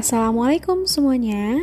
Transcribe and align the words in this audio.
Assalamualaikum 0.00 0.88
semuanya. 0.88 1.60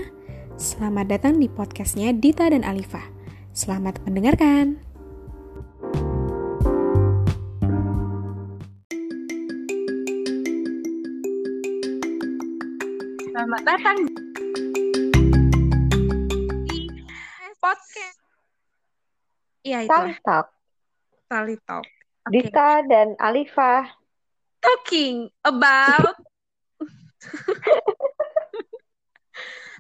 Selamat 0.61 1.09
datang 1.09 1.41
di 1.41 1.49
podcastnya 1.49 2.13
Dita 2.13 2.45
dan 2.45 2.61
Alifa. 2.61 3.01
Selamat 3.49 3.97
mendengarkan. 4.05 4.77
Selamat 13.25 13.61
datang 13.65 14.05
di 16.69 16.79
podcast. 17.57 18.21
Iya 19.65 19.81
itu. 19.81 19.89
Tali 19.89 20.13
Talk. 20.21 20.47
Tali 21.25 21.55
Talk. 21.65 21.85
Oke. 21.89 22.29
Dita 22.37 22.85
dan 22.85 23.17
Alifa. 23.17 23.97
Talking 24.61 25.25
about. 25.41 26.21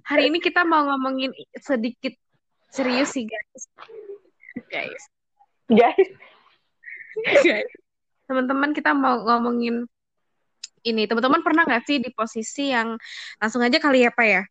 Hari 0.07 0.31
ini 0.31 0.39
kita 0.39 0.63
mau 0.63 0.87
ngomongin 0.87 1.35
sedikit 1.59 2.15
serius 2.71 3.11
sih 3.11 3.27
guys. 3.27 3.63
Guys. 4.71 5.03
Guys, 5.67 6.09
Guys. 7.43 7.71
Teman-teman 8.23 8.71
kita 8.71 8.95
mau 8.95 9.19
ngomongin 9.27 9.83
ini. 10.87 11.03
Teman-teman 11.11 11.43
pernah 11.43 11.67
nggak 11.67 11.83
sih 11.83 11.99
di 11.99 12.07
posisi 12.15 12.71
yang 12.71 12.95
langsung 13.35 13.59
aja 13.59 13.75
kali 13.83 14.07
ya 14.07 14.11
Pak 14.15 14.27
ya? 14.27 14.47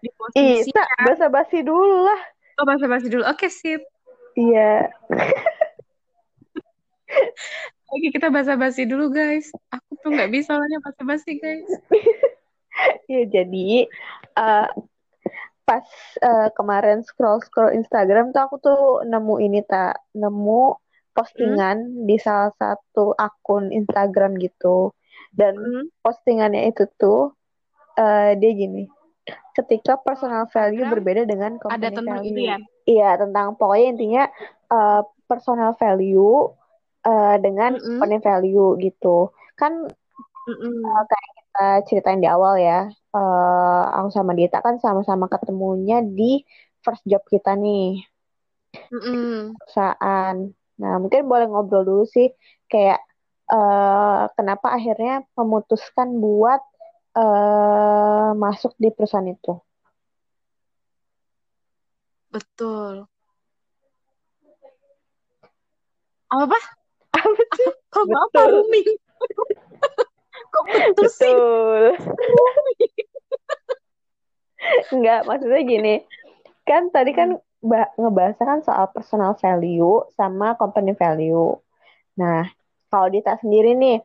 Di 0.00 0.08
posisi 0.16 0.72
Ita, 0.72 0.88
basa-basi 1.04 1.60
dulu 1.60 2.08
lah. 2.08 2.20
Oh, 2.56 2.64
basa-basi 2.64 3.12
dulu. 3.12 3.28
Oke, 3.28 3.52
sip. 3.52 3.84
Iya. 4.40 4.88
Oke, 7.92 8.08
kita 8.08 8.32
basa-basi 8.32 8.88
dulu, 8.88 9.12
guys. 9.12 9.52
Aku 9.68 10.00
tuh 10.00 10.16
nggak 10.16 10.32
bisa 10.32 10.56
soalnya 10.56 10.80
basa-basi, 10.80 11.36
guys. 11.36 11.68
Iya, 13.10 13.28
jadi 13.28 13.84
eh, 14.36 14.68
pas 15.64 15.86
eh, 16.20 16.48
kemarin 16.58 17.06
scroll-scroll 17.06 17.74
Instagram 17.78 18.34
tuh 18.34 18.42
aku 18.42 18.56
tuh 18.58 18.80
nemu 19.06 19.34
ini 19.38 19.60
tak 19.62 20.02
nemu 20.18 20.76
postingan 21.14 22.06
di 22.08 22.16
salah 22.18 22.50
satu 22.58 23.14
akun 23.14 23.70
Instagram 23.70 24.34
gitu. 24.40 24.90
Dan 25.30 25.54
Hmm. 25.54 25.86
postingannya 26.02 26.70
itu 26.74 26.86
tuh 26.98 27.34
eh, 27.98 28.34
dia 28.38 28.50
gini. 28.54 28.86
Ketika 29.54 29.98
personal 30.00 30.46
value 30.50 30.86
berbeda 30.88 31.22
dengan 31.28 31.54
Ada 31.54 31.62
company 31.62 31.94
tentang 31.94 32.20
itu 32.24 32.40
value. 32.40 32.48
ya? 32.50 32.56
Iya, 32.88 33.10
tentang 33.22 33.46
pokoknya 33.58 33.86
intinya 33.94 34.24
eh, 34.72 35.00
personal 35.30 35.72
value 35.78 36.50
eh, 37.06 37.36
dengan 37.38 37.78
Mm-mm. 37.78 38.00
company 38.00 38.16
value 38.18 38.68
gitu. 38.82 39.30
Kan 39.54 39.72
Mm-mm. 40.48 40.74
eh, 40.82 41.02
kayak 41.10 41.32
kita 41.60 41.84
ceritain 41.84 42.24
di 42.24 42.28
awal 42.28 42.56
ya, 42.56 42.88
eh, 42.88 43.82
aku 44.00 44.08
sama 44.08 44.32
Dita 44.32 44.64
kan 44.64 44.80
sama-sama 44.80 45.28
ketemunya 45.28 46.00
di 46.00 46.40
first 46.80 47.04
job 47.04 47.20
kita 47.28 47.52
nih, 47.52 48.00
Mm-mm. 48.88 49.52
perusahaan. 49.60 50.36
Nah, 50.80 50.94
mungkin 50.96 51.28
boleh 51.28 51.44
ngobrol 51.52 51.84
dulu 51.84 52.04
sih, 52.08 52.32
kayak 52.72 53.04
eh, 53.52 54.22
kenapa 54.40 54.72
akhirnya 54.72 55.28
memutuskan 55.36 56.16
buat 56.16 56.64
eh, 57.20 58.30
masuk 58.40 58.72
di 58.80 58.88
perusahaan 58.88 59.28
itu. 59.28 59.60
Betul. 62.32 63.04
Apa? 66.32 66.56
Apa 67.20 67.42
sih? 67.52 67.68
Kok 67.92 68.08
apa 68.08 68.40
rooming? 68.48 68.96
Kok 70.50 70.64
betul 70.98 71.08
sih? 71.18 71.36
Enggak, 74.92 75.24
maksudnya 75.26 75.62
gini. 75.64 75.94
Kan 76.66 76.92
tadi 76.92 77.10
kan 77.16 77.38
ba- 77.64 77.92
ngebahasnya 77.96 78.44
kan 78.44 78.60
soal 78.64 78.86
personal 78.92 79.32
value 79.38 80.04
sama 80.14 80.54
company 80.60 80.92
value. 80.96 81.56
Nah, 82.20 82.44
kalau 82.92 83.08
Dita 83.08 83.38
sendiri 83.40 83.72
nih, 83.78 83.98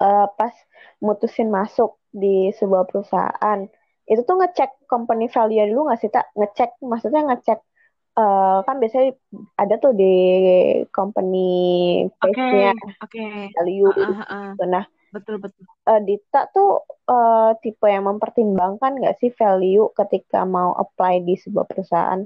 eh, 0.00 0.26
pas 0.38 0.54
mutusin 1.02 1.50
masuk 1.52 2.00
di 2.10 2.50
sebuah 2.56 2.88
perusahaan, 2.88 3.66
itu 4.10 4.20
tuh 4.26 4.36
ngecek 4.42 4.90
company 4.90 5.30
value 5.30 5.70
dulu 5.70 5.90
nggak 5.90 6.00
sih, 6.02 6.10
Tak? 6.10 6.32
Ngecek, 6.34 6.70
maksudnya 6.82 7.22
ngecek, 7.30 7.58
eh, 8.18 8.58
kan 8.66 8.76
biasanya 8.80 9.14
ada 9.60 9.74
tuh 9.78 9.92
di 9.94 10.14
company 10.90 11.48
page-nya 12.18 12.74
oke. 13.04 13.26
value. 13.54 13.90
Ah, 13.92 13.98
ah, 14.00 14.24
ah. 14.26 14.48
gitu. 14.56 14.64
Nah, 14.66 14.84
Betul, 15.10 15.36
betul. 15.42 15.66
eh, 15.90 16.00
Dita 16.06 16.46
tuh 16.54 16.86
eh, 17.10 17.50
tipe 17.62 17.86
yang 17.90 18.06
mempertimbangkan 18.10 18.92
nggak 19.02 19.16
sih 19.20 19.30
value 19.34 19.90
ketika 19.98 20.46
mau 20.46 20.70
apply 20.78 21.14
di 21.26 21.34
sebuah 21.34 21.66
perusahaan? 21.66 22.22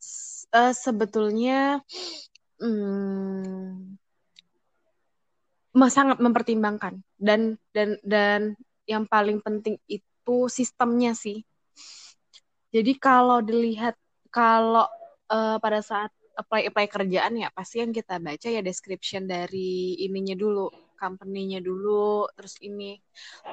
S- 0.00 0.48
eh, 0.56 0.72
sebetulnya 0.72 1.84
hmm, 2.60 3.98
sangat 5.92 6.18
mempertimbangkan 6.24 7.04
dan 7.20 7.60
dan 7.76 8.00
dan 8.02 8.40
yang 8.88 9.04
paling 9.04 9.38
penting 9.44 9.76
itu 9.86 10.36
sistemnya 10.48 11.12
sih. 11.12 11.44
Jadi 12.72 12.92
kalau 12.96 13.44
dilihat 13.44 13.94
kalau 14.32 14.88
eh, 15.28 15.56
pada 15.60 15.80
saat 15.84 16.08
apply 16.38 16.70
apply 16.70 16.86
kerjaan 16.86 17.34
ya 17.36 17.48
pasti 17.50 17.82
yang 17.82 17.90
kita 17.92 18.16
baca 18.22 18.48
ya 18.48 18.62
description 18.62 19.26
dari 19.26 19.98
ininya 20.06 20.38
dulu, 20.38 20.70
company-nya 20.98 21.62
dulu, 21.62 22.26
terus 22.34 22.58
ini 22.58 22.98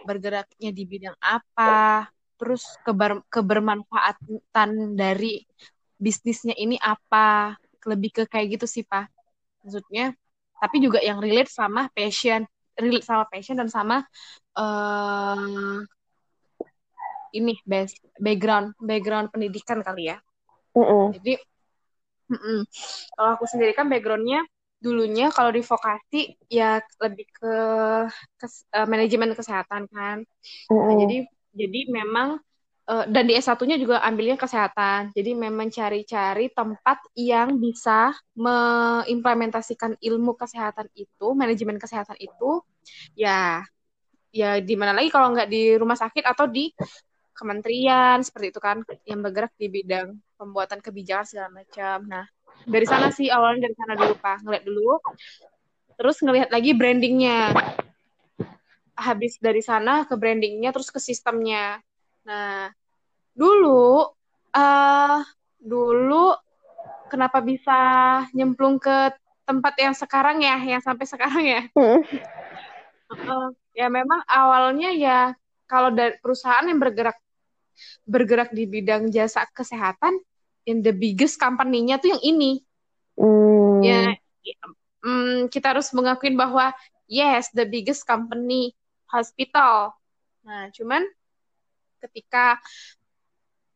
bergeraknya 0.04 0.74
di 0.74 0.84
bidang 0.90 1.16
apa, 1.22 2.10
terus 2.36 2.66
keber 2.82 3.22
kebermanfaatan 3.30 4.98
dari 4.98 5.46
bisnisnya 5.96 6.58
ini 6.58 6.76
apa, 6.82 7.56
lebih 7.86 8.10
ke 8.12 8.24
kayak 8.26 8.60
gitu 8.60 8.66
sih 8.66 8.84
Pak. 8.84 9.08
Maksudnya, 9.62 10.18
tapi 10.58 10.82
juga 10.82 11.00
yang 11.00 11.22
relate 11.22 11.54
sama 11.54 11.88
passion, 11.94 12.44
relate 12.76 13.06
sama 13.06 13.24
passion 13.30 13.56
dan 13.62 13.70
sama 13.70 14.02
eh 14.58 15.80
ini 17.36 17.52
base 17.68 18.00
background 18.16 18.74
background 18.80 19.28
pendidikan 19.30 19.84
kali 19.84 20.10
ya. 20.10 20.18
Mm-mm. 20.76 21.12
Jadi, 21.20 21.36
mm-mm. 22.32 22.60
kalau 23.16 23.30
aku 23.36 23.46
sendiri 23.48 23.76
kan 23.76 23.92
backgroundnya 23.92 24.44
dulunya 24.86 25.26
kalau 25.36 25.52
di 25.58 25.62
vokasi 25.72 26.18
ya 26.58 26.66
lebih 27.04 27.26
ke, 27.38 27.48
kes- 28.40 28.66
eh, 28.76 28.88
manajemen 28.92 29.32
kesehatan 29.40 29.84
kan. 29.94 30.18
Nah, 30.86 30.96
Mm-mm. 30.98 31.02
jadi 31.02 31.26
jadi 31.62 31.80
memang 31.98 32.28
eh, 32.92 33.06
dan 33.14 33.24
di 33.30 33.34
S1-nya 33.38 33.78
juga 33.84 33.98
ambilnya 34.08 34.38
kesehatan. 34.40 35.02
Jadi 35.18 35.32
memang 35.46 35.68
cari-cari 35.74 36.46
tempat 36.54 36.98
yang 37.18 37.50
bisa 37.66 38.14
mengimplementasikan 38.38 39.94
ilmu 40.02 40.34
kesehatan 40.42 40.88
itu, 40.98 41.28
manajemen 41.38 41.78
kesehatan 41.84 42.18
itu 42.22 42.62
ya 43.18 43.64
ya 44.36 44.60
di 44.62 44.76
mana 44.80 44.94
lagi 44.98 45.10
kalau 45.16 45.32
nggak 45.34 45.48
di 45.54 45.62
rumah 45.82 45.98
sakit 45.98 46.24
atau 46.28 46.46
di 46.52 46.72
kementerian 47.36 48.18
seperti 48.24 48.48
itu 48.56 48.60
kan 48.64 48.78
yang 49.10 49.20
bergerak 49.26 49.52
di 49.60 49.68
bidang 49.68 50.08
pembuatan 50.40 50.80
kebijakan 50.86 51.26
segala 51.28 51.50
macam. 51.52 51.98
Nah, 52.08 52.26
dari 52.64 52.88
sana 52.88 53.12
sih 53.12 53.28
awalnya 53.28 53.68
dari 53.68 53.76
sana 53.76 53.94
dulu 54.00 54.14
Pak, 54.16 54.38
ngeliat 54.48 54.64
dulu. 54.64 54.98
Terus 56.00 56.18
ngelihat 56.24 56.50
lagi 56.52 56.72
brandingnya. 56.72 57.52
Habis 58.96 59.36
dari 59.44 59.60
sana 59.60 60.08
ke 60.08 60.16
brandingnya 60.16 60.72
terus 60.72 60.88
ke 60.88 61.04
sistemnya. 61.04 61.84
Nah, 62.24 62.72
dulu 63.36 64.08
eh 64.56 65.20
dulu 65.60 66.32
kenapa 67.12 67.44
bisa 67.44 67.80
nyemplung 68.32 68.80
ke 68.80 69.12
tempat 69.46 69.74
yang 69.78 69.94
sekarang 69.94 70.42
ya, 70.42 70.58
yang 70.64 70.82
sampai 70.82 71.06
sekarang 71.06 71.44
ya? 71.46 71.62
Heeh. 71.76 72.00
ya 73.78 73.88
memang 73.92 74.24
awalnya 74.26 74.90
ya 74.90 75.20
kalau 75.70 75.94
dari 75.94 76.18
perusahaan 76.18 76.66
yang 76.66 76.82
bergerak 76.82 77.18
bergerak 78.08 78.50
di 78.56 78.66
bidang 78.66 79.12
jasa 79.14 79.46
kesehatan, 79.52 80.16
in 80.66 80.82
the 80.82 80.92
biggest 80.92 81.38
company-nya 81.38 82.02
tuh 82.02 82.18
yang 82.18 82.24
ini. 82.26 82.52
Mm. 83.16 83.80
Ya, 83.86 84.02
mm, 85.06 85.54
kita 85.54 85.78
harus 85.78 85.94
mengakuin 85.94 86.36
bahwa 86.36 86.74
yes, 87.06 87.54
the 87.54 87.64
biggest 87.64 88.04
company 88.04 88.74
hospital. 89.08 89.94
Nah, 90.46 90.70
cuman 90.74 91.06
ketika 92.02 92.60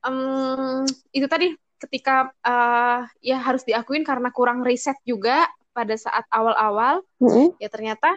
em, 0.05 0.85
itu 1.13 1.25
tadi 1.25 1.53
ketika 1.79 2.29
eh, 2.43 2.99
ya 3.23 3.37
harus 3.39 3.63
diakuin 3.63 4.03
karena 4.03 4.29
kurang 4.35 4.61
riset 4.61 4.99
juga 5.07 5.47
pada 5.71 5.95
saat 5.95 6.27
awal-awal 6.27 6.99
Mm-mm. 7.23 7.55
ya 7.55 7.71
ternyata 7.71 8.11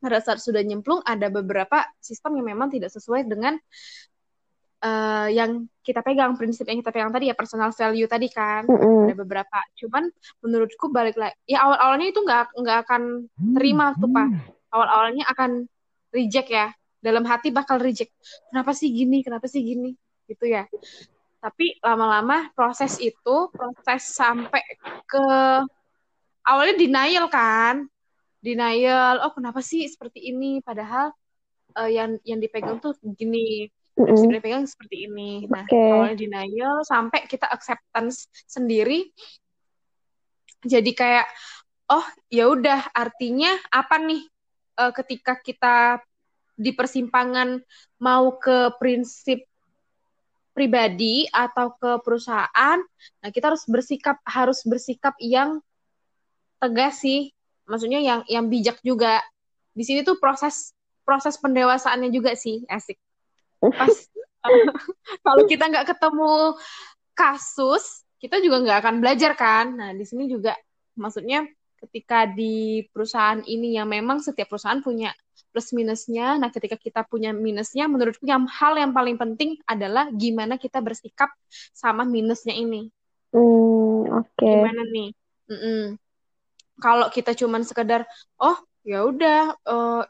pada 0.00 0.18
saat 0.24 0.40
sudah 0.40 0.64
nyemplung 0.64 1.04
ada 1.04 1.28
beberapa 1.28 1.84
sistem 2.00 2.40
yang 2.40 2.56
memang 2.56 2.72
tidak 2.72 2.88
sesuai 2.88 3.28
dengan 3.28 3.60
eh, 4.86 5.28
yang 5.34 5.66
kita 5.82 6.02
pegang 6.02 6.34
prinsip 6.38 6.66
yang 6.66 6.78
kita 6.82 6.90
pegang 6.94 7.10
tadi 7.10 7.30
ya 7.30 7.34
personal 7.34 7.70
value 7.74 8.06
tadi 8.06 8.28
kan. 8.30 8.66
Mm-mm. 8.66 9.10
ada 9.10 9.14
beberapa. 9.18 9.58
Cuman 9.78 10.10
menurutku 10.42 10.90
balik 10.90 11.18
lagi 11.18 11.34
ya 11.46 11.66
awal 11.66 11.78
awalnya 11.78 12.08
itu 12.10 12.20
nggak 12.22 12.54
nggak 12.54 12.78
akan 12.86 13.02
terima 13.58 13.94
tuh 13.98 14.10
pak. 14.10 14.28
Awal 14.70 14.88
awalnya 14.90 15.24
akan 15.30 15.50
reject 16.14 16.48
ya. 16.50 16.70
Dalam 17.02 17.22
hati 17.26 17.54
bakal 17.54 17.78
reject. 17.78 18.10
Kenapa 18.50 18.74
sih 18.74 18.90
gini? 18.90 19.22
Kenapa 19.22 19.46
sih 19.46 19.62
gini? 19.62 19.94
Gitu 20.26 20.46
ya. 20.46 20.66
Tapi 21.38 21.78
lama-lama 21.78 22.50
proses 22.58 22.98
itu 22.98 23.36
proses 23.54 24.10
sampai 24.10 24.62
ke 25.06 25.26
awalnya 26.42 26.74
denial 26.74 27.26
kan. 27.30 27.86
Denial 28.42 29.22
oh 29.22 29.30
kenapa 29.34 29.62
sih 29.62 29.86
seperti 29.86 30.34
ini? 30.34 30.58
Padahal 30.66 31.14
uh, 31.76 31.90
yang 31.90 32.16
yang 32.24 32.40
dipegang 32.40 32.80
tuh 32.80 32.96
gini 33.14 33.70
mm 33.96 34.04
-hmm. 34.04 34.30
dipegang 34.30 34.64
seperti 34.68 35.08
ini 35.08 35.48
nah 35.48 35.64
okay. 35.64 35.90
awalnya 35.90 36.16
denial 36.20 36.84
sampai 36.84 37.24
kita 37.26 37.48
acceptance 37.48 38.28
sendiri 38.44 39.10
jadi 40.62 40.90
kayak 40.92 41.26
oh 41.90 42.06
ya 42.28 42.50
udah 42.50 42.92
artinya 42.92 43.56
apa 43.72 43.96
nih 44.02 44.22
uh, 44.78 44.92
ketika 44.92 45.38
kita 45.40 46.00
di 46.56 46.72
persimpangan 46.72 47.60
mau 48.00 48.40
ke 48.40 48.72
prinsip 48.80 49.44
pribadi 50.56 51.28
atau 51.28 51.76
ke 51.76 52.00
perusahaan, 52.00 52.80
nah 53.20 53.28
kita 53.28 53.52
harus 53.52 53.68
bersikap 53.68 54.16
harus 54.24 54.64
bersikap 54.64 55.12
yang 55.20 55.60
tegas 56.56 57.04
sih, 57.04 57.28
maksudnya 57.68 58.00
yang 58.00 58.24
yang 58.24 58.48
bijak 58.48 58.80
juga. 58.80 59.20
Di 59.76 59.84
sini 59.84 60.00
tuh 60.00 60.16
proses 60.16 60.72
proses 61.04 61.36
pendewasaannya 61.36 62.08
juga 62.08 62.32
sih, 62.32 62.64
asik. 62.72 62.96
Pas 63.60 63.94
kalau 65.26 65.42
kita 65.50 65.66
nggak 65.66 65.86
ketemu 65.90 66.54
kasus, 67.16 68.06
kita 68.22 68.38
juga 68.38 68.62
nggak 68.62 68.78
akan 68.84 68.96
belajar 69.02 69.32
kan. 69.34 69.74
Nah 69.74 69.90
di 69.96 70.04
sini 70.06 70.30
juga 70.30 70.54
maksudnya 70.94 71.44
ketika 71.86 72.24
di 72.24 72.86
perusahaan 72.88 73.42
ini 73.44 73.76
yang 73.76 73.90
memang 73.90 74.24
setiap 74.24 74.48
perusahaan 74.48 74.80
punya 74.80 75.12
plus 75.56 75.72
minusnya. 75.72 76.36
Nah, 76.36 76.52
ketika 76.52 76.76
kita 76.76 77.00
punya 77.08 77.32
minusnya, 77.32 77.88
menurutku 77.88 78.28
yang 78.28 78.44
hal 78.44 78.76
yang 78.76 78.92
paling 78.92 79.16
penting 79.16 79.56
adalah 79.64 80.08
gimana 80.12 80.60
kita 80.60 80.84
bersikap 80.84 81.32
sama 81.72 82.04
minusnya 82.04 82.52
ini. 82.52 82.92
Hmm, 83.32 84.20
oke. 84.20 84.36
Okay. 84.36 84.52
Gimana 84.52 84.82
nih? 84.84 85.08
Mm 85.48 85.56
-mm. 85.56 85.82
Kalau 86.76 87.08
kita 87.08 87.32
cuman 87.32 87.64
sekedar, 87.64 88.04
oh 88.36 88.56
ya 88.84 89.08
udah, 89.08 89.56
uh, 89.64 90.04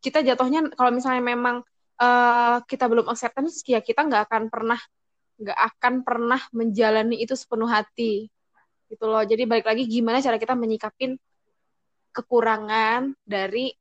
kita 0.00 0.24
jatuhnya 0.24 0.72
kalau 0.72 0.88
misalnya 0.88 1.20
memang 1.20 1.60
uh, 2.00 2.58
kita 2.64 2.84
belum 2.88 3.06
acceptance, 3.08 3.64
ya 3.66 3.80
kita 3.80 4.04
nggak 4.06 4.28
akan 4.30 4.42
pernah 4.48 4.80
nggak 5.36 5.60
akan 5.76 5.94
pernah 6.00 6.40
menjalani 6.56 7.20
itu 7.20 7.36
sepenuh 7.36 7.68
hati 7.68 8.32
gitu 8.88 9.04
loh 9.04 9.20
jadi 9.20 9.44
balik 9.44 9.66
lagi 9.68 9.84
gimana 9.84 10.24
cara 10.24 10.40
kita 10.40 10.56
menyikapin 10.56 11.18
kekurangan 12.14 13.12
dari 13.20 13.74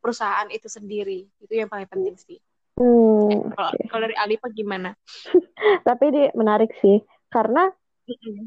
perusahaan 0.00 0.48
itu 0.48 0.66
sendiri 0.72 1.28
itu 1.42 1.52
yang 1.52 1.68
paling 1.68 1.90
penting 1.90 2.16
sih 2.16 2.38
hmm, 2.80 3.52
kalau 3.52 3.70
okay. 3.76 3.86
kalau 3.92 4.02
dari 4.08 4.16
Alipa 4.16 4.48
gimana 4.48 4.96
tapi 5.86 6.04
ini 6.08 6.22
menarik 6.32 6.72
sih 6.80 7.04
karena 7.28 7.68
mm-hmm. 8.08 8.38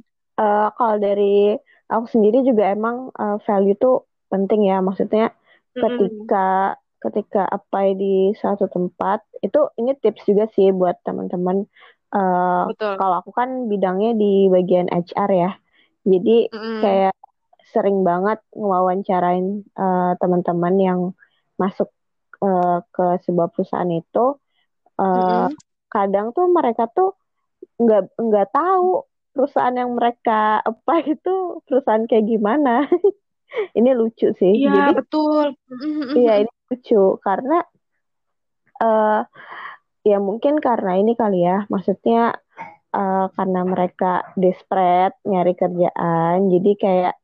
uh, 0.42 0.70
kalau 0.74 0.98
dari 0.98 1.54
aku 1.86 2.06
sendiri 2.10 2.42
juga 2.42 2.74
emang 2.74 3.14
uh, 3.14 3.38
value 3.46 3.78
itu 3.78 4.02
penting 4.32 4.72
ya 4.72 4.82
maksudnya 4.82 5.30
mm-hmm. 5.30 5.82
ketika 5.86 6.80
ketika 7.12 7.46
apa 7.46 7.94
di 7.94 8.34
suatu 8.38 8.66
tempat 8.66 9.22
itu 9.46 9.70
ini 9.78 9.94
tips 10.00 10.26
juga 10.26 10.50
sih 10.54 10.74
buat 10.74 10.98
teman-teman 11.06 11.70
uh, 12.16 12.66
kalau 12.76 13.16
aku 13.22 13.32
kan 13.36 13.70
bidangnya 13.70 14.18
di 14.18 14.50
bagian 14.50 14.90
HR 14.90 15.30
ya 15.32 15.52
jadi 16.06 16.38
mm-hmm. 16.50 16.82
kayak 16.82 17.16
sering 17.70 18.02
banget 18.02 18.40
ngewawancarain 18.56 19.66
uh, 19.76 20.14
teman-teman 20.18 20.76
yang 20.80 21.00
masuk 21.60 21.92
uh, 22.42 22.82
ke 22.90 23.22
sebuah 23.26 23.54
perusahaan 23.54 23.90
itu 23.90 24.38
uh, 24.98 25.06
mm-hmm. 25.06 25.54
kadang 25.92 26.34
tuh 26.34 26.50
mereka 26.50 26.90
tuh 26.90 27.14
nggak 27.76 28.16
nggak 28.16 28.48
tahu 28.56 29.04
perusahaan 29.36 29.76
yang 29.76 29.92
mereka 29.94 30.64
apa 30.64 30.94
itu 31.04 31.60
perusahaan 31.68 32.08
kayak 32.08 32.24
gimana 32.24 32.88
ini 33.78 33.90
lucu 33.96 34.32
sih 34.36 34.54
iya 34.56 34.92
betul. 34.92 35.56
Iya 36.22 36.46
ini 36.46 36.54
lucu. 36.72 37.20
Karena 37.22 37.64
uh, 38.82 39.22
ya 40.06 40.18
mungkin 40.22 40.62
karena 40.62 41.02
ini 41.02 41.18
kali 41.18 41.44
ya 41.44 41.66
maksudnya 41.68 42.38
uh, 42.94 43.26
karena 43.34 43.62
mereka 43.66 44.36
desperate 44.38 45.18
nyari 45.26 45.54
kerjaan 45.58 46.48
jadi 46.54 46.72
kayak 46.78 47.16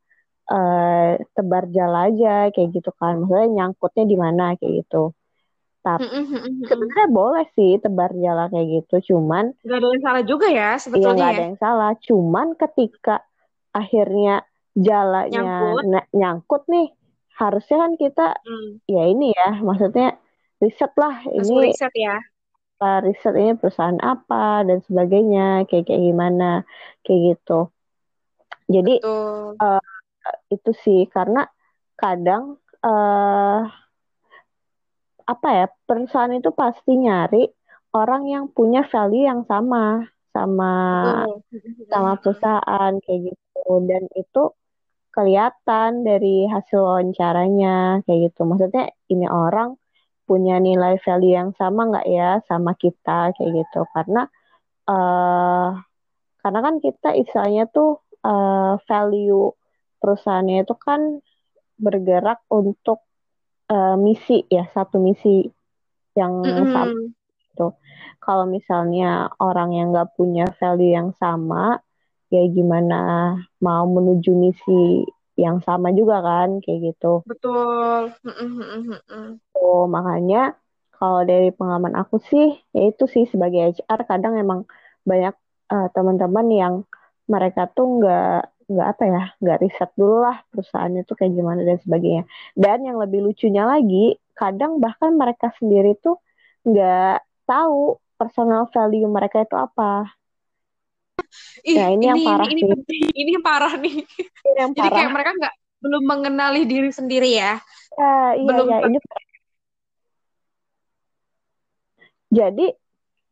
uh, 0.49 1.21
tebar 1.35 1.69
jala 1.69 2.11
aja 2.11 2.49
kayak 2.51 2.69
gitu 2.75 2.91
kan. 2.95 3.21
Maksudnya 3.21 3.47
nyangkutnya 3.51 4.05
di 4.07 4.17
mana 4.17 4.55
kayak 4.59 4.85
gitu. 4.85 5.15
Tapi 5.81 6.05
sebenarnya 6.69 7.07
boleh 7.09 7.45
sih 7.57 7.81
tebar 7.81 8.13
jala 8.13 8.53
kayak 8.53 8.85
gitu 8.85 9.17
cuman 9.17 9.49
nggak 9.65 9.81
ada 9.81 9.87
yang 9.89 10.03
salah 10.05 10.21
juga 10.21 10.45
ya 10.45 10.77
sebetulnya 10.77 11.09
iya 11.09 11.17
nggak 11.17 11.31
ada 11.33 11.41
ya. 11.41 11.47
yang 11.49 11.57
salah. 11.57 11.91
Cuman 12.05 12.47
ketika 12.53 13.15
akhirnya 13.73 14.45
jalannya 14.75 15.35
nyangkut, 15.35 15.83
nyangkut 16.15 16.63
nih. 16.71 16.87
Harusnya 17.35 17.77
kan 17.87 17.93
kita 17.97 18.27
hmm. 18.37 18.69
ya 18.85 19.03
ini 19.09 19.33
ya 19.33 19.49
maksudnya 19.65 20.19
riset 20.61 20.93
lah 20.93 21.25
Mas 21.25 21.49
ini 21.49 21.73
riset 21.73 21.93
ya. 21.97 22.17
riset 23.01 23.33
ini 23.37 23.53
perusahaan 23.57 23.97
apa 24.01 24.65
dan 24.65 24.81
sebagainya 24.85 25.65
kayak 25.65 25.89
kayak 25.89 26.01
gimana 26.01 26.65
kayak 27.01 27.37
gitu. 27.37 27.69
Jadi 28.69 29.01
uh, 29.03 29.81
itu 30.53 30.71
sih 30.85 31.09
karena 31.09 31.45
kadang 31.97 32.61
uh, 32.85 33.65
apa 35.25 35.47
ya 35.49 35.65
perusahaan 35.85 36.33
itu 36.33 36.49
pasti 36.53 36.97
nyari 36.97 37.49
orang 37.91 38.23
yang 38.29 38.45
punya 38.49 38.85
value 38.87 39.27
yang 39.27 39.43
sama 39.45 40.07
sama 40.31 40.73
sama 41.91 42.11
perusahaan 42.21 42.93
kayak 43.03 43.19
gitu. 43.33 43.71
Dan 43.85 44.03
itu 44.15 44.43
kelihatan 45.11 46.07
dari 46.07 46.47
hasil 46.47 46.79
wawancaranya 46.79 48.01
kayak 48.07 48.31
gitu 48.31 48.47
maksudnya 48.47 48.91
ini 49.11 49.27
orang 49.27 49.75
punya 50.23 50.57
nilai 50.63 50.95
value 51.03 51.35
yang 51.35 51.51
sama 51.59 51.91
nggak 51.91 52.07
ya 52.07 52.39
sama 52.47 52.71
kita 52.79 53.35
kayak 53.35 53.51
gitu 53.63 53.83
karena 53.91 54.31
uh, 54.87 55.75
karena 56.41 56.59
kan 56.63 56.75
kita 56.79 57.09
istilahnya 57.19 57.67
tuh 57.69 57.99
uh, 58.23 58.79
value 58.87 59.51
perusahaannya 60.01 60.63
itu 60.63 60.75
kan 60.79 61.21
bergerak 61.77 62.41
untuk 62.49 63.05
uh, 63.69 63.99
misi 63.99 64.47
ya 64.49 64.65
satu 64.71 64.97
misi 64.97 65.45
yang 66.17 66.41
mm-hmm. 66.41 66.71
sama 66.71 66.99
gitu. 67.51 67.67
Kalau 68.21 68.45
misalnya 68.47 69.33
orang 69.41 69.75
yang 69.75 69.91
nggak 69.91 70.15
punya 70.15 70.47
value 70.61 70.93
yang 70.93 71.11
sama, 71.17 71.81
ya 72.31 72.43
gimana 72.47 72.95
mau 73.59 73.83
menuju 73.85 74.31
misi 74.31 75.05
yang 75.35 75.59
sama 75.67 75.91
juga 75.91 76.23
kan 76.23 76.63
kayak 76.63 76.95
gitu. 76.95 77.21
Betul. 77.27 78.15
Oh 79.55 79.85
makanya 79.85 80.55
kalau 80.95 81.25
dari 81.25 81.49
pengalaman 81.51 81.97
aku 81.97 82.21
sih, 82.21 82.55
ya 82.71 82.93
itu 82.93 83.03
sih 83.09 83.25
sebagai 83.27 83.73
HR 83.73 84.01
kadang 84.05 84.37
emang 84.37 84.69
banyak 85.01 85.33
uh, 85.73 85.87
teman-teman 85.91 86.47
yang 86.51 86.73
mereka 87.25 87.65
tuh 87.71 87.99
nggak 87.99 88.51
nggak 88.71 88.87
apa 88.87 89.03
ya 89.03 89.23
nggak 89.43 89.59
riset 89.67 89.91
dulu 89.99 90.23
lah 90.23 90.39
perusahaannya 90.47 91.03
tuh 91.03 91.15
kayak 91.19 91.35
gimana 91.35 91.61
dan 91.67 91.77
sebagainya 91.83 92.23
dan 92.55 92.79
yang 92.87 92.97
lebih 93.03 93.19
lucunya 93.19 93.67
lagi 93.67 94.15
kadang 94.31 94.79
bahkan 94.79 95.11
mereka 95.19 95.51
sendiri 95.59 95.99
tuh 95.99 96.23
nggak 96.63 97.19
tahu 97.43 97.99
personal 98.15 98.71
value 98.71 99.11
mereka 99.11 99.43
itu 99.43 99.55
apa 99.59 100.07
Ih, 101.63 101.77
nah 101.77 101.89
ini, 101.93 101.95
ini 101.95 102.05
yang 102.09 102.19
parah 102.25 102.47
ini, 102.47 102.61
ini, 102.61 102.73
Ini, 102.75 103.09
ini 103.15 103.29
yang 103.35 103.45
parah 103.45 103.73
nih. 103.79 103.95
Ini 104.03 104.59
yang 104.59 104.71
jadi 104.75 104.89
kayak 104.91 105.11
mereka 105.13 105.31
nggak 105.37 105.53
belum 105.81 106.03
mengenali 106.05 106.61
diri 106.67 106.91
sendiri 106.93 107.31
ya. 107.39 107.57
Uh, 107.95 108.31
iya, 108.37 108.47
belum 108.47 108.67
iya, 108.67 108.77
ini 108.87 108.97
jadi 112.31 112.65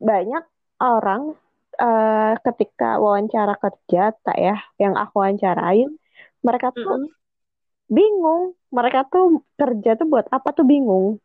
banyak 0.03 0.43
orang 0.83 1.31
uh, 1.79 2.33
ketika 2.43 2.99
wawancara 2.99 3.55
kerja 3.55 4.11
tak 4.11 4.35
ya 4.35 4.59
yang 4.75 4.99
aku 4.99 5.23
wawancarain 5.23 5.87
mereka 6.43 6.75
tuh 6.75 6.83
mm 6.83 7.07
-hmm. 7.07 7.11
bingung. 7.87 8.43
Mereka 8.69 9.09
tuh 9.09 9.41
kerja 9.57 9.97
tuh 9.97 10.05
buat 10.05 10.29
apa 10.29 10.53
tuh 10.53 10.67
bingung? 10.67 11.17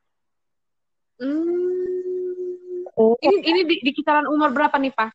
Oh. 2.94 3.14
ini 3.22 3.38
ini 3.42 3.60
di, 3.66 3.76
di 3.82 3.90
kisaran 3.90 4.26
umur 4.30 4.54
berapa 4.54 4.78
nih 4.78 4.94
pak 4.94 5.10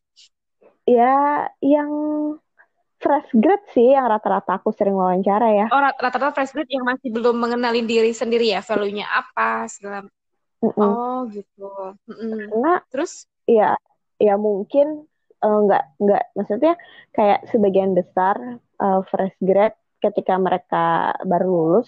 ya 0.90 1.46
yang 1.62 1.92
fresh 3.00 3.30
grad 3.38 3.62
sih 3.72 3.94
yang 3.94 4.10
rata-rata 4.10 4.58
aku 4.58 4.74
sering 4.74 4.98
wawancara 4.98 5.54
ya 5.54 5.68
oh 5.70 5.80
rata-rata 5.80 6.34
fresh 6.34 6.52
grad 6.52 6.68
yang 6.68 6.84
masih 6.84 7.14
belum 7.14 7.38
mengenali 7.38 7.86
diri 7.86 8.12
sendiri 8.12 8.50
ya 8.50 8.66
value-nya 8.66 9.06
apa 9.06 9.70
segala 9.70 10.10
mm 10.60 10.66
-mm. 10.66 10.82
oh 10.82 11.20
gitu 11.30 11.70
mm 12.10 12.14
-mm. 12.14 12.40
karena 12.52 12.74
terus 12.90 13.30
ya 13.46 13.78
ya 14.20 14.36
mungkin 14.36 15.08
uh, 15.46 15.60
nggak 15.64 15.84
nggak 16.02 16.24
maksudnya 16.36 16.74
kayak 17.16 17.48
sebagian 17.54 17.96
besar 17.96 18.36
uh, 18.82 19.02
fresh 19.08 19.36
grad 19.40 19.78
ketika 20.00 20.40
mereka 20.40 21.12
baru 21.28 21.48
lulus 21.52 21.88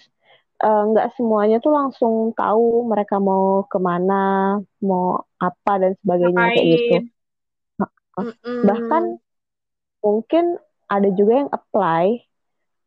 eh, 0.60 0.84
nggak 0.92 1.08
uh, 1.10 1.14
semuanya 1.16 1.64
tuh 1.64 1.72
langsung 1.72 2.36
tahu 2.36 2.84
mereka 2.86 3.24
mau 3.24 3.64
ke 3.66 3.80
mana, 3.80 4.60
mau 4.84 5.24
apa 5.40 5.74
dan 5.80 5.96
sebagainya 6.04 6.36
Ngapain? 6.36 6.56
kayak 6.60 6.68
gitu. 6.76 6.96
Mm-mm. 8.20 8.68
Bahkan 8.68 9.04
mungkin 10.02 10.58
ada 10.92 11.10
juga 11.16 11.46
yang 11.46 11.50
apply 11.54 12.06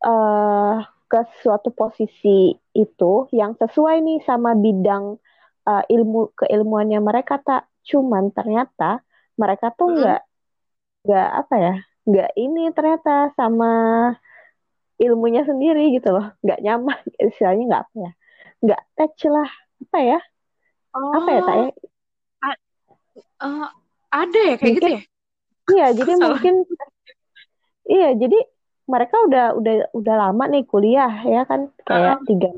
uh, 0.05 0.85
ke 1.09 1.19
suatu 1.41 1.71
posisi 1.71 2.53
itu 2.75 3.13
yang 3.31 3.55
sesuai 3.57 4.03
nih 4.03 4.19
sama 4.25 4.53
bidang 4.53 5.17
uh, 5.65 5.83
ilmu 5.89 6.33
keilmuannya 6.37 6.99
mereka 7.01 7.39
tak 7.41 7.65
cuman 7.85 8.33
ternyata 8.33 9.01
mereka 9.37 9.71
tuh 9.73 9.93
nggak 9.95 10.21
mm-hmm. 10.21 11.05
nggak 11.05 11.29
apa 11.45 11.55
ya 11.55 11.75
nggak 12.05 12.31
ini 12.37 12.63
ternyata 12.73 13.33
sama 13.33 13.71
ilmunya 15.01 15.45
sendiri 15.45 15.93
gitu 15.93 16.13
loh 16.13 16.33
nggak 16.41 16.61
nyaman 16.61 16.99
istilahnya 17.21 17.63
nggak 17.69 17.83
apa 17.85 17.95
ya 17.97 18.11
nggak 18.65 18.81
touch 18.97 19.21
lah 19.29 19.49
apa 19.85 19.99
ya 20.01 20.19
oh. 20.93 21.13
apa 21.13 21.29
ya 21.29 21.41
tak 21.41 21.55
ya 21.55 21.69
uh, 23.45 23.67
ada 24.09 24.39
ya 24.39 24.55
kayak 24.57 24.73
gitu 24.79 24.87
mungkin, 24.89 24.99
gitu 24.99 25.05
ya 25.05 25.14
iya 25.73 25.87
jadi 25.97 26.11
Salah. 26.13 26.27
mungkin 26.35 26.55
iya 27.85 28.09
jadi 28.13 28.39
mereka 28.85 29.17
udah 29.25 29.57
udah 29.57 29.75
udah 29.97 30.15
lama 30.15 30.43
nih 30.45 30.63
kuliah 30.69 31.25
ya 31.25 31.41
kan? 31.49 31.73
Kayak 31.81 32.21
tiga 32.29 32.53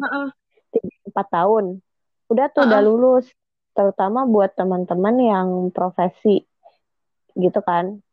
tiga 0.76 0.96
empat 1.08 1.28
tahun. 1.32 1.80
Udah 2.28 2.46
tuh 2.52 2.60
uh 2.60 2.64
-uh. 2.64 2.70
udah 2.72 2.82
lulus 2.84 3.26
terutama 3.72 4.28
buat 4.28 4.52
teman-teman 4.58 5.16
yang 5.22 5.50
profesi 5.72 6.44
gitu 7.38 7.60
kan? 7.64 8.04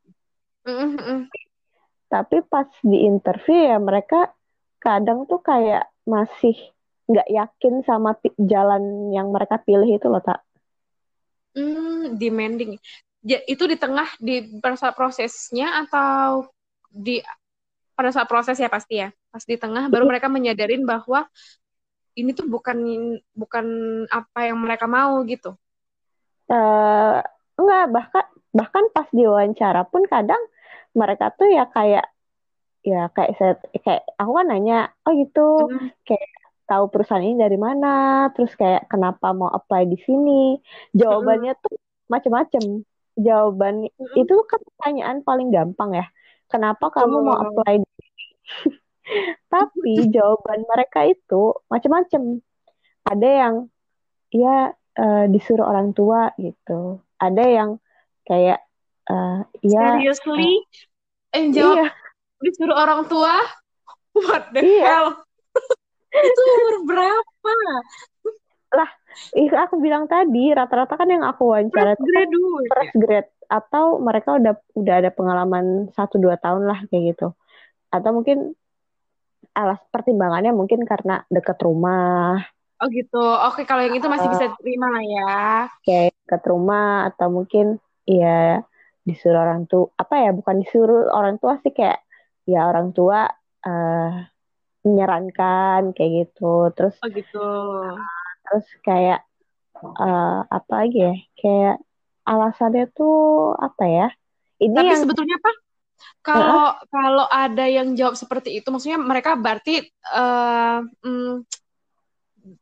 Tapi 2.07 2.37
pas 2.47 2.71
di 2.87 3.03
interview 3.03 3.75
ya 3.75 3.83
mereka 3.83 4.31
kadang 4.79 5.27
tuh 5.27 5.43
kayak 5.43 5.91
masih 6.07 6.55
nggak 7.05 7.29
yakin 7.29 7.75
sama 7.85 8.17
jalan 8.41 9.13
yang 9.13 9.29
mereka 9.29 9.61
pilih 9.61 9.89
itu 9.89 10.09
loh 10.09 10.25
tak 10.25 10.41
hmm, 11.53 12.17
demanding 12.17 12.81
itu 13.25 13.65
di 13.65 13.77
tengah 13.81 14.09
di 14.21 14.61
prosesnya 14.93 15.89
atau 15.89 16.45
di 16.93 17.25
pada 17.97 18.11
saat 18.13 18.29
proses 18.29 18.61
ya 18.61 18.69
pasti 18.69 19.01
ya. 19.01 19.09
Pas 19.33 19.43
di 19.43 19.57
tengah 19.57 19.89
baru 19.89 20.05
mereka 20.05 20.29
menyadarin 20.29 20.85
bahwa 20.85 21.25
ini 22.15 22.31
tuh 22.37 22.47
bukan 22.47 22.79
bukan 23.35 23.67
apa 24.13 24.41
yang 24.53 24.61
mereka 24.61 24.85
mau 24.85 25.25
gitu. 25.25 25.57
Uh, 26.47 27.25
enggak 27.57 27.85
bahkan 27.91 28.25
bahkan 28.53 28.85
pas 28.93 29.09
diwawancara 29.11 29.89
pun 29.89 30.05
kadang 30.05 30.39
mereka 30.93 31.33
tuh 31.33 31.49
ya 31.49 31.65
kayak 31.73 32.07
ya 32.85 33.09
kayak 33.17 33.33
saya 33.41 33.55
kayak 33.81 34.05
aku 34.21 34.31
kan 34.37 34.47
nanya 34.53 34.93
oh 35.09 35.17
gitu 35.17 35.73
mm. 35.73 36.05
kayak 36.05 36.29
tahu 36.69 36.93
perusahaan 36.93 37.25
ini 37.25 37.41
dari 37.41 37.57
mana? 37.57 38.29
Terus 38.37 38.53
kayak 38.55 38.89
kenapa 38.93 39.33
mau 39.33 39.49
apply 39.49 39.89
di 39.89 39.99
sini? 40.05 40.61
Jawabannya 40.93 41.57
mm. 41.57 41.61
tuh 41.65 41.75
macam-macam 42.13 42.85
jawaban 43.15 43.87
mm. 43.89 44.15
itu 44.19 44.35
kan 44.47 44.61
pertanyaan 44.61 45.23
paling 45.23 45.49
gampang 45.55 45.95
ya. 45.95 46.07
Kenapa 46.51 46.93
kamu 46.93 47.25
mau 47.25 47.39
apply 47.41 47.83
tapi 49.53 49.93
jawaban 50.15 50.65
mereka 50.65 51.09
itu 51.09 51.57
macam-macam 51.69 52.41
ada 53.05 53.29
yang 53.29 53.55
ya 54.33 54.73
uh, 54.99 55.25
disuruh 55.29 55.69
orang 55.69 55.93
tua 55.93 56.33
gitu. 56.41 57.01
Ada 57.21 57.45
yang 57.45 57.71
kayak 58.25 58.65
uh, 59.09 59.45
ya 59.61 60.01
seriously? 60.01 60.65
uh, 61.33 61.37
eh, 61.37 61.45
jawab 61.53 61.77
iya. 61.85 61.89
disuruh 62.41 62.77
orang 62.77 63.05
tua? 63.07 63.35
What 64.15 64.55
the 64.57 64.61
iya. 64.65 64.85
hell? 64.89 65.09
Itu 66.29 66.41
umur 66.41 66.77
berapa? 66.87 67.53
Lah 68.75 68.91
itu 69.35 69.55
aku 69.55 69.79
bilang 69.79 70.07
tadi 70.07 70.51
rata-rata 70.51 70.95
kan 70.99 71.09
yang 71.09 71.25
aku 71.25 71.51
wawancara 71.51 71.95
fresh 71.95 72.05
grade 72.05 72.35
fresh 72.71 72.95
grade 72.95 73.31
atau 73.49 74.01
mereka 74.01 74.37
udah 74.41 74.55
udah 74.75 74.95
ada 75.05 75.11
pengalaman 75.13 75.93
satu 75.93 76.17
dua 76.19 76.41
tahun 76.41 76.65
lah 76.67 76.85
kayak 76.89 77.15
gitu. 77.15 77.33
Atau 77.93 78.11
mungkin 78.11 78.53
alas 79.55 79.79
pertimbangannya 79.89 80.51
mungkin 80.51 80.83
karena 80.83 81.23
dekat 81.31 81.61
rumah. 81.63 82.43
Oh 82.83 82.89
gitu. 82.91 83.23
Oke 83.23 83.63
kalau 83.65 83.87
yang 83.87 83.97
itu 83.97 84.09
masih 84.11 84.29
uh, 84.29 84.33
bisa 84.35 84.47
terima 84.59 84.91
lah 84.91 85.05
ya. 85.05 85.35
Kayak 85.87 86.13
dekat 86.27 86.43
rumah 86.51 87.09
atau 87.15 87.29
mungkin 87.31 87.79
ya 88.05 88.61
disuruh 89.05 89.41
orang 89.45 89.69
tua 89.69 89.93
apa 90.01 90.15
ya 90.21 90.31
bukan 90.33 90.65
disuruh 90.65 91.13
orang 91.13 91.37
tua 91.37 91.61
sih 91.61 91.73
kayak 91.73 92.01
ya 92.49 92.67
orang 92.69 92.97
tua 92.97 93.29
uh, 93.65 94.11
menyarankan 94.85 95.95
kayak 95.95 96.11
gitu. 96.27 96.75
Terus 96.75 96.99
oh 97.01 97.11
gitu. 97.15 97.41
uh, 97.41 97.95
terus 98.45 98.67
kayak 98.85 99.25
uh, 99.81 100.41
apa 100.49 100.73
lagi 100.85 100.99
ya 101.01 101.15
kayak 101.41 101.77
alasannya 102.25 102.89
tuh 102.97 103.53
apa 103.57 103.85
ya? 103.85 104.09
Ini 104.61 104.75
Tapi 104.75 104.89
yang... 104.89 105.03
sebetulnya 105.05 105.37
apa? 105.39 105.53
Kalau 106.25 106.73
uh 106.73 106.73
kalau 106.89 107.27
ada 107.29 107.65
yang 107.69 107.93
jawab 107.93 108.17
seperti 108.17 108.61
itu, 108.61 108.69
maksudnya 108.73 108.97
mereka 108.97 109.37
berarti 109.37 109.85
uh, 110.13 110.81
mm, 110.85 111.45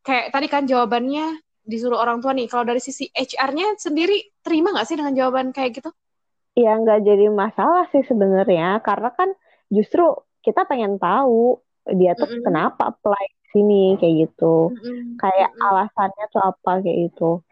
kayak 0.02 0.34
tadi 0.34 0.46
kan 0.50 0.66
jawabannya 0.66 1.38
disuruh 1.62 1.98
orang 2.02 2.18
tua 2.18 2.34
nih. 2.34 2.50
Kalau 2.50 2.66
dari 2.66 2.82
sisi 2.82 3.06
HR-nya 3.14 3.78
sendiri 3.78 4.18
terima 4.42 4.74
nggak 4.74 4.86
sih 4.86 4.98
dengan 4.98 5.14
jawaban 5.14 5.54
kayak 5.54 5.78
gitu? 5.78 5.90
Ya 6.58 6.74
nggak 6.74 7.06
jadi 7.06 7.30
masalah 7.30 7.86
sih 7.94 8.02
sebenarnya, 8.02 8.82
karena 8.82 9.14
kan 9.14 9.30
justru 9.70 10.04
kita 10.42 10.66
pengen 10.66 10.98
tahu 10.98 11.62
dia 11.86 12.18
tuh 12.18 12.28
mm 12.28 12.34
-hmm. 12.34 12.44
kenapa 12.44 12.82
apply 12.90 13.24
sini 13.52 14.00
kayak 14.00 14.14
gitu, 14.28 14.72
mm 14.72 14.76
-hmm. 14.80 15.04
kayak 15.20 15.50
mm 15.52 15.56
-hmm. 15.60 15.68
alasannya 15.68 16.24
tuh 16.32 16.42
apa 16.42 16.72
kayak 16.82 16.98
gitu 17.12 17.44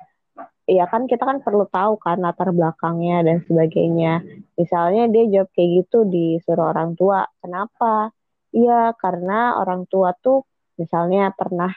ya 0.70 0.86
kan 0.86 1.10
kita 1.10 1.26
kan 1.26 1.42
perlu 1.42 1.66
tahu 1.66 1.98
kan 1.98 2.22
latar 2.22 2.54
belakangnya 2.54 3.26
dan 3.26 3.42
sebagainya. 3.42 4.22
Misalnya 4.54 5.10
dia 5.10 5.26
jawab 5.26 5.50
kayak 5.50 5.70
gitu 5.82 6.06
disuruh 6.06 6.70
orang 6.70 6.94
tua, 6.94 7.26
kenapa? 7.42 8.14
Iya 8.54 8.94
karena 8.94 9.58
orang 9.58 9.90
tua 9.90 10.14
tuh 10.14 10.46
misalnya 10.78 11.34
pernah 11.34 11.74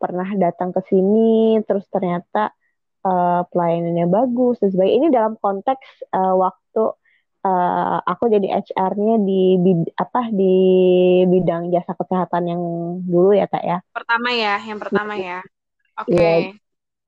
pernah 0.00 0.28
datang 0.40 0.72
ke 0.72 0.80
sini, 0.88 1.60
terus 1.68 1.84
ternyata 1.92 2.56
uh, 3.04 3.44
pelayanannya 3.52 4.08
bagus 4.08 4.56
dan 4.64 4.72
sebagainya. 4.72 4.96
Ini 5.04 5.08
dalam 5.12 5.34
konteks 5.36 6.08
uh, 6.16 6.34
waktu 6.40 6.82
uh, 7.44 7.98
aku 8.04 8.28
jadi 8.28 8.60
HR-nya 8.60 9.16
di 9.24 9.56
bid, 9.60 9.80
apa 9.96 10.28
di 10.32 10.56
bidang 11.28 11.72
jasa 11.72 11.96
kesehatan 11.96 12.44
yang 12.48 12.62
dulu 13.04 13.32
ya 13.32 13.46
kak 13.48 13.64
ya. 13.64 13.78
Pertama 13.92 14.28
ya, 14.32 14.54
yang 14.60 14.78
pertama 14.80 15.14
ya. 15.16 15.40
Oke. 16.00 16.16
Okay. 16.16 16.20
Ya, 16.20 16.36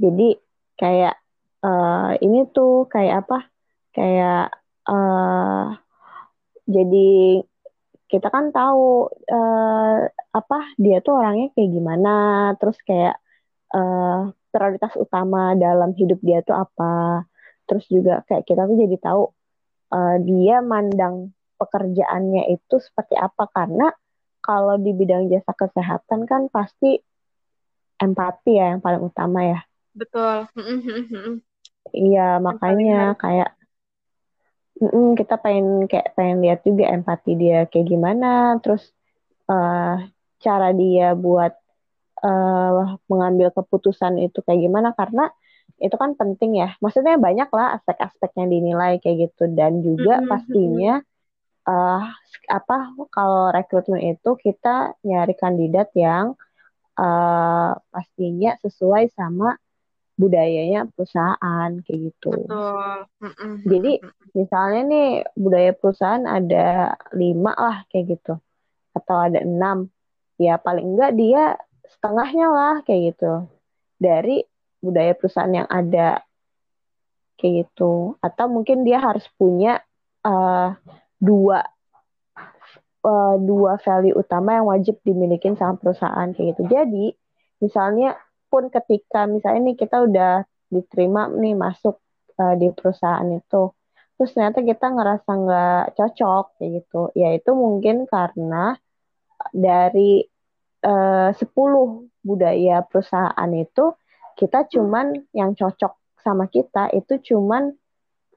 jadi 0.02 0.28
kayak 0.76 1.14
uh, 1.64 2.10
ini 2.20 2.48
tuh 2.52 2.88
kayak 2.88 3.26
apa? 3.26 3.38
Kayak 3.92 4.56
uh, 4.88 5.76
jadi 6.64 7.42
kita 8.08 8.28
kan 8.28 8.52
tahu 8.52 9.08
uh, 9.08 9.98
apa 10.36 10.58
dia 10.76 11.00
tuh 11.00 11.16
orangnya 11.16 11.48
kayak 11.56 11.70
gimana, 11.72 12.12
terus 12.60 12.76
kayak 12.84 13.16
uh, 13.72 14.28
prioritas 14.52 14.92
utama 15.00 15.56
dalam 15.56 15.96
hidup 15.96 16.20
dia 16.20 16.44
tuh 16.44 16.56
apa. 16.56 17.24
Terus 17.64 17.88
juga 17.88 18.20
kayak 18.28 18.44
kita 18.44 18.68
tuh 18.68 18.76
jadi 18.76 18.96
tahu 19.00 19.22
uh, 19.92 20.16
dia 20.24 20.64
mandang 20.64 21.36
pekerjaannya 21.60 22.50
itu 22.50 22.80
seperti 22.80 23.14
apa. 23.14 23.46
Karena 23.52 23.92
kalau 24.42 24.80
di 24.80 24.90
bidang 24.90 25.30
jasa 25.30 25.54
kesehatan 25.54 26.26
kan 26.26 26.50
pasti 26.50 26.98
empati 28.02 28.52
ya 28.58 28.74
yang 28.74 28.82
paling 28.82 29.04
utama 29.06 29.46
ya. 29.46 29.60
Betul. 29.94 30.50
Iya, 31.92 32.42
makanya 32.42 33.14
kayak 33.14 33.54
mm, 34.80 35.14
kita 35.14 35.38
pengen 35.38 35.86
kayak 35.86 36.16
pengen 36.18 36.42
lihat 36.42 36.60
juga 36.66 36.90
empati 36.90 37.38
dia 37.38 37.68
kayak 37.70 37.86
gimana, 37.86 38.58
terus 38.58 38.90
uh, 39.46 40.02
cara 40.42 40.68
dia 40.74 41.14
buat 41.14 41.54
uh, 42.26 42.98
mengambil 43.06 43.54
keputusan 43.54 44.18
itu 44.18 44.42
kayak 44.42 44.66
gimana. 44.66 44.90
Karena 44.98 45.30
itu 45.78 45.96
kan 45.96 46.18
penting 46.18 46.58
ya. 46.58 46.74
Maksudnya 46.82 47.16
banyak 47.16 47.48
lah 47.52 47.78
aspek-aspek 47.80 48.30
yang 48.36 48.48
dinilai 48.50 48.98
kayak 49.00 49.30
gitu 49.30 49.48
dan 49.52 49.80
juga 49.80 50.18
mm 50.18 50.22
-hmm. 50.24 50.30
pastinya 50.30 50.94
uh, 51.68 52.02
apa 52.50 52.76
kalau 53.12 53.54
rekrutmen 53.54 54.16
itu 54.16 54.30
kita 54.40 54.96
nyari 55.06 55.34
kandidat 55.38 55.94
yang 55.94 56.34
uh, 56.98 57.72
pastinya 57.92 58.58
sesuai 58.60 59.08
sama 59.14 59.56
budayanya 60.12 60.86
perusahaan 60.92 61.70
kayak 61.82 62.00
gitu. 62.12 62.30
Betul. 62.30 63.08
Jadi 63.64 63.92
misalnya 64.36 64.80
nih 64.86 65.08
budaya 65.34 65.72
perusahaan 65.72 66.24
ada 66.28 66.94
lima 67.16 67.56
lah 67.56 67.76
kayak 67.88 68.20
gitu, 68.20 68.34
atau 68.92 69.16
ada 69.18 69.40
enam, 69.40 69.88
ya 70.36 70.60
paling 70.60 70.94
enggak 70.94 71.16
dia 71.16 71.56
setengahnya 71.88 72.46
lah 72.52 72.74
kayak 72.84 73.16
gitu 73.16 73.48
dari 73.96 74.44
budaya 74.82 75.14
perusahaan 75.14 75.54
yang 75.54 75.68
ada 75.70 76.20
kayak 77.38 77.66
gitu. 77.66 78.18
Atau 78.18 78.50
mungkin 78.50 78.82
dia 78.82 78.98
harus 78.98 79.24
punya 79.38 79.80
uh, 80.26 80.74
dua 81.22 81.62
uh, 83.06 83.36
dua 83.38 83.78
value 83.80 84.18
utama 84.18 84.58
yang 84.58 84.66
wajib 84.68 84.98
dimiliki 85.06 85.48
sama 85.54 85.78
perusahaan 85.78 86.28
kayak 86.34 86.58
gitu. 86.58 86.62
Jadi 86.66 87.14
misalnya 87.62 88.18
pun 88.50 88.68
ketika 88.68 89.24
misalnya 89.24 89.72
nih 89.72 89.76
kita 89.78 89.96
udah 90.04 90.44
diterima 90.68 91.30
nih 91.32 91.56
masuk 91.56 91.96
uh, 92.36 92.54
di 92.58 92.68
perusahaan 92.74 93.24
itu 93.32 93.72
terus 94.16 94.38
ternyata 94.38 94.60
kita 94.62 94.86
ngerasa 94.92 95.30
nggak 95.34 95.84
cocok 95.98 96.44
kayak 96.54 96.70
gitu 96.78 97.02
ya 97.16 97.34
itu 97.34 97.50
mungkin 97.56 98.06
karena 98.06 98.76
dari 99.50 100.22
uh, 100.86 101.34
10 101.34 101.42
budaya 102.22 102.86
perusahaan 102.86 103.50
itu 103.56 103.84
kita 104.36 104.68
cuman 104.68 105.14
yang 105.34 105.52
cocok 105.56 105.98
sama 106.22 106.46
kita 106.46 106.88
itu 106.94 107.34
cuman 107.34 107.74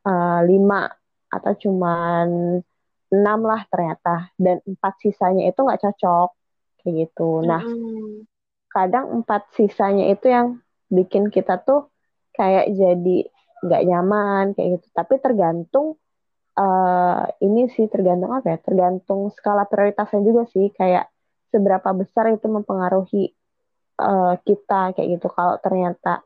uh, 0.06 0.42
lima 0.46 0.90
atau 1.30 1.54
cuman 1.54 2.60
enam 3.14 3.40
lah 3.46 3.62
ternyata 3.70 4.34
dan 4.36 4.60
empat 4.66 4.94
sisanya 5.02 5.46
itu 5.48 5.60
nggak 5.62 5.82
cocok 5.82 6.30
kayak 6.82 6.94
gitu. 7.06 7.46
Nah, 7.46 7.62
mm-hmm. 7.62 8.26
kadang 8.70 9.22
empat 9.22 9.50
sisanya 9.54 10.10
itu 10.10 10.30
yang 10.30 10.60
bikin 10.90 11.30
kita 11.30 11.62
tuh 11.62 11.90
kayak 12.34 12.74
jadi 12.74 13.18
nggak 13.66 13.84
nyaman 13.86 14.46
kayak 14.54 14.82
gitu. 14.82 14.88
Tapi 14.94 15.14
tergantung 15.22 15.98
uh, 16.58 17.26
ini 17.42 17.70
sih 17.74 17.90
tergantung 17.90 18.34
apa 18.34 18.58
ya? 18.58 18.58
Tergantung 18.62 19.30
skala 19.34 19.66
prioritasnya 19.70 20.22
juga 20.26 20.44
sih 20.50 20.70
kayak 20.74 21.10
seberapa 21.54 21.90
besar 21.96 22.34
itu 22.36 22.46
mempengaruhi 22.52 23.32
uh, 24.00 24.36
kita 24.44 24.96
kayak 24.96 25.20
gitu. 25.20 25.28
Kalau 25.32 25.60
ternyata 25.60 26.22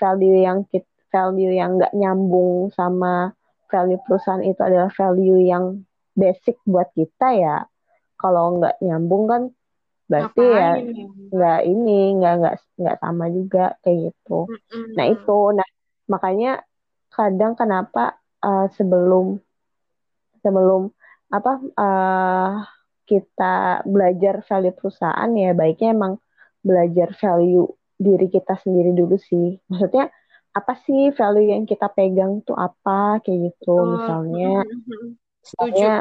value 0.00 0.40
yang 0.40 0.64
kita, 0.68 0.88
value 1.14 1.54
yang 1.54 1.78
nggak 1.78 1.94
nyambung 1.94 2.74
sama 2.74 3.30
value 3.70 4.00
perusahaan 4.02 4.42
itu 4.42 4.58
adalah 4.58 4.90
value 4.90 5.40
yang 5.46 5.86
basic 6.14 6.58
buat 6.66 6.90
kita 6.94 7.28
ya 7.34 7.56
kalau 8.18 8.58
nggak 8.62 8.78
nyambung 8.82 9.24
kan 9.26 9.42
berarti 10.04 10.44
ya 10.44 10.70
nggak 11.32 11.60
ini 11.64 12.20
nggak 12.20 12.34
nggak 12.40 12.56
nggak 12.76 12.96
sama 13.00 13.24
juga 13.32 13.64
kayak 13.82 14.12
gitu 14.12 14.46
mm-hmm. 14.46 14.94
nah 14.94 15.06
itu 15.08 15.38
nah 15.56 15.68
makanya 16.06 16.52
kadang 17.10 17.56
kenapa 17.56 18.20
uh, 18.44 18.68
sebelum 18.76 19.40
sebelum 20.44 20.92
apa 21.32 21.52
uh, 21.74 22.50
kita 23.08 23.82
belajar 23.88 24.44
value 24.44 24.76
perusahaan 24.76 25.30
ya 25.34 25.50
baiknya 25.56 25.96
emang 25.96 26.20
belajar 26.64 27.12
value 27.20 27.68
diri 28.00 28.26
kita 28.32 28.56
sendiri 28.58 28.96
dulu 28.96 29.20
sih. 29.20 29.60
Maksudnya 29.70 30.10
apa 30.54 30.72
sih 30.86 31.10
value 31.12 31.50
yang 31.50 31.64
kita 31.68 31.90
pegang 31.92 32.40
tuh 32.42 32.56
apa 32.56 33.20
kayak 33.20 33.52
gitu. 33.52 33.74
Oh, 33.74 33.86
misalnya 33.98 34.64
misalnya 35.44 35.92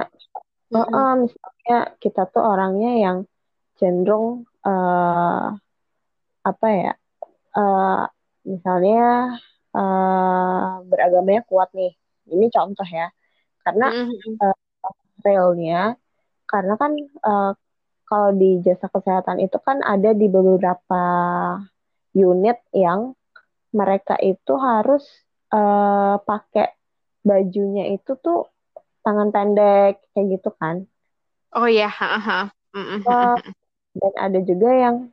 mm-hmm. 0.71 0.93
uh, 0.93 1.15
misalnya 1.19 1.77
kita 1.99 2.21
tuh 2.31 2.43
orangnya 2.45 2.91
yang 2.97 3.17
cenderung 3.75 4.45
uh, 4.63 5.51
apa 6.43 6.67
ya 6.69 6.93
uh, 7.57 8.05
misalnya 8.45 9.35
uh, 9.73 10.81
beragamanya 10.87 11.43
kuat 11.49 11.69
nih. 11.75 11.93
Ini 12.29 12.47
contoh 12.53 12.87
ya. 12.87 13.11
Karena 13.65 13.89
mm-hmm. 13.89 14.33
uh, 14.39 14.57
realnya 15.25 15.97
karena 16.43 16.73
kan 16.77 16.91
uh, 17.25 17.51
kalau 18.13 18.29
di 18.37 18.61
jasa 18.61 18.85
kesehatan 18.93 19.41
itu 19.41 19.57
kan 19.57 19.81
ada 19.81 20.13
di 20.13 20.29
beberapa 20.29 21.03
unit 22.13 22.61
yang 22.69 23.17
mereka 23.73 24.13
itu 24.21 24.53
harus 24.53 25.01
uh, 25.49 26.21
pakai 26.21 26.77
bajunya 27.25 27.89
itu 27.89 28.13
tuh 28.21 28.53
tangan 29.01 29.33
pendek 29.33 29.97
kayak 30.13 30.37
gitu 30.37 30.53
kan. 30.61 30.85
Oh 31.57 31.65
ya 31.65 31.89
yeah. 31.89 32.53
uh, 32.77 33.37
dan 33.97 34.13
ada 34.21 34.39
juga 34.45 34.69
yang 34.69 35.09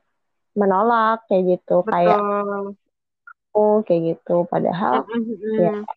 menolak 0.53 1.25
kayak 1.25 1.57
gitu. 1.57 1.81
Betul. 1.81 1.93
kayak 1.97 2.21
oh 3.57 3.81
kayak 3.81 4.03
gitu. 4.13 4.45
Padahal 4.45 5.09
ya 5.57 5.89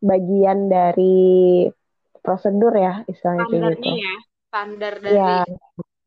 bagian 0.00 0.72
dari 0.72 1.68
prosedur 2.24 2.72
ya 2.72 3.04
istilahnya 3.04 3.44
kayak 3.44 3.76
gitu. 3.76 3.92
ya 3.92 4.16
standar 4.48 4.94
dari 5.04 5.16
ya, 5.20 5.44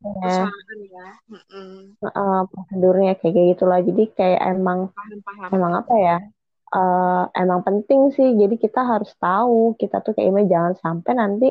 perusahaan 0.02 0.80
ya 0.90 1.10
mm-hmm. 1.30 1.74
uh, 2.04 2.44
prosedurnya 2.50 3.14
kayak 3.22 3.56
gitulah 3.56 3.80
jadi 3.86 4.04
kayak 4.18 4.42
emang 4.58 4.90
paham, 4.92 5.20
paham. 5.22 5.50
emang 5.54 5.74
apa 5.78 5.94
ya 5.96 6.18
uh, 6.74 7.24
emang 7.38 7.62
penting 7.62 8.12
sih 8.12 8.34
jadi 8.36 8.56
kita 8.58 8.82
harus 8.82 9.14
tahu 9.22 9.78
kita 9.78 10.02
tuh 10.02 10.18
kayak 10.18 10.50
jangan 10.50 10.74
sampai 10.82 11.12
nanti 11.14 11.50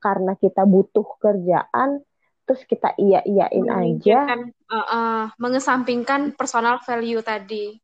karena 0.00 0.32
kita 0.36 0.64
butuh 0.64 1.04
kerjaan 1.20 2.04
terus 2.44 2.66
kita 2.66 2.92
iya 2.98 3.22
iyain 3.22 3.66
aja 3.70 4.18
uh, 4.68 4.76
uh, 4.76 5.22
mengesampingkan 5.38 6.34
personal 6.34 6.82
value 6.82 7.22
tadi 7.22 7.78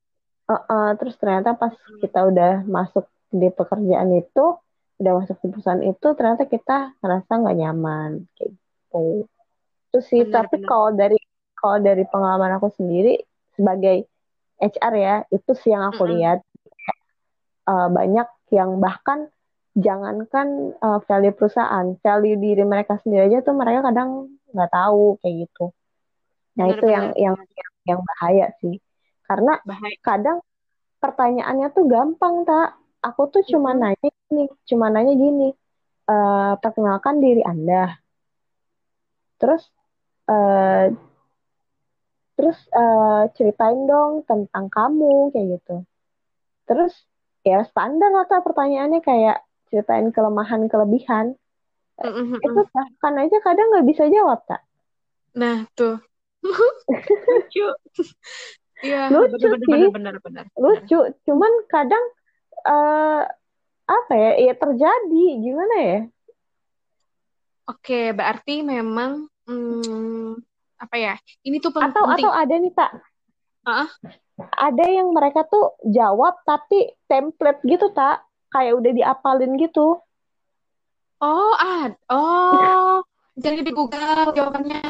uh, 0.51 0.59
uh, 0.59 0.89
terus 0.99 1.15
ternyata 1.17 1.55
pas 1.55 1.71
hmm. 1.71 2.03
kita 2.03 2.21
udah 2.27 2.53
masuk 2.67 3.07
di 3.31 3.49
pekerjaan 3.53 4.11
itu 4.17 4.59
udah 4.97 5.13
masuk 5.23 5.37
di 5.45 5.49
perusahaan 5.53 5.85
itu 5.85 6.09
ternyata 6.17 6.49
kita 6.49 6.97
ngerasa 7.05 7.31
nggak 7.31 7.57
nyaman 7.63 8.11
kayak 8.35 8.51
gitu 8.57 9.29
itu 9.87 9.99
sih 10.03 10.21
benar, 10.27 10.47
tapi 10.47 10.63
kalau 10.67 10.93
dari 10.93 11.19
kalau 11.57 11.79
dari 11.81 12.05
pengalaman 12.07 12.59
aku 12.59 12.69
sendiri 12.75 13.23
sebagai 13.57 14.05
HR 14.61 14.95
ya 14.97 15.17
itu 15.33 15.53
sih 15.57 15.73
yang 15.73 15.89
aku 15.93 16.05
mm 16.05 16.09
-hmm. 16.09 16.19
lihat. 16.21 16.41
Uh, 17.67 17.91
banyak 17.91 18.29
yang 18.55 18.79
bahkan 18.79 19.27
jangankan 19.75 20.73
uh, 20.79 21.03
value 21.03 21.35
perusahaan 21.35 21.99
value 21.99 22.39
diri 22.39 22.63
mereka 22.63 22.97
sendiri 23.03 23.27
aja 23.27 23.43
tuh 23.43 23.59
mereka 23.59 23.91
kadang 23.91 24.39
nggak 24.55 24.71
tahu 24.73 25.19
kayak 25.21 25.35
gitu. 25.45 25.65
Nah 26.57 26.65
benar, 26.71 26.77
itu 26.79 26.87
yang 26.89 27.07
yang 27.19 27.37
yang 27.85 28.01
bahaya 28.01 28.47
sih. 28.63 28.81
Karena 29.27 29.59
bahaya. 29.67 29.99
kadang 30.01 30.39
pertanyaannya 31.03 31.69
tuh 31.77 31.85
gampang 31.91 32.47
tak 32.49 32.79
aku 33.05 33.23
tuh 33.29 33.43
cuma 33.45 33.77
hmm. 33.77 33.81
nanya 33.85 34.11
nih 34.33 34.49
cuma 34.65 34.87
nanya 34.89 35.13
gini 35.13 35.53
uh, 36.09 36.57
perkenalkan 36.57 37.21
diri 37.21 37.45
anda. 37.45 38.01
Terus 39.37 39.69
uh, 40.31 40.93
terus 42.37 42.59
uh, 42.77 43.27
ceritain 43.35 43.89
dong 43.89 44.23
tentang 44.29 44.69
kamu 44.69 45.33
kayak 45.33 45.61
gitu 45.61 45.77
terus 46.67 46.93
ya 47.47 47.65
standar 47.65 48.11
lah 48.11 48.27
pertanyaannya 48.29 49.01
kayak 49.01 49.41
ceritain 49.71 50.11
kelemahan 50.11 50.67
kelebihan 50.67 51.39
Mm-hmm. 51.97 52.45
Itu 52.45 52.61
bahkan 52.77 53.15
aja 53.17 53.39
kadang 53.41 53.73
nggak 53.73 53.89
bisa 53.89 54.05
jawab 54.13 54.45
tak? 54.45 54.61
Nah 55.33 55.65
tuh 55.73 55.97
lucu. 56.45 57.67
Iya 58.85 59.09
lucu 59.09 59.49
bener, 59.49 59.61
sih. 59.65 59.89
Bener, 59.89 59.91
bener, 59.93 60.15
bener, 60.21 60.45
lucu. 60.61 61.01
Cuman 61.25 61.53
kadang 61.73 62.05
uh, 62.69 63.25
apa 63.89 64.13
ya? 64.13 64.53
Ya 64.53 64.55
terjadi 64.61 65.25
gimana 65.41 65.77
ya? 65.81 66.01
Oke, 67.67 68.13
berarti 68.13 68.61
memang 68.61 69.27
hmm, 69.47 70.39
apa 70.77 70.97
ya? 70.99 71.15
Ini 71.43 71.57
tuh 71.59 71.73
penting. 71.73 71.91
Atau 71.91 72.05
atau 72.07 72.31
ada 72.31 72.55
nih 72.55 72.73
tak? 72.75 72.91
Uh-uh. 73.67 73.89
Ada 74.37 74.85
yang 74.85 75.11
mereka 75.17 75.49
tuh 75.49 75.75
jawab 75.83 76.37
tapi 76.45 76.93
template 77.09 77.65
gitu 77.65 77.91
tak? 77.97 78.23
Kayak 78.53 78.79
udah 78.79 78.93
diapalin 78.95 79.57
gitu. 79.59 79.99
Oh, 81.17 81.53
ah, 81.57 81.89
oh, 82.13 83.01
jadi 83.43 83.65
di 83.65 83.73
Google 83.73 84.37
jawabannya. 84.37 84.85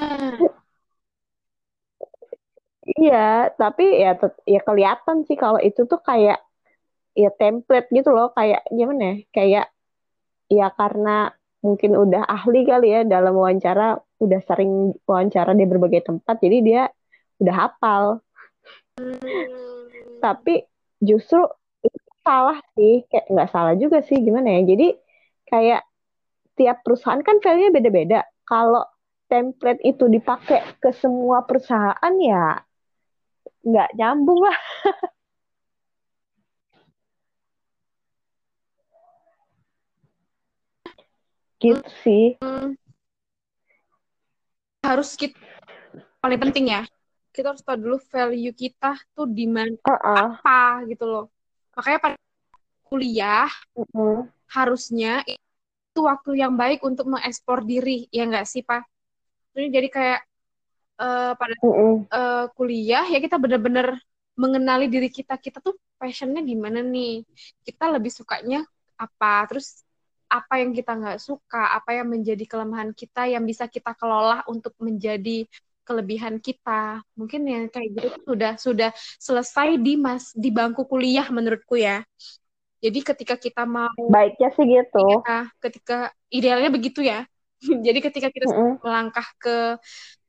Iya, 2.86 3.50
tapi 3.54 3.98
ya 3.98 4.18
ya 4.46 4.60
kelihatan 4.62 5.26
sih 5.26 5.38
kalau 5.38 5.58
itu 5.62 5.86
tuh 5.86 5.98
kayak 6.02 6.38
ya 7.14 7.30
template 7.34 7.90
gitu 7.90 8.10
loh, 8.10 8.34
kayak 8.34 8.62
gimana 8.70 9.02
ya? 9.02 9.14
Kayak 9.34 9.66
ya 10.46 10.66
karena 10.74 11.34
mungkin 11.62 11.98
udah 11.98 12.22
ahli 12.26 12.62
kali 12.62 12.88
ya 12.94 13.00
dalam 13.02 13.34
wawancara, 13.34 13.98
udah 14.16 14.40
sering 14.48 14.96
wawancara 15.04 15.52
di 15.52 15.64
berbagai 15.68 16.08
tempat, 16.08 16.36
jadi 16.40 16.58
dia 16.64 16.82
udah 17.40 17.54
hafal. 17.54 18.04
Hmm. 18.96 19.20
Tapi 20.24 20.64
justru 21.04 21.44
salah 22.24 22.58
sih, 22.74 23.04
kayak 23.06 23.26
nggak 23.30 23.50
salah 23.52 23.74
juga 23.76 24.00
sih, 24.02 24.18
gimana 24.18 24.56
ya? 24.56 24.60
Jadi 24.66 24.86
kayak 25.46 25.82
tiap 26.56 26.80
perusahaan 26.82 27.20
kan 27.20 27.38
value-nya 27.38 27.70
beda-beda. 27.70 28.20
Kalau 28.48 28.82
template 29.26 29.82
itu 29.82 30.06
dipakai 30.08 30.62
ke 30.80 30.90
semua 30.94 31.42
perusahaan 31.44 32.14
ya 32.22 32.62
nggak 33.66 33.90
nyambung 33.98 34.40
lah. 34.46 34.58
gitu 41.62 41.82
sih. 42.04 42.38
Harus 44.86 45.18
kita 45.18 45.34
paling 46.22 46.38
penting 46.38 46.70
ya. 46.70 46.86
Kita 47.34 47.52
harus 47.52 47.60
tahu 47.66 47.76
dulu 47.76 47.98
value 47.98 48.54
kita 48.54 48.94
tuh 49.12 49.26
di 49.26 49.50
mana 49.50 49.74
uh 49.82 49.92
-uh. 49.92 50.16
apa 50.38 50.86
gitu 50.86 51.04
loh. 51.04 51.26
Makanya 51.74 51.98
pada 51.98 52.16
kuliah 52.86 53.50
uh 53.74 53.82
-uh. 53.82 54.24
harusnya 54.46 55.26
itu 55.26 56.00
waktu 56.04 56.38
yang 56.38 56.54
baik 56.54 56.84
untuk 56.86 57.08
mengekspor 57.08 57.66
diri 57.66 58.04
ya 58.12 58.28
nggak 58.28 58.44
sih 58.44 58.60
pak 58.60 58.84
jadi 59.56 59.88
kayak 59.88 60.20
uh, 61.00 61.32
pada 61.32 61.54
uh, 61.64 62.44
kuliah 62.52 63.08
ya 63.08 63.16
kita 63.16 63.40
benar-benar 63.40 63.96
mengenali 64.36 64.92
diri 64.92 65.08
kita 65.08 65.40
kita 65.40 65.64
tuh 65.64 65.72
passionnya 65.96 66.44
gimana 66.44 66.84
nih 66.84 67.24
kita 67.64 67.88
lebih 67.88 68.12
sukanya 68.12 68.60
apa 69.00 69.48
terus 69.48 69.85
apa 70.26 70.58
yang 70.58 70.74
kita 70.74 70.92
nggak 70.98 71.18
suka 71.22 71.74
apa 71.74 71.96
yang 71.96 72.10
menjadi 72.10 72.44
kelemahan 72.44 72.90
kita 72.90 73.30
yang 73.30 73.46
bisa 73.46 73.70
kita 73.70 73.94
kelola 73.94 74.42
untuk 74.50 74.74
menjadi 74.82 75.46
kelebihan 75.86 76.42
kita. 76.42 77.00
Mungkin 77.14 77.46
yang 77.46 77.64
kayak 77.70 77.88
gitu 77.94 78.08
sudah 78.26 78.52
sudah 78.58 78.90
selesai 79.22 79.78
di 79.78 79.94
mas 79.94 80.34
di 80.34 80.50
bangku 80.50 80.82
kuliah 80.90 81.30
menurutku 81.30 81.78
ya. 81.78 82.02
Jadi 82.82 82.98
ketika 83.00 83.34
kita 83.38 83.62
mau 83.64 83.94
baiknya 84.10 84.50
sih 84.52 84.66
gitu. 84.66 85.22
Ya, 85.24 85.48
ketika 85.62 86.10
idealnya 86.28 86.68
begitu 86.74 87.06
ya. 87.06 87.24
Jadi 87.86 87.98
ketika 88.02 88.28
kita 88.28 88.50
mm 88.50 88.52
-hmm. 88.52 88.72
melangkah 88.84 89.26
ke 89.38 89.80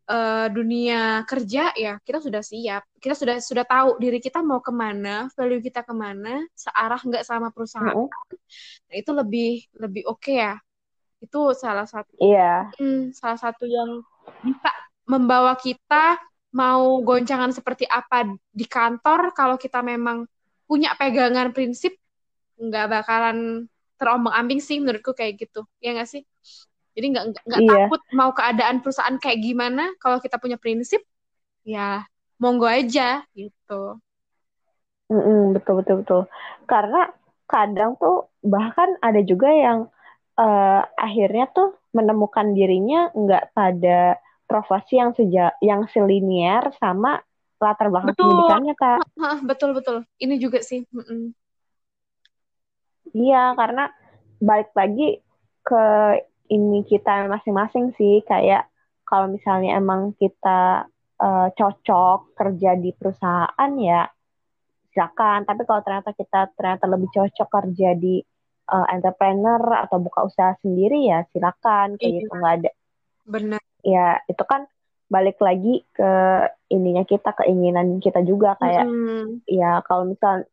uh, 0.08 0.48
dunia 0.50 1.22
kerja 1.28 1.76
ya 1.76 2.00
kita 2.02 2.24
sudah 2.24 2.42
siap. 2.42 2.84
Kita 2.98 3.14
sudah 3.14 3.36
sudah 3.44 3.66
tahu 3.68 4.00
diri 4.02 4.18
kita 4.24 4.42
mau 4.42 4.64
ke 4.64 4.72
mana 4.72 5.28
value 5.36 5.62
kita 5.62 5.84
ke 5.84 5.94
mana 5.94 6.44
searah 6.56 7.00
nggak 7.00 7.24
sama 7.28 7.52
perusahaan. 7.52 7.94
Mm 7.94 8.08
-hmm. 8.08 8.38
nah, 8.88 8.96
itu 8.96 9.12
lebih 9.14 9.52
lebih 9.78 10.04
oke 10.08 10.24
okay 10.24 10.36
ya. 10.42 10.56
Itu 11.22 11.52
salah 11.54 11.86
satu 11.86 12.14
iya. 12.22 12.72
yeah. 12.72 12.80
hmm, 12.80 13.12
salah 13.14 13.40
satu 13.40 13.68
yang 13.68 14.02
bisa 14.44 14.72
membawa 15.08 15.56
kita 15.56 16.20
mau 16.56 17.04
goncangan 17.04 17.52
seperti 17.52 17.86
apa 17.86 18.26
di 18.50 18.66
kantor. 18.66 19.36
Kalau 19.36 19.60
kita 19.60 19.84
memang 19.84 20.26
punya 20.68 20.96
pegangan 20.96 21.52
prinsip 21.52 21.96
nggak 22.58 22.90
bakalan 22.90 23.70
terombang 23.98 24.34
ambing 24.34 24.62
sih 24.62 24.78
menurutku 24.78 25.14
kayak 25.14 25.48
gitu. 25.48 25.66
Ya 25.82 25.94
nggak 25.98 26.10
sih 26.10 26.24
jadi 26.98 27.06
nggak 27.14 27.26
nggak 27.46 27.62
iya. 27.62 27.70
takut 27.86 28.02
mau 28.18 28.34
keadaan 28.34 28.82
perusahaan 28.82 29.22
kayak 29.22 29.46
gimana 29.46 29.94
kalau 30.02 30.18
kita 30.18 30.42
punya 30.42 30.58
prinsip 30.58 31.06
ya 31.62 32.10
monggo 32.42 32.66
aja 32.66 33.22
gitu. 33.38 34.02
Mm 35.14 35.22
-mm, 35.22 35.42
betul 35.54 35.86
betul 35.86 35.96
betul. 36.02 36.22
Karena 36.66 37.06
kadang 37.46 37.94
tuh 38.02 38.34
bahkan 38.42 38.98
ada 39.06 39.22
juga 39.22 39.54
yang 39.54 39.86
uh, 40.42 40.82
akhirnya 40.98 41.46
tuh 41.54 41.78
menemukan 41.94 42.58
dirinya 42.58 43.14
nggak 43.14 43.54
pada 43.54 44.18
profesi 44.50 44.98
yang 44.98 45.14
sejak 45.14 45.54
yang 45.62 45.86
selinier 45.94 46.74
sama 46.82 47.22
latar 47.62 47.94
belakang 47.94 48.18
betul. 48.18 48.26
pendidikannya 48.26 48.74
kak. 48.74 49.00
Betul 49.46 49.70
betul. 49.78 49.98
Ini 50.18 50.42
juga 50.42 50.66
sih. 50.66 50.82
Mm 50.90 51.04
-mm. 51.06 51.22
Iya 53.14 53.54
karena 53.54 53.94
balik 54.42 54.74
lagi 54.74 55.22
ke 55.66 55.86
ini 56.48 56.84
kita 56.88 57.28
masing-masing 57.28 57.96
sih 57.96 58.24
kayak 58.24 58.68
kalau 59.08 59.32
misalnya 59.32 59.80
emang 59.80 60.16
kita 60.20 60.88
uh, 61.20 61.48
cocok 61.56 62.36
kerja 62.36 62.76
di 62.76 62.92
perusahaan 62.96 63.72
ya 63.80 64.08
silakan 64.92 65.46
tapi 65.46 65.62
kalau 65.64 65.82
ternyata 65.86 66.12
kita 66.16 66.52
ternyata 66.58 66.86
lebih 66.90 67.10
cocok 67.14 67.48
kerja 67.48 67.94
di 67.94 68.20
uh, 68.72 68.88
entrepreneur 68.92 69.62
atau 69.86 69.98
buka 70.02 70.26
usaha 70.26 70.58
sendiri 70.64 71.06
ya 71.08 71.24
silakan 71.32 71.96
kayak 71.96 72.12
iya. 72.12 72.20
gitu 72.24 72.34
nggak 72.34 72.56
ada 72.64 72.72
benar 73.28 73.62
ya 73.84 74.20
itu 74.26 74.44
kan 74.44 74.66
balik 75.08 75.40
lagi 75.40 75.88
ke 75.96 76.12
ininya 76.68 77.08
kita 77.08 77.32
keinginan 77.40 78.04
kita 78.04 78.20
juga 78.28 78.60
kayak 78.60 78.84
mm. 78.84 79.48
ya 79.48 79.80
kalau 79.88 80.04
misal 80.04 80.44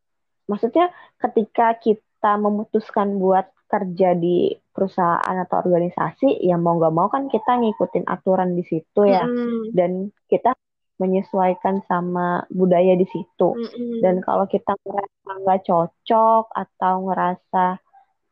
maksudnya 0.46 0.94
ketika 1.18 1.74
kita 1.82 2.38
memutuskan 2.38 3.18
buat 3.18 3.50
kerja 3.74 4.14
di 4.14 4.54
perusahaan 4.70 5.36
atau 5.42 5.56
organisasi 5.66 6.46
ya 6.46 6.54
mau 6.54 6.78
nggak 6.78 6.94
mau 6.94 7.10
kan 7.10 7.26
kita 7.26 7.58
ngikutin 7.58 8.06
aturan 8.06 8.54
di 8.54 8.62
situ 8.62 9.02
ya. 9.02 9.26
Mm. 9.26 9.74
dan 9.74 9.90
kita 10.30 10.54
menyesuaikan 11.02 11.82
sama 11.90 12.46
budaya 12.54 12.94
di 12.94 13.06
situ. 13.10 13.48
Mm 13.58 13.98
dan 13.98 14.14
kalau 14.22 14.46
kita 14.46 14.78
ngerasa 14.78 15.30
nggak 15.42 15.60
cocok 15.66 16.44
atau 16.54 16.94
ngerasa 17.10 17.64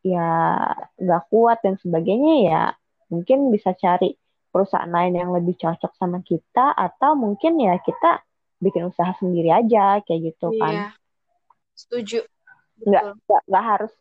ya 0.07 0.31
nggak 0.99 1.23
kuat 1.31 1.59
dan 1.63 1.75
sebagainya 1.79 2.35
ya 2.47 2.63
mungkin 3.11 3.51
bisa 3.51 3.75
cari 3.75 4.15
perusahaan 4.53 4.91
lain 4.91 5.19
yang 5.19 5.31
lebih 5.33 5.59
cocok 5.59 5.97
sama 5.97 6.21
kita 6.23 6.77
atau 6.77 7.19
mungkin 7.19 7.59
ya 7.59 7.79
kita 7.83 8.23
bikin 8.63 8.87
usaha 8.87 9.11
sendiri 9.19 9.51
aja 9.51 9.99
kayak 10.07 10.35
gitu 10.35 10.55
kan. 10.55 10.75
Iya. 10.75 10.87
setuju 11.73 12.21
nggak 12.83 13.05
nggak 13.49 13.65
harus 13.65 13.93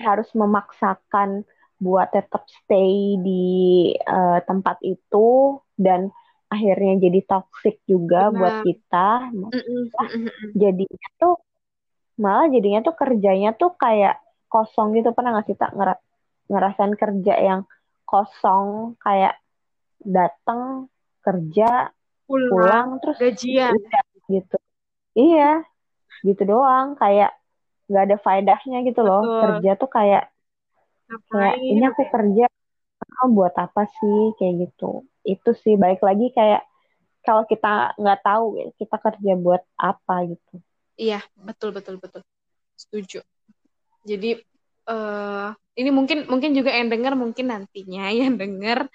harus 0.00 0.28
memaksakan 0.32 1.44
buat 1.82 2.08
tetap 2.14 2.46
stay 2.48 3.18
di 3.20 3.92
uh, 4.06 4.40
tempat 4.46 4.80
itu 4.80 5.58
dan 5.76 6.08
akhirnya 6.48 7.10
jadi 7.10 7.20
toxic 7.26 7.82
juga 7.84 8.30
Benar. 8.30 8.38
buat 8.38 8.56
kita. 8.62 9.08
Jadinya 10.54 11.08
tuh 11.18 11.34
malah 12.14 12.46
jadinya 12.46 12.80
tuh 12.86 12.94
kerjanya 12.94 13.50
tuh 13.58 13.74
kayak 13.74 14.22
kosong 14.46 14.94
gitu. 14.94 15.10
Pernah 15.10 15.36
nggak 15.38 15.46
sih 15.50 15.58
tak 15.58 15.74
nger 15.74 15.98
ngerasain 16.48 16.94
kerja 16.94 17.34
yang 17.42 17.60
kosong? 18.06 18.94
Kayak 19.02 19.36
datang 20.00 20.88
kerja 21.24 21.90
pulang, 22.24 22.50
pulang 22.52 22.88
terus 23.02 23.16
gajian. 23.18 23.74
gitu. 24.30 24.56
Iya 25.18 25.66
gitu 26.22 26.42
doang. 26.46 26.94
Kayak 26.96 27.34
nggak 27.88 28.04
ada 28.10 28.16
faedahnya 28.20 28.78
gitu 28.88 29.00
loh. 29.04 29.20
Betul. 29.22 29.40
kerja 29.42 29.70
tuh 29.76 29.90
kayak 29.90 30.24
kayak 31.30 31.56
ini 31.60 31.84
aku 31.84 32.02
kerja 32.08 32.44
oh, 33.22 33.28
buat 33.30 33.54
apa 33.56 33.82
sih? 33.88 34.20
Kayak 34.40 34.54
gitu. 34.70 35.04
Itu 35.24 35.50
sih 35.56 35.74
baik 35.76 36.00
lagi 36.00 36.32
kayak 36.32 36.64
kalau 37.24 37.48
kita 37.48 37.96
nggak 37.96 38.20
tahu 38.20 38.44
kita 38.76 38.96
kerja 39.00 39.32
buat 39.40 39.62
apa 39.80 40.14
gitu. 40.28 40.54
Iya 41.00 41.24
betul 41.34 41.72
betul 41.72 41.96
betul. 41.98 42.20
Setuju. 42.76 43.24
Jadi 44.04 44.38
uh, 44.88 45.50
ini 45.74 45.90
mungkin 45.90 46.28
mungkin 46.28 46.52
juga 46.52 46.70
yang 46.76 46.92
dengar 46.92 47.16
mungkin 47.16 47.50
nantinya 47.50 48.12
yang 48.20 48.36
dengar 48.36 48.86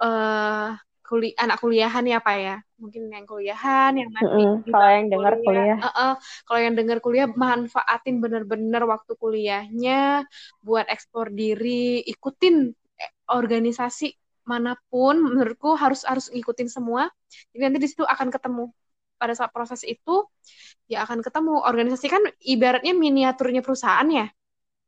uh, 0.00 0.78
kuli 1.12 1.36
anak 1.36 1.60
kuliahan 1.60 2.08
ya 2.08 2.24
pak 2.24 2.36
ya 2.40 2.56
mungkin 2.80 3.12
yang 3.12 3.28
kuliahan 3.28 3.92
yang 4.00 4.08
nanti 4.16 4.32
mm 4.32 4.48
-hmm. 4.64 4.72
kalau 4.72 4.88
yang 4.88 5.08
dengar 5.12 5.34
kuliah, 5.44 5.44
kuliah. 5.44 5.76
Uh 5.76 5.88
-uh, 5.92 6.12
kalau 6.48 6.60
yang 6.64 6.74
dengar 6.74 6.98
kuliah 7.04 7.28
manfaatin 7.28 8.16
bener-bener 8.24 8.80
waktu 8.88 9.12
kuliahnya 9.20 10.24
buat 10.64 10.88
ekspor 10.88 11.28
diri 11.28 12.00
ikutin 12.08 12.72
eh, 12.72 13.12
organisasi 13.28 14.16
mana 14.48 14.72
pun 14.88 15.20
menurutku 15.20 15.76
harus 15.76 16.08
harus 16.08 16.32
ngikutin 16.32 16.72
semua 16.72 17.12
jadi 17.52 17.68
nanti 17.68 17.78
di 17.84 17.88
situ 17.92 18.08
akan 18.08 18.32
ketemu 18.32 18.72
pada 19.20 19.36
saat 19.36 19.52
proses 19.52 19.84
itu 19.84 20.24
ya 20.88 21.04
akan 21.04 21.20
ketemu 21.20 21.60
organisasi 21.60 22.08
kan 22.08 22.24
ibaratnya 22.40 22.96
miniaturnya 22.96 23.60
perusahaan 23.60 24.08
ya 24.08 24.32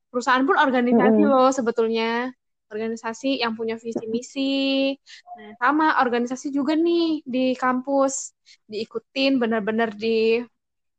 perusahaan 0.09 0.41
pun 0.49 0.57
organisasi 0.57 1.21
mm 1.21 1.29
-hmm. 1.29 1.37
loh 1.37 1.53
sebetulnya 1.53 2.33
organisasi 2.72 3.44
yang 3.44 3.55
punya 3.55 3.77
visi 3.77 4.05
misi. 4.09 4.94
Nah, 5.37 5.53
sama 5.61 5.87
organisasi 6.00 6.50
juga 6.50 6.74
nih 6.74 7.22
di 7.22 7.55
kampus 7.55 8.35
diikutin 8.68 9.38
benar-benar 9.40 9.92
di 9.94 10.40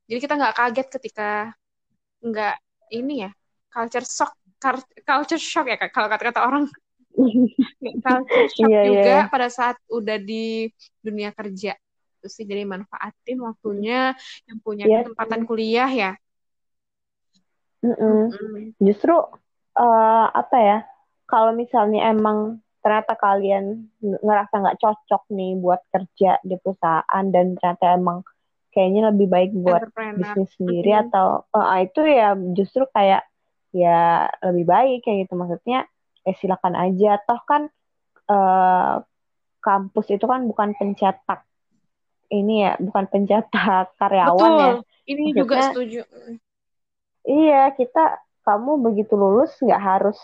jadi 0.05 0.19
kita 0.21 0.33
nggak 0.37 0.55
kaget 0.55 0.87
ketika 0.97 1.29
nggak 2.21 2.55
ini 2.93 3.25
ya 3.25 3.31
culture 3.73 4.05
shock 4.05 4.33
culture 5.03 5.41
shock 5.41 5.65
ya 5.69 5.77
kalau 5.89 6.07
kata-kata 6.09 6.45
orang 6.45 6.69
culture 8.05 8.49
shock 8.53 8.69
yeah, 8.69 8.85
juga 8.85 9.15
yeah. 9.21 9.25
pada 9.29 9.49
saat 9.49 9.77
udah 9.89 10.17
di 10.21 10.69
dunia 11.01 11.33
kerja 11.33 11.77
itu 12.21 12.27
sih 12.29 12.45
jadi 12.45 12.65
manfaatin 12.65 13.37
waktunya 13.41 14.13
yang 14.49 14.57
punya 14.61 14.85
yeah. 14.89 15.05
kesempatan 15.05 15.41
kuliah 15.45 15.89
ya 15.89 16.11
mm 17.81 17.93
-mm. 17.93 17.99
Mm 18.01 18.29
-mm. 18.29 18.63
justru 18.81 19.13
uh, 19.77 20.27
apa 20.33 20.57
ya 20.57 20.77
kalau 21.25 21.51
misalnya 21.53 22.09
emang 22.13 22.61
ternyata 22.85 23.17
kalian 23.17 23.89
ngerasa 24.01 24.61
nggak 24.61 24.77
cocok 24.77 25.23
nih 25.33 25.57
buat 25.57 25.81
kerja 25.89 26.37
di 26.45 26.55
perusahaan 26.61 27.25
dan 27.33 27.57
ternyata 27.57 27.97
emang 27.97 28.21
kayaknya 28.69 29.09
lebih 29.09 29.27
baik 29.31 29.51
buat 29.57 29.89
bisnis 30.19 30.53
sendiri 30.53 30.93
mm 30.93 30.97
-hmm. 31.01 31.05
atau 31.09 31.27
uh, 31.49 31.79
itu 31.81 32.01
ya 32.05 32.37
justru 32.53 32.85
kayak 32.93 33.25
ya 33.73 34.29
lebih 34.45 34.65
baik 34.69 34.97
kayak 35.01 35.25
gitu. 35.25 35.33
Maksudnya 35.33 35.89
eh 36.27 36.35
silakan 36.37 36.77
aja. 36.77 37.17
Toh 37.25 37.41
kan 37.47 37.61
uh, 38.29 39.01
kampus 39.65 40.05
itu 40.13 40.25
kan 40.29 40.45
bukan 40.45 40.77
pencetak 40.77 41.41
ini 42.29 42.69
ya 42.69 42.73
bukan 42.77 43.05
pencetak 43.09 43.93
karyawan 43.99 44.37
Betul. 44.37 44.59
ya 44.59 44.71
ini 45.05 45.21
maksudnya, 45.29 45.37
juga 45.37 45.57
setuju. 45.69 46.01
iya 47.25 47.63
kita 47.73 48.24
kamu 48.45 48.71
begitu 48.85 49.17
lulus 49.17 49.57
nggak 49.57 49.81
harus 49.81 50.17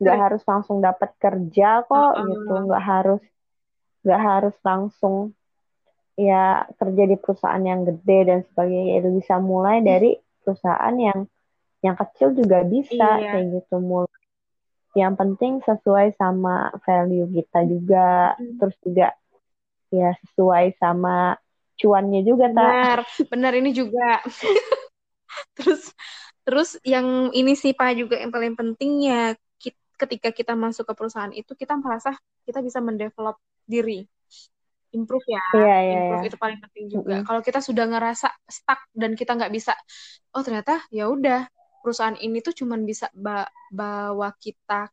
nggak 0.00 0.16
harus, 0.16 0.42
langsung 0.48 0.80
dapat 0.80 1.12
kerja 1.20 1.84
kok 1.84 1.92
uh 1.92 2.16
-uh. 2.16 2.24
gitu 2.24 2.54
nggak 2.64 2.84
harus 2.84 3.22
nggak 4.02 4.22
harus 4.24 4.56
langsung 4.64 5.36
ya 6.18 6.64
kerja 6.80 7.04
di 7.06 7.16
perusahaan 7.20 7.62
yang 7.62 7.84
gede 7.84 8.18
dan 8.24 8.40
sebagainya. 8.48 9.04
Itu 9.04 9.08
bisa 9.20 9.36
mulai 9.38 9.84
dari 9.84 10.16
perusahaan 10.42 10.96
yang 10.96 11.28
yang 11.84 11.94
kecil 11.94 12.34
juga 12.34 12.64
bisa 12.66 13.22
iya. 13.22 13.38
kayak 13.38 13.62
gitu 13.62 13.76
mulai 13.78 14.10
yang 14.96 15.14
penting 15.14 15.62
sesuai 15.62 16.16
sama 16.16 16.72
value 16.82 17.28
kita 17.30 17.68
juga. 17.68 18.34
Hmm. 18.34 18.56
terus 18.58 18.76
juga 18.82 19.14
ya 19.92 20.10
sesuai 20.24 20.76
sama 20.80 21.36
cuannya 21.78 22.20
juga 22.26 22.50
tak 22.50 22.64
benar 22.64 22.98
benar 23.30 23.52
ini 23.54 23.70
juga. 23.76 24.24
Terus 25.56 25.94
terus 26.48 26.80
yang 26.80 27.28
ini 27.36 27.52
sih 27.52 27.76
pak 27.76 27.92
juga 27.92 28.16
yang 28.16 28.32
paling 28.32 28.56
penting 28.56 29.04
ya 29.04 29.36
ketika 29.98 30.32
kita 30.32 30.56
masuk 30.56 30.88
ke 30.88 30.94
perusahaan 30.96 31.34
itu 31.34 31.52
kita 31.52 31.76
merasa 31.76 32.16
kita 32.48 32.64
bisa 32.64 32.80
mendevelop 32.80 33.36
diri 33.68 34.08
improve 34.96 35.26
ya 35.28 35.44
yeah, 35.52 35.80
yeah, 35.84 35.96
improve 36.00 36.24
yeah. 36.24 36.30
itu 36.32 36.38
paling 36.40 36.58
penting 36.64 36.84
juga 36.88 37.12
mm 37.12 37.18
-hmm. 37.20 37.26
kalau 37.28 37.40
kita 37.44 37.60
sudah 37.60 37.84
ngerasa 37.84 38.32
stuck 38.48 38.80
dan 38.96 39.12
kita 39.12 39.36
nggak 39.36 39.52
bisa 39.52 39.76
oh 40.32 40.40
ternyata 40.40 40.80
ya 40.88 41.10
udah 41.12 41.44
perusahaan 41.84 42.16
ini 42.16 42.40
tuh 42.40 42.56
cuman 42.56 42.88
bisa 42.88 43.12
ba 43.12 43.44
bawa 43.68 44.32
kita 44.40 44.88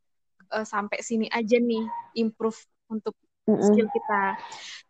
uh, 0.51 0.65
sampai 0.67 0.99
sini 0.99 1.31
aja 1.31 1.55
nih 1.55 1.87
improve 2.19 2.59
untuk 2.91 3.15
mm 3.47 3.55
-hmm. 3.55 3.63
skill 3.63 3.87
kita 3.87 4.21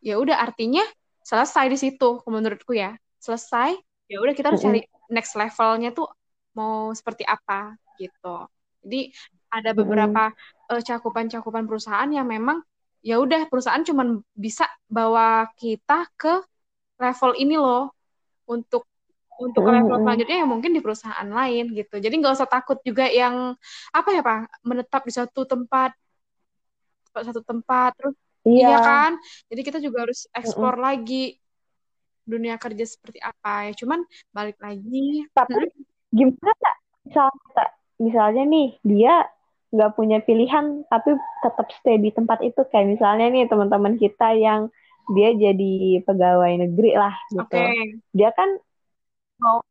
ya 0.01 0.17
udah 0.17 0.41
artinya 0.41 0.81
selesai 1.21 1.69
di 1.69 1.77
situ 1.77 2.25
menurutku 2.25 2.73
ya 2.73 2.97
selesai 3.21 3.77
ya 4.09 4.17
udah 4.17 4.33
kita 4.33 4.49
harus 4.49 4.65
mm 4.65 4.73
-hmm. 4.73 4.81
cari 4.81 5.13
next 5.13 5.37
levelnya 5.37 5.93
tuh 5.93 6.09
mau 6.55 6.91
seperti 6.95 7.27
apa 7.27 7.75
gitu 7.99 8.47
jadi 8.81 9.11
ada 9.51 9.71
beberapa 9.71 10.33
uh, 10.71 10.81
cakupan-cakupan 10.81 11.63
perusahaan 11.69 12.09
yang 12.11 12.27
memang 12.27 12.59
ya 13.05 13.21
udah 13.21 13.45
perusahaan 13.47 13.85
cuma 13.85 14.19
bisa 14.33 14.65
bawa 14.89 15.47
kita 15.55 16.09
ke 16.17 16.41
level 16.97 17.31
ini 17.37 17.55
loh 17.55 17.93
untuk 18.49 18.89
untuk 19.35 19.67
mm-hmm. 19.67 19.83
level 19.83 19.97
selanjutnya 20.01 20.37
yang 20.41 20.49
mungkin 20.49 20.71
di 20.71 20.81
perusahaan 20.81 21.27
lain 21.27 21.75
gitu. 21.75 21.99
Jadi 21.99 22.15
nggak 22.23 22.33
usah 22.39 22.47
takut 22.47 22.79
juga 22.87 23.05
yang 23.05 23.53
apa 23.91 24.09
ya 24.15 24.21
pak 24.23 24.47
menetap 24.63 25.03
di 25.03 25.13
satu 25.13 25.43
tempat 25.43 25.91
satu 27.15 27.39
tempat 27.43 27.95
terus 27.95 28.15
iya, 28.47 28.75
iya 28.75 28.79
kan. 28.79 29.11
Jadi 29.51 29.61
kita 29.63 29.79
juga 29.83 30.07
harus 30.07 30.27
eksplor 30.31 30.79
mm-hmm. 30.79 30.87
lagi 30.87 31.23
dunia 32.25 32.55
kerja 32.57 32.85
seperti 32.87 33.19
apa 33.19 33.69
ya. 33.69 33.73
Cuman 33.75 33.99
balik 34.31 34.57
lagi. 34.57 35.27
Tapi 35.35 35.51
hmm? 35.51 35.94
Gimana 36.15 36.69
misalnya 37.03 37.63
misalnya 37.99 38.43
nih 38.47 38.67
dia 38.87 39.27
nggak 39.75 39.91
punya 39.99 40.23
pilihan 40.23 40.87
tapi 40.87 41.19
tetap 41.43 41.67
stay 41.75 41.99
di 41.99 42.15
tempat 42.15 42.39
itu. 42.39 42.63
Kayak 42.71 42.95
misalnya 42.95 43.27
nih 43.27 43.43
teman-teman 43.51 43.99
kita 43.99 44.31
yang 44.39 44.71
dia 45.11 45.35
jadi 45.35 46.01
pegawai 46.07 46.65
negeri 46.65 46.91
lah 46.95 47.13
gitu. 47.29 47.45
Okay. 47.45 48.01
dia 48.15 48.31
kan 48.33 48.57
mau 49.37 49.61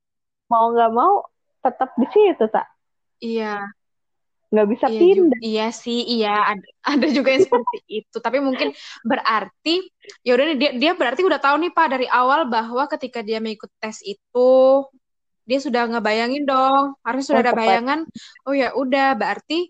mau 0.46 0.70
nggak 0.70 0.92
mau 0.92 1.26
tetap 1.64 1.96
di 1.96 2.06
situ 2.12 2.44
tak 2.52 2.68
iya. 3.24 3.64
Nggak 4.54 4.68
bisa 4.70 4.86
iya 4.86 5.00
pindah. 5.02 5.18
juga, 5.18 5.36
iya 5.42 5.66
sih 5.74 6.00
iya. 6.06 6.36
Ada, 6.54 6.68
ada 6.94 7.06
juga 7.10 7.34
yang 7.34 7.42
seperti 7.42 7.78
itu. 8.04 8.16
Tapi 8.22 8.38
mungkin 8.38 8.70
berarti 9.02 9.82
ya 10.22 10.38
udah 10.38 10.46
dia 10.54 10.70
dia 10.78 10.92
berarti 10.94 11.26
udah 11.26 11.42
tahu 11.42 11.58
nih 11.58 11.74
pak 11.74 11.86
dari 11.90 12.06
awal 12.06 12.46
bahwa 12.46 12.86
ketika 12.86 13.18
dia 13.26 13.42
mengikut 13.42 13.72
tes 13.82 13.98
itu 14.06 14.50
dia 15.44 15.58
sudah 15.60 15.86
ngebayangin 15.88 16.44
dong. 16.48 16.96
Harusnya 17.04 17.28
sudah 17.36 17.42
oh, 17.42 17.46
ada 17.46 17.54
bayangan. 17.54 18.00
Oh 18.48 18.54
ya 18.56 18.72
udah. 18.72 19.12
Berarti 19.16 19.68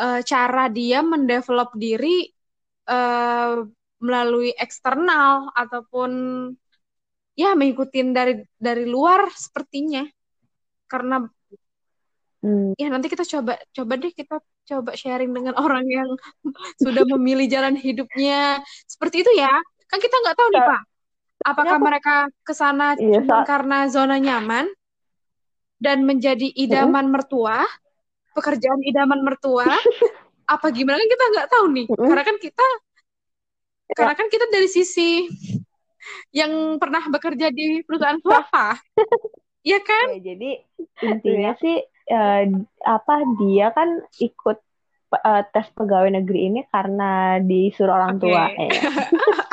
uh, 0.00 0.20
cara 0.24 0.72
dia 0.72 1.04
mendevelop 1.04 1.76
diri 1.76 2.32
uh, 2.88 3.64
melalui 4.00 4.56
eksternal 4.56 5.52
ataupun 5.52 6.10
ya 7.36 7.52
mengikuti 7.52 8.00
dari 8.10 8.40
dari 8.56 8.88
luar 8.88 9.28
sepertinya. 9.36 10.08
Karena 10.88 11.20
hmm. 12.40 12.80
ya 12.80 12.88
nanti 12.88 13.12
kita 13.12 13.28
coba 13.28 13.60
coba 13.76 13.92
deh 14.00 14.12
kita 14.16 14.40
coba 14.40 14.96
sharing 14.96 15.30
dengan 15.36 15.54
orang 15.64 15.84
yang 15.84 16.08
sudah 16.80 17.04
memilih 17.04 17.44
jalan 17.46 17.76
hidupnya. 17.76 18.64
Seperti 18.88 19.20
itu 19.20 19.32
ya. 19.36 19.52
Kan 19.84 20.00
kita 20.00 20.16
nggak 20.16 20.36
tahu 20.36 20.48
nih 20.48 20.64
pak. 20.64 20.82
Apakah 21.40 21.80
ya, 21.80 21.84
mereka 21.84 22.14
ke 22.44 22.52
sana 22.52 22.92
iya, 23.00 23.24
karena 23.48 23.88
zona 23.88 24.20
nyaman 24.20 24.68
dan 25.80 26.04
menjadi 26.04 26.46
idaman 26.54 27.08
hmm. 27.08 27.14
mertua 27.16 27.64
pekerjaan 28.36 28.80
idaman 28.86 29.20
mertua 29.26 29.66
apa 30.54 30.66
gimana 30.74 30.98
kan 30.98 31.08
kita 31.08 31.24
nggak 31.30 31.48
tahu 31.50 31.64
nih 31.70 31.86
mm-hmm. 31.86 32.08
karena 32.10 32.24
kan 32.26 32.36
kita 32.42 32.66
ya. 33.86 33.94
karena 33.94 34.14
kan 34.18 34.26
kita 34.26 34.44
dari 34.50 34.68
sisi 34.70 35.30
yang 36.34 36.78
pernah 36.82 37.06
bekerja 37.06 37.54
di 37.54 37.86
perusahaan 37.86 38.18
swasta 38.18 38.74
ya 39.70 39.78
kan 39.78 40.18
ya, 40.18 40.34
jadi 40.34 40.50
intinya 41.06 41.52
sih 41.62 41.76
uh, 42.10 42.44
apa 42.82 43.14
dia 43.38 43.70
kan 43.70 44.02
ikut 44.18 44.58
uh, 45.14 45.42
tes 45.54 45.66
pegawai 45.70 46.10
negeri 46.18 46.50
ini 46.50 46.60
karena 46.66 47.38
disuruh 47.38 47.94
orang 47.94 48.18
okay. 48.18 48.22
tua 48.26 48.44
ya. 48.50 48.70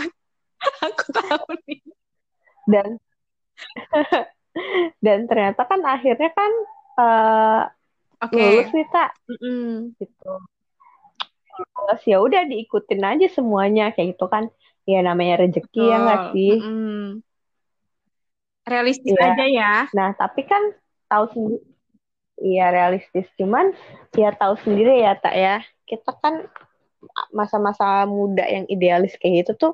aku 0.88 1.04
tahu 1.14 1.50
nih 1.70 1.82
dan 2.68 2.90
dan 5.08 5.24
ternyata 5.24 5.64
kan 5.64 5.80
akhirnya 5.88 6.32
kan 6.36 6.52
uh, 7.00 7.62
okay. 8.20 8.60
lulus 8.60 8.72
nih 8.76 8.88
tak 8.92 9.16
mm 9.32 9.96
gitu. 9.96 10.32
Terus 11.58 12.02
ya 12.04 12.18
udah 12.20 12.44
diikutin 12.44 13.02
aja 13.08 13.28
semuanya 13.32 13.96
kayak 13.96 14.20
gitu 14.20 14.28
kan. 14.28 14.52
Ya 14.84 15.00
namanya 15.00 15.48
rezeki 15.48 15.84
ya 15.88 15.98
nggak 16.04 16.22
sih? 16.36 16.54
Mm 16.60 17.08
realistis 18.68 19.16
ya. 19.16 19.32
aja 19.32 19.46
ya. 19.48 19.74
Nah 19.96 20.12
tapi 20.20 20.44
kan 20.44 20.76
tahu 21.08 21.32
sendiri 21.32 21.64
Iya 22.38 22.70
realistis. 22.70 23.26
Cuman 23.40 23.74
ya 24.14 24.30
tahu 24.36 24.60
sendiri 24.62 25.02
ya 25.02 25.16
tak 25.18 25.34
ya. 25.34 25.64
Kita 25.88 26.14
kan 26.20 26.46
masa-masa 27.32 28.04
muda 28.06 28.44
yang 28.46 28.68
idealis 28.68 29.16
kayak 29.18 29.48
gitu 29.48 29.54
tuh 29.56 29.74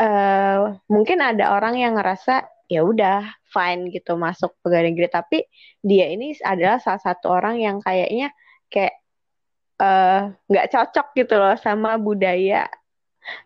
uh, 0.00 0.78
mungkin 0.88 1.18
ada 1.20 1.52
orang 1.52 1.76
yang 1.76 1.98
ngerasa 1.98 2.46
ya 2.72 2.80
udah 2.80 3.28
fine 3.52 3.92
gitu 3.92 4.16
masuk 4.16 4.56
pegawai 4.64 4.88
negeri. 4.88 5.08
Tapi 5.12 5.38
dia 5.84 6.08
ini 6.08 6.32
adalah 6.40 6.80
salah 6.80 7.02
satu 7.04 7.28
orang 7.28 7.60
yang 7.60 7.76
kayaknya 7.84 8.32
kayak 8.72 8.96
eh, 9.76 10.20
nggak 10.48 10.66
uh, 10.66 10.70
cocok 10.72 11.06
gitu 11.12 11.34
loh 11.36 11.54
sama 11.60 12.00
budaya 12.00 12.72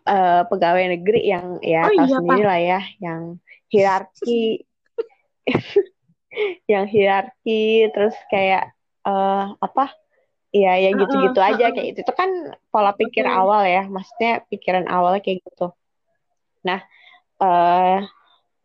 uh, 0.07 0.41
pegawai 0.47 0.97
negeri 0.97 1.21
yang 1.27 1.59
ya 1.59 1.85
oh, 1.85 1.91
tahu 1.91 2.07
iya, 2.07 2.15
sendiri 2.15 2.43
lah 2.47 2.59
ya 2.59 2.81
yang 3.03 3.21
hierarki. 3.67 4.63
Yang 6.69 6.85
hierarki 6.93 7.89
terus 7.97 8.13
kayak 8.29 8.69
uh, 9.01 9.57
apa? 9.57 9.89
Ya 10.53 10.77
ya 10.77 10.93
gitu-gitu 10.93 11.39
uh, 11.39 11.43
uh, 11.43 11.49
aja 11.49 11.73
kayak 11.73 11.97
itu 11.97 11.99
itu 12.05 12.13
kan 12.13 12.29
pola 12.69 12.93
pikir 12.93 13.25
okay. 13.25 13.33
awal 13.33 13.65
ya 13.65 13.89
maksudnya 13.89 14.45
pikiran 14.45 14.85
awal 14.85 15.17
kayak 15.17 15.41
gitu. 15.41 15.73
Nah 16.61 16.85
uh, 17.41 18.05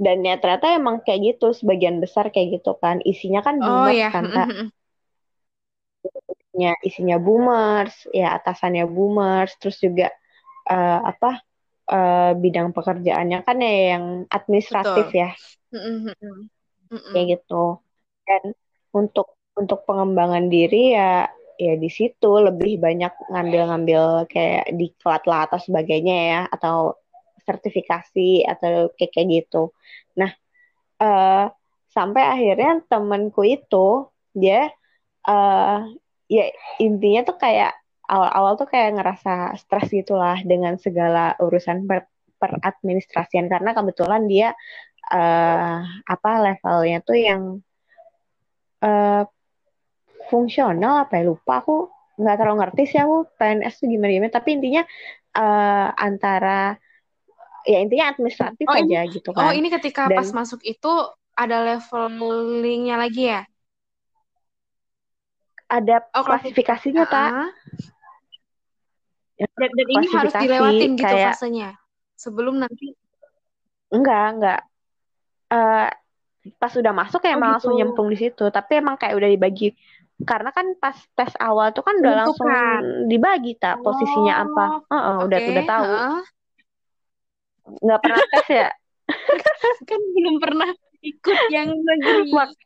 dan 0.03 0.27
ya 0.27 0.35
ternyata 0.43 0.75
emang 0.75 1.07
kayak 1.07 1.39
gitu 1.39 1.55
sebagian 1.55 2.03
besar 2.03 2.35
kayak 2.35 2.59
gitu 2.59 2.75
kan. 2.83 2.99
Isinya 3.07 3.41
kan 3.47 3.63
boomers 3.63 3.95
oh, 3.95 3.95
yeah. 3.95 4.11
kan 4.11 4.25
tak 4.35 4.49
isinya 6.53 6.73
isinya 6.85 7.17
boomers 7.23 7.95
ya 8.11 8.37
atasannya 8.37 8.85
boomers 8.91 9.57
terus 9.57 9.79
juga 9.81 10.11
uh, 10.69 11.01
apa 11.07 11.41
uh, 11.89 12.37
bidang 12.37 12.75
pekerjaannya 12.77 13.47
kan 13.47 13.57
ya 13.63 13.97
yang 13.97 14.05
administratif 14.29 15.09
Betul. 15.09 15.23
ya. 15.23 15.31
Kayak 17.15 17.27
gitu. 17.39 17.81
Dan 18.27 18.43
untuk 18.93 19.39
untuk 19.57 19.85
pengembangan 19.89 20.53
diri 20.53 20.93
ya 20.93 21.29
ya 21.57 21.75
di 21.79 21.89
situ 21.93 22.31
lebih 22.43 22.81
banyak 22.81 23.33
ngambil-ngambil 23.33 24.27
kayak 24.27 24.73
diklat 24.77 25.23
lah 25.29 25.47
atau 25.49 25.61
sebagainya 25.61 26.17
ya 26.17 26.41
atau 26.51 26.97
sertifikasi 27.53 28.49
atau 28.49 28.89
kayak 28.97 29.13
kayak 29.13 29.29
gitu. 29.29 29.77
Nah, 30.17 30.33
uh, 30.97 31.53
sampai 31.93 32.23
akhirnya 32.25 32.81
temanku 32.89 33.45
itu 33.45 34.09
dia 34.33 34.73
uh, 35.29 35.85
ya 36.33 36.45
intinya 36.81 37.21
tuh 37.29 37.37
kayak 37.37 37.77
awal-awal 38.09 38.57
tuh 38.57 38.69
kayak 38.69 38.97
ngerasa 38.97 39.57
stres 39.61 39.93
gitulah 39.93 40.41
dengan 40.45 40.81
segala 40.81 41.37
urusan 41.37 41.85
per 41.85 42.09
peradministrasian. 42.41 43.47
Karena 43.47 43.71
kebetulan 43.77 44.27
dia 44.27 44.51
uh, 45.13 45.79
apa 45.85 46.31
levelnya 46.43 46.99
tuh 47.05 47.19
yang 47.21 47.43
uh, 48.83 49.23
fungsional 50.33 51.07
apa 51.07 51.21
ya 51.21 51.25
lupa 51.29 51.63
aku. 51.63 51.93
Nggak 52.19 52.37
terlalu 52.41 52.57
ngerti 52.61 52.83
sih 52.89 53.01
aku 53.01 53.17
PNS 53.37 53.75
tuh 53.81 53.89
gimana 53.89 54.11
gimana 54.13 54.33
tapi 54.33 54.49
intinya 54.61 54.83
uh, 55.37 55.89
antara 55.97 56.77
ya 57.67 57.79
intinya 57.83 58.11
administratif 58.11 58.67
oh, 58.67 58.75
aja 58.75 59.01
ini, 59.07 59.15
gitu 59.15 59.31
kan. 59.31 59.51
Oh 59.51 59.53
ini 59.55 59.69
ketika 59.71 60.11
Dan, 60.11 60.19
pas 60.19 60.29
masuk 60.35 60.61
itu 60.67 60.93
ada 61.33 61.65
levelingnya 61.65 62.97
lagi 63.01 63.23
ya? 63.33 63.43
Ada 65.73 66.05
oh, 66.13 66.25
klasifikasinya? 66.27 67.05
Uh 67.09 67.49
Dan, 69.43 69.71
dan 69.75 69.87
ini 69.91 70.07
harus 70.07 70.35
dilewatin 70.39 70.93
gitu 70.95 71.03
kayak, 71.03 71.35
fasenya 71.35 71.71
sebelum 72.15 72.63
nanti? 72.63 72.95
Enggak 73.91 74.27
enggak. 74.39 74.61
Uh, 75.51 75.89
pas 76.63 76.71
sudah 76.71 76.95
masuk 76.95 77.27
ya 77.27 77.35
oh, 77.35 77.37
emang 77.39 77.49
gitu. 77.51 77.55
langsung 77.59 77.75
nyemplung 77.75 78.09
di 78.13 78.19
situ. 78.23 78.45
Tapi 78.55 78.79
emang 78.79 78.95
kayak 78.95 79.19
udah 79.19 79.27
dibagi 79.27 79.75
karena 80.23 80.55
kan 80.55 80.79
pas 80.79 80.95
tes 80.95 81.35
awal 81.43 81.75
tuh 81.75 81.83
kan 81.83 81.99
udah 81.99 82.15
langsung 82.23 82.47
dibagi 83.11 83.59
tak 83.59 83.83
posisinya 83.83 84.47
apa. 84.47 84.65
Uh 84.87 84.95
-uh, 84.95 85.15
okay. 85.19 85.27
udah 85.27 85.39
udah 85.51 85.65
tahu. 85.67 85.91
Uh 85.91 86.23
nggak 87.67 88.01
pernah 88.03 88.23
tes 88.31 88.47
ya? 88.51 88.69
Kan 89.89 90.01
belum 90.15 90.37
pernah 90.39 90.71
ikut 91.03 91.39
yang 91.51 91.69
negeri. 91.75 92.31
Mak- 92.31 92.59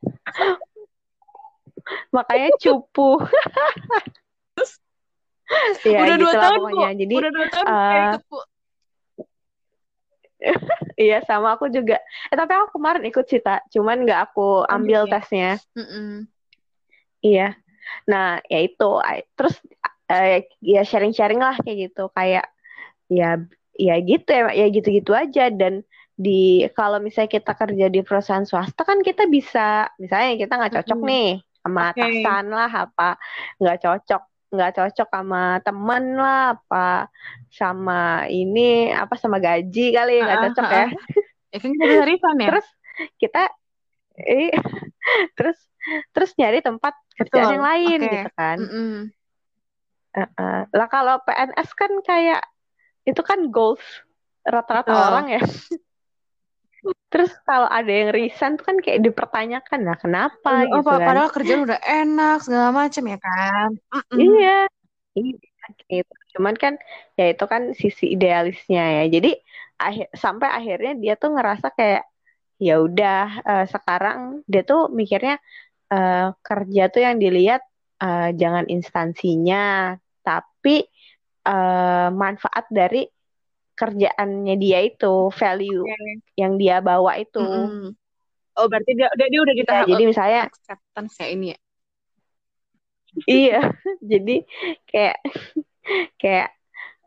makanya 2.12 2.50
cupu. 2.60 3.20
Ya 5.86 6.02
udah 6.02 6.16
dua 6.18 6.32
gitulah 6.34 6.42
tahun 6.50 6.60
bu. 6.74 6.78
Jadi 6.98 7.14
udah 7.14 7.32
dua 7.32 7.46
tahun 7.50 7.66
eh, 7.70 8.04
ikut 8.10 8.22
bu. 8.26 8.38
Iya 11.00 11.24
sama 11.24 11.56
aku 11.56 11.68
juga. 11.72 11.96
Eh 12.28 12.36
tapi 12.36 12.52
aku 12.56 12.76
kemarin 12.76 13.04
ikut 13.08 13.24
sih 13.28 13.40
tak 13.40 13.64
cuman 13.72 14.04
nggak 14.04 14.30
aku 14.32 14.64
ambil 14.68 15.04
Ambil 15.04 15.08
ya? 15.08 15.12
tesnya. 15.16 15.50
Mm-mm. 15.76 16.08
iya. 17.24 17.48
Nah 18.08 18.40
ya 18.48 18.58
itu. 18.64 18.90
Terus 19.36 19.54
eh, 20.12 20.44
ya 20.60 20.82
sharing-sharing 20.84 21.40
lah 21.40 21.56
kayak 21.64 21.90
gitu. 21.90 22.08
Kayak 22.12 22.48
ya 23.08 23.40
ya 23.76 23.96
gitu 24.00 24.28
ya 24.32 24.52
ya 24.52 24.66
gitu-gitu 24.72 25.12
aja 25.12 25.52
dan 25.52 25.84
di 26.16 26.64
kalau 26.72 26.96
misalnya 26.96 27.36
kita 27.36 27.52
kerja 27.52 27.86
di 27.92 28.00
perusahaan 28.00 28.48
swasta 28.48 28.88
kan 28.88 29.04
kita 29.04 29.28
bisa 29.28 29.92
misalnya 30.00 30.40
kita 30.40 30.52
nggak 30.56 30.74
cocok 30.80 30.98
Mm-mm. 31.04 31.12
nih 31.12 31.30
sama 31.60 31.80
Oke. 31.92 32.00
atasan 32.00 32.44
lah 32.48 32.72
apa 32.72 33.08
nggak 33.60 33.78
cocok 33.84 34.22
nggak 34.46 34.72
cocok 34.80 35.08
sama 35.12 35.42
temen 35.60 36.04
lah 36.16 36.56
apa 36.56 37.12
sama 37.52 38.24
ini 38.32 38.96
apa 38.96 39.14
sama 39.20 39.36
gaji 39.36 39.92
kali 39.92 40.24
nggak 40.24 40.40
cocok 40.50 40.68
ya 40.72 40.86
ya 41.52 41.58
kan 41.60 41.70
kita 41.76 41.84
ya 41.92 42.48
terus 42.48 42.66
kita 43.20 43.42
eh, 44.16 44.56
terus 45.36 45.58
terus 46.16 46.30
nyari 46.40 46.64
tempat 46.64 46.96
kerjaan 47.20 47.44
Betul. 47.44 47.54
yang 47.60 47.64
lain 47.64 47.98
Oke. 48.00 48.08
gitu 48.08 48.30
kan 48.32 48.56
Mm-mm. 48.56 48.92
Heeh. 50.16 50.58
Lah 50.72 50.88
kalau 50.88 51.20
PNS 51.28 51.76
kan 51.76 51.92
kayak 52.00 52.40
itu 53.06 53.22
kan 53.22 53.38
goals 53.54 53.82
rata-rata 54.42 54.90
Betul. 54.90 55.06
orang 55.06 55.26
ya. 55.38 55.42
Terus 57.10 57.32
kalau 57.42 57.66
ada 57.66 57.88
yang 57.90 58.10
resign 58.14 58.58
tuh 58.58 58.66
kan 58.66 58.76
kayak 58.78 59.02
dipertanyakan 59.02 59.80
lah 59.86 59.96
kenapa 59.98 60.66
Oh, 60.70 60.82
gitu 60.82 60.90
kan. 60.90 61.06
padahal 61.06 61.30
kerjaan 61.34 61.66
udah 61.66 61.80
enak 61.82 62.36
segala 62.46 62.68
macam 62.70 63.02
ya 63.10 63.18
kan 63.18 63.70
Mm-mm. 63.94 64.18
Iya. 64.18 64.58
Iya 65.16 65.34
gitu. 65.88 66.14
Cuman 66.36 66.54
kan 66.54 66.74
ya 67.18 67.32
itu 67.32 67.44
kan 67.48 67.72
sisi 67.74 68.14
idealisnya 68.14 69.02
ya. 69.02 69.04
Jadi 69.10 69.30
akhir 69.76 70.06
sampai 70.14 70.48
akhirnya 70.50 70.92
dia 70.98 71.14
tuh 71.18 71.34
ngerasa 71.34 71.66
kayak 71.74 72.04
ya 72.56 72.74
udah 72.80 73.20
eh, 73.44 73.66
sekarang 73.66 74.18
dia 74.46 74.62
tuh 74.62 74.88
mikirnya 74.92 75.40
eh, 75.90 76.28
kerja 76.44 76.82
tuh 76.92 77.00
yang 77.02 77.16
dilihat 77.18 77.62
eh, 78.02 78.30
jangan 78.36 78.66
instansinya 78.70 79.96
tapi 80.22 80.86
eh, 81.46 82.08
manfaat 82.22 82.66
dari 82.78 82.98
kerjaannya 83.78 84.54
dia 84.62 84.78
itu 84.88 85.30
value 85.40 85.84
Oke. 85.84 85.96
yang 86.40 86.52
dia 86.60 86.76
bawa 86.88 87.12
itu. 87.22 87.38
Mm-mm. 87.38 87.92
oh 88.58 88.66
berarti 88.70 88.90
dia 88.98 89.08
dia, 89.18 89.26
dia 89.32 89.40
udah 89.44 89.54
di 89.56 89.64
Ya, 89.66 89.68
tahap 89.68 89.86
jadi 89.90 90.02
misalnya 90.10 90.40
acceptance 90.48 91.14
ya 91.20 91.28
ini 91.34 91.46
ya 91.54 91.58
iya, 93.28 93.56
jadi 94.10 94.32
kayak 94.90 95.16
kayak 96.20 96.48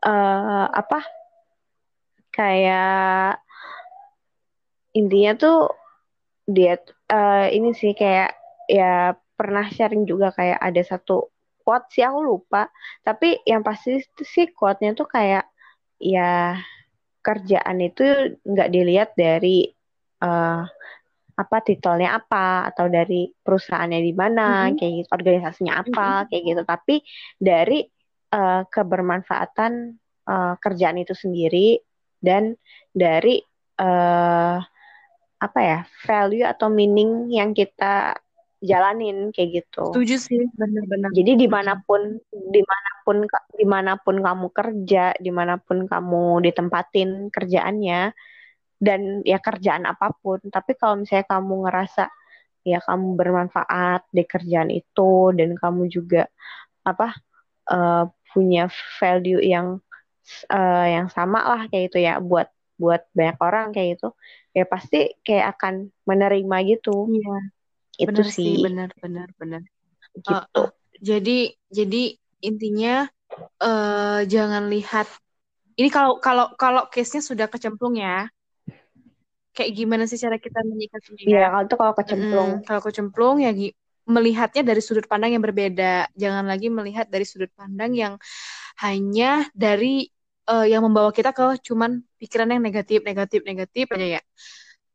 eh, 0.04 0.66
apa? 0.80 0.98
Kayak 2.34 3.42
intinya 4.98 5.32
tuh 5.38 5.56
dia 6.50 6.74
eh, 7.10 7.46
ini 7.56 7.70
sih 7.80 7.92
kayak 7.94 8.30
ya 8.70 9.14
pernah 9.38 9.66
sharing 9.70 10.04
juga 10.10 10.34
kayak 10.34 10.58
ada 10.60 10.82
satu 10.84 11.29
quote 11.70 11.86
sih 11.94 12.02
aku 12.02 12.18
lupa, 12.18 12.66
tapi 13.06 13.38
yang 13.46 13.62
pasti 13.62 14.02
sih 14.26 14.50
quote-nya 14.50 14.98
tuh 14.98 15.06
kayak 15.06 15.46
ya 16.02 16.58
kerjaan 17.22 17.78
itu 17.78 18.02
nggak 18.42 18.70
dilihat 18.74 19.14
dari 19.14 19.70
eh, 20.18 20.62
apa 21.38 21.56
titelnya 21.62 22.18
apa 22.18 22.74
atau 22.74 22.90
dari 22.90 23.30
perusahaannya 23.30 24.00
di 24.02 24.12
mana 24.12 24.66
Mm-mm. 24.66 24.76
kayak 24.76 24.92
gitu 24.98 25.08
organisasinya 25.14 25.74
apa 25.78 26.26
kayak 26.26 26.42
gitu. 26.42 26.62
Tapi 26.66 26.94
dari 27.38 27.86
eh, 28.34 28.62
kebermanfaatan 28.66 29.72
eh, 30.26 30.54
kerjaan 30.58 30.98
itu 30.98 31.14
sendiri 31.14 31.78
dan 32.18 32.58
dari 32.90 33.38
eh, 33.78 34.58
apa 35.40 35.60
ya 35.64 35.78
value 36.04 36.44
atau 36.44 36.68
meaning 36.68 37.32
yang 37.32 37.54
kita 37.56 38.12
jalanin 38.60 39.32
kayak 39.32 39.64
gitu. 39.64 39.88
Setuju 39.90 40.16
sih 40.20 40.40
bener-bener. 40.52 41.10
Jadi 41.16 41.32
di 41.40 41.48
mana 41.48 41.80
pun 41.80 42.20
di 42.30 42.62
mana 42.62 42.90
pun 43.02 43.16
di 43.56 43.66
mana 43.66 43.92
pun 43.96 44.16
kamu 44.20 44.46
kerja 44.52 45.16
di 45.16 45.30
mana 45.32 45.56
pun 45.56 45.88
kamu 45.88 46.44
ditempatin 46.44 47.32
kerjaannya 47.32 48.12
dan 48.80 49.24
ya 49.24 49.40
kerjaan 49.40 49.84
apa 49.84 50.12
pun 50.24 50.40
tapi 50.48 50.72
kalau 50.76 51.04
misalnya 51.04 51.28
kamu 51.28 51.68
ngerasa 51.68 52.08
ya 52.64 52.80
kamu 52.80 53.16
bermanfaat 53.16 54.08
di 54.12 54.24
kerjaan 54.24 54.72
itu 54.72 55.32
dan 55.36 55.56
kamu 55.56 55.88
juga 55.88 56.28
apa 56.84 57.16
eh, 57.68 58.04
punya 58.32 58.68
value 59.00 59.40
yang 59.40 59.80
eh, 60.52 60.86
yang 61.00 61.08
sama 61.12 61.40
lah 61.44 61.62
kayak 61.68 61.92
gitu 61.92 61.98
ya 62.04 62.20
buat 62.20 62.48
buat 62.80 63.04
banyak 63.12 63.36
orang 63.40 63.66
kayak 63.76 64.00
gitu 64.00 64.16
ya 64.56 64.64
pasti 64.64 65.16
kayak 65.24 65.56
akan 65.56 65.92
menerima 66.08 66.56
gitu. 66.68 67.08
Iya 67.08 67.59
itu 68.00 68.08
bener 68.08 68.26
sih 68.32 68.56
sih. 68.56 68.64
bener 68.64 68.88
bener 69.04 69.28
bener 69.36 69.62
gitu. 70.16 70.32
Uh, 70.32 70.44
uh, 70.56 70.68
jadi 71.00 71.52
jadi 71.68 72.02
intinya 72.40 73.04
eh 73.60 74.20
jangan 74.26 74.72
lihat 74.72 75.06
ini 75.80 75.88
kalau 75.88 76.20
kalau 76.20 76.52
kalau 76.60 76.82
case-nya 76.92 77.24
sudah 77.24 77.46
kecemplung 77.48 77.96
ya. 77.96 78.28
Kayak 79.50 79.70
gimana 79.76 80.04
sih 80.06 80.20
cara 80.20 80.38
kita 80.38 80.62
menyikapinya 80.62 81.24
ya? 81.26 81.46
kalau 81.50 81.64
itu 81.66 81.76
kalau 81.76 81.94
kecemplung. 81.96 82.50
Mm-mm. 82.60 82.66
kalau 82.68 82.82
kecemplung 82.84 83.36
ya 83.42 83.50
melihatnya 84.06 84.62
dari 84.66 84.82
sudut 84.84 85.06
pandang 85.08 85.34
yang 85.34 85.42
berbeda. 85.44 86.10
Jangan 86.14 86.44
lagi 86.46 86.68
melihat 86.68 87.06
dari 87.08 87.24
sudut 87.24 87.50
pandang 87.56 87.92
yang 87.96 88.14
hanya 88.82 89.46
dari 89.56 90.08
eh, 90.48 90.66
yang 90.70 90.82
membawa 90.86 91.10
kita 91.10 91.32
ke 91.32 91.60
cuman 91.64 92.02
pikiran 92.20 92.50
yang 92.52 92.62
negatif 92.62 93.00
negatif 93.02 93.40
negatif 93.42 93.86
aja 93.94 94.06
ya. 94.18 94.22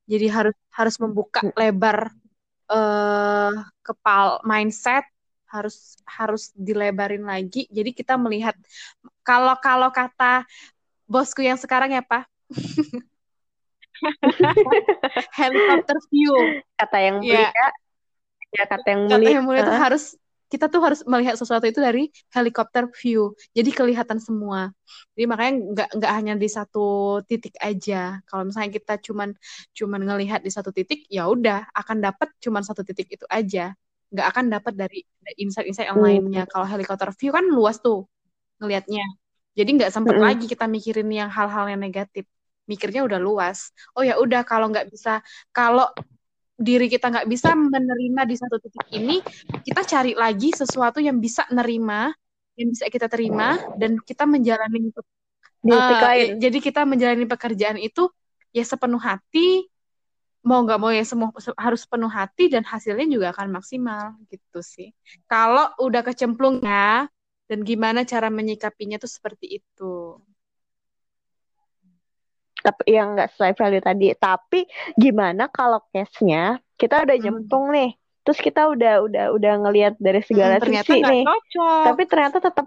Jadi 0.06 0.26
harus 0.30 0.56
harus 0.70 0.96
membuka 1.02 1.41
lebar 1.58 2.13
eh 2.71 3.51
kepal 3.86 4.41
mindset 4.43 5.06
harus 5.49 5.95
harus 6.04 6.43
dilebarin 6.58 7.23
lagi. 7.23 7.69
Jadi 7.71 7.89
kita 7.95 8.17
melihat 8.17 8.56
kalau 9.23 9.56
kalau 9.62 9.89
kata 9.93 10.43
bosku 11.06 11.41
yang 11.45 11.58
sekarang 11.60 11.93
ya 11.93 12.01
pak? 12.01 12.25
Helikopter 15.39 15.97
view. 16.12 16.34
Kata 16.75 16.97
yang 16.99 17.17
Iya. 17.23 17.51
mulia. 17.51 17.67
Ya 18.56 18.63
kata 18.71 18.88
yang 18.88 19.01
kata 19.06 19.17
mulia. 19.19 19.32
yang 19.36 19.43
mulia 19.47 19.63
Heeh. 19.63 19.80
harus 19.80 20.04
kita 20.51 20.65
tuh 20.73 20.81
harus 20.86 21.01
melihat 21.10 21.36
sesuatu 21.39 21.65
itu 21.69 21.79
dari 21.81 22.10
helikopter 22.36 22.86
view. 23.01 23.34
Jadi 23.58 23.69
kelihatan 23.73 24.19
semua. 24.21 24.71
Jadi 25.17 25.25
makanya 25.31 25.53
nggak 25.73 25.88
nggak 25.97 26.12
hanya 26.17 26.34
di 26.43 26.47
satu 26.58 26.79
titik 27.29 27.53
aja. 27.62 28.21
Kalau 28.29 28.43
misalnya 28.47 28.71
kita 28.77 28.93
cuman 29.08 29.29
cuman 29.77 30.01
ngelihat 30.08 30.39
di 30.45 30.51
satu 30.53 30.69
titik 30.75 30.99
ya 31.10 31.27
udah 31.34 31.67
akan 31.73 31.97
dapat 32.05 32.27
cuman 32.43 32.62
satu 32.67 32.81
titik 32.88 33.08
itu 33.15 33.25
aja. 33.29 33.73
Nggak 34.13 34.27
akan 34.31 34.45
dapat 34.53 34.73
dari 34.81 34.97
insight-insight 35.41 35.89
yang 35.91 36.01
Hmm. 36.01 36.05
lainnya. 36.05 36.41
Kalau 36.51 36.65
helikopter 36.69 37.10
view 37.19 37.31
kan 37.36 37.45
luas 37.49 37.77
tuh 37.81 38.05
ngelihatnya. 38.62 39.03
Jadi 39.58 39.69
nggak 39.79 39.91
sempet 39.95 40.17
Mm-mm. 40.17 40.25
lagi 40.25 40.45
kita 40.51 40.65
mikirin 40.67 41.08
yang 41.12 41.29
hal-hal 41.31 41.65
yang 41.71 41.81
negatif. 41.81 42.25
Mikirnya 42.71 43.01
udah 43.08 43.19
luas. 43.21 43.71
Oh 43.95 44.03
ya 44.03 44.17
udah 44.19 44.41
kalau 44.49 44.67
nggak 44.71 44.88
bisa 44.93 45.21
kalau 45.55 45.88
diri 46.56 46.88
kita 46.88 47.12
nggak 47.12 47.28
bisa 47.28 47.52
menerima 47.56 48.22
di 48.30 48.36
satu 48.39 48.58
titik 48.63 48.86
ini 48.96 49.20
kita 49.65 49.82
cari 49.84 50.12
lagi 50.15 50.56
sesuatu 50.56 51.00
yang 51.04 51.19
bisa 51.19 51.44
nerima 51.52 52.12
yang 52.56 52.71
bisa 52.71 52.88
kita 52.88 53.08
terima 53.12 53.60
dan 53.75 54.00
kita 54.00 54.23
menjalani 54.23 54.90
lain. 56.08 56.19
ya, 56.21 56.27
jadi 56.50 56.58
kita 56.62 56.82
menjalani 56.88 57.25
pekerjaan 57.27 57.77
itu 57.82 58.10
ya 58.56 58.63
sepenuh 58.65 59.02
hati 59.02 59.67
mau 60.48 60.60
nggak 60.65 60.79
mau 60.82 60.92
ya 60.94 61.04
semua 61.12 61.29
se- 61.46 61.58
harus 61.65 61.84
penuh 61.92 62.12
hati 62.19 62.44
dan 62.54 62.63
hasilnya 62.71 63.06
juga 63.15 63.27
akan 63.34 63.48
maksimal 63.58 64.04
gitu 64.32 64.60
sih. 64.62 64.88
Kalau 65.32 65.65
udah 65.86 66.02
kecemplung 66.08 66.62
ya 66.62 67.10
dan 67.50 67.60
gimana 67.69 68.00
cara 68.12 68.27
menyikapinya 68.29 68.98
tuh 69.04 69.10
seperti 69.10 69.46
itu 69.62 69.84
tapi 72.66 72.82
yang 72.98 73.08
nggak 73.13 73.30
sesuai 73.34 73.54
value 73.60 73.84
tadi. 73.84 74.06
Tapi 74.18 74.60
gimana 74.98 75.44
kalau 75.54 75.80
case-nya 75.94 76.58
kita 76.82 76.96
udah 77.06 77.16
Hmm. 77.16 77.24
nyemplung 77.24 77.66
nih. 77.76 77.90
Terus 78.26 78.40
kita 78.42 78.62
udah 78.74 78.94
udah 79.06 79.24
udah 79.38 79.54
ngelihat 79.63 79.94
dari 80.02 80.22
segala 80.26 80.58
Hmm, 80.58 80.66
sisi 80.82 80.96
nih. 81.06 81.22
cocok. 81.30 81.84
Tapi 81.88 82.02
ternyata 82.10 82.38
tetap 82.42 82.66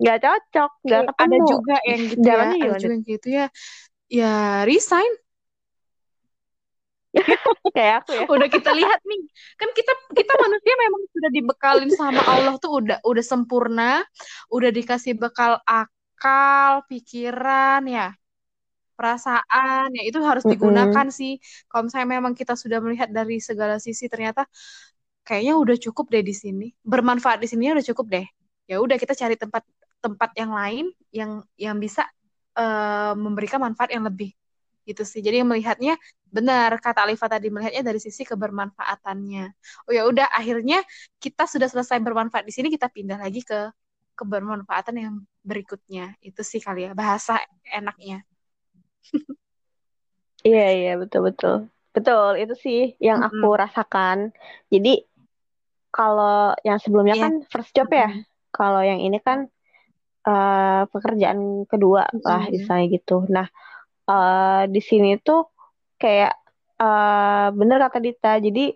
nggak 0.00 0.18
cocok 0.24 0.70
nggak 0.84 1.02
ketemu. 1.08 1.24
ada 1.24 1.38
juga 1.52 1.74
yang 1.86 2.02
gitu 2.10 2.26
ya 2.26 2.42
ada 2.42 2.54
juga 2.56 2.86
yang 2.90 3.02
gitu 3.06 3.26
ya. 3.38 3.46
Ya 4.10 4.32
resign. 4.66 5.12
Kayak 7.74 7.94
aku 8.02 8.10
ya. 8.18 8.24
Udah 8.30 8.48
kita 8.50 8.70
lihat 8.74 9.00
nih. 9.06 9.20
Kan 9.58 9.68
kita 9.74 9.92
kita 10.14 10.32
manusia 10.42 10.74
memang 10.78 11.02
sudah 11.14 11.30
dibekalin 11.30 11.90
sama 11.94 12.22
Allah 12.26 12.54
tuh 12.62 12.70
udah 12.82 12.98
udah 13.06 13.24
sempurna. 13.24 14.02
Udah 14.50 14.70
dikasih 14.74 15.14
bekal 15.18 15.58
akal 15.66 16.82
pikiran 16.90 17.82
ya 17.86 18.14
perasaan 19.00 19.88
ya 19.96 20.02
itu 20.04 20.20
harus 20.20 20.44
digunakan 20.44 20.92
mm 20.92 21.08
-hmm. 21.08 21.16
sih. 21.24 21.40
Kalau 21.64 21.88
misalnya 21.88 22.20
memang 22.20 22.36
kita 22.36 22.52
sudah 22.52 22.84
melihat 22.84 23.08
dari 23.08 23.40
segala 23.40 23.80
sisi 23.80 24.12
ternyata 24.12 24.44
kayaknya 25.24 25.56
udah 25.56 25.76
cukup 25.80 26.12
deh 26.12 26.20
di 26.20 26.36
sini. 26.36 26.68
Bermanfaat 26.84 27.40
di 27.40 27.48
sini 27.48 27.72
udah 27.72 27.86
cukup 27.88 28.12
deh. 28.12 28.26
Ya 28.68 28.76
udah 28.84 29.00
kita 29.00 29.16
cari 29.16 29.40
tempat 29.40 29.64
tempat 30.04 30.36
yang 30.36 30.52
lain 30.52 30.92
yang 31.16 31.40
yang 31.56 31.80
bisa 31.80 32.04
uh, 32.60 33.16
memberikan 33.16 33.64
manfaat 33.64 33.96
yang 33.96 34.04
lebih. 34.04 34.36
Gitu 34.84 35.00
sih. 35.08 35.24
Jadi 35.24 35.40
melihatnya 35.48 35.96
benar 36.28 36.76
kata 36.76 37.08
Alifa 37.08 37.24
tadi 37.24 37.48
melihatnya 37.48 37.80
dari 37.80 38.00
sisi 38.04 38.28
kebermanfaatannya. 38.28 39.44
Oh 39.88 39.92
ya 39.96 40.04
udah 40.04 40.28
akhirnya 40.28 40.84
kita 41.16 41.48
sudah 41.48 41.72
selesai 41.72 41.96
bermanfaat 42.04 42.44
di 42.44 42.52
sini 42.52 42.68
kita 42.68 42.92
pindah 42.92 43.16
lagi 43.16 43.40
ke 43.40 43.72
kebermanfaatan 44.12 44.96
yang 45.00 45.14
berikutnya. 45.40 46.20
Itu 46.20 46.44
sih 46.44 46.60
kali 46.60 46.84
ya 46.84 46.92
bahasa 46.92 47.40
enaknya 47.64 48.28
iya 50.50 50.66
iya 50.72 50.92
betul 50.96 51.30
betul 51.30 51.56
betul 51.90 52.38
itu 52.38 52.54
sih 52.54 52.80
yang 53.02 53.20
mm 53.20 53.28
-hmm. 53.28 53.38
aku 53.42 53.48
rasakan 53.58 54.18
jadi 54.70 55.04
kalau 55.90 56.54
yang 56.62 56.78
sebelumnya 56.78 57.18
yeah. 57.18 57.24
kan 57.26 57.32
first 57.50 57.74
job 57.74 57.90
ya 57.90 58.06
mm 58.08 58.14
-hmm. 58.14 58.24
kalau 58.54 58.80
yang 58.80 59.02
ini 59.02 59.18
kan 59.18 59.50
uh, 60.24 60.86
pekerjaan 60.88 61.66
kedua 61.66 62.06
mm 62.08 62.22
-hmm. 62.22 62.26
lah 62.26 62.42
istilahnya 62.46 62.86
gitu 62.94 63.26
nah 63.26 63.46
uh, 64.06 64.64
di 64.70 64.80
sini 64.80 65.18
tuh 65.18 65.50
kayak 65.98 66.38
uh, 66.78 67.50
bener 67.52 67.82
kata 67.82 67.98
Dita 67.98 68.38
jadi 68.38 68.72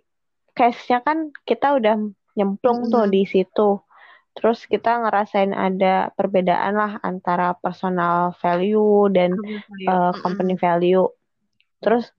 case-nya 0.55 1.03
kan 1.03 1.31
kita 1.47 1.79
udah 1.79 1.97
nyemplung 2.35 2.85
mm 2.85 2.87
-hmm. 2.91 2.95
tuh 2.95 3.05
di 3.07 3.22
situ 3.31 3.68
terus 4.35 4.66
kita 4.66 4.99
ngerasain 4.99 5.55
ada 5.55 6.11
perbedaan 6.18 6.74
lah 6.74 6.93
antara 7.07 7.55
personal 7.55 8.35
value 8.43 9.07
dan 9.14 9.39
uh, 9.87 10.11
company 10.20 10.59
value. 10.59 11.07
Terus 11.78 12.11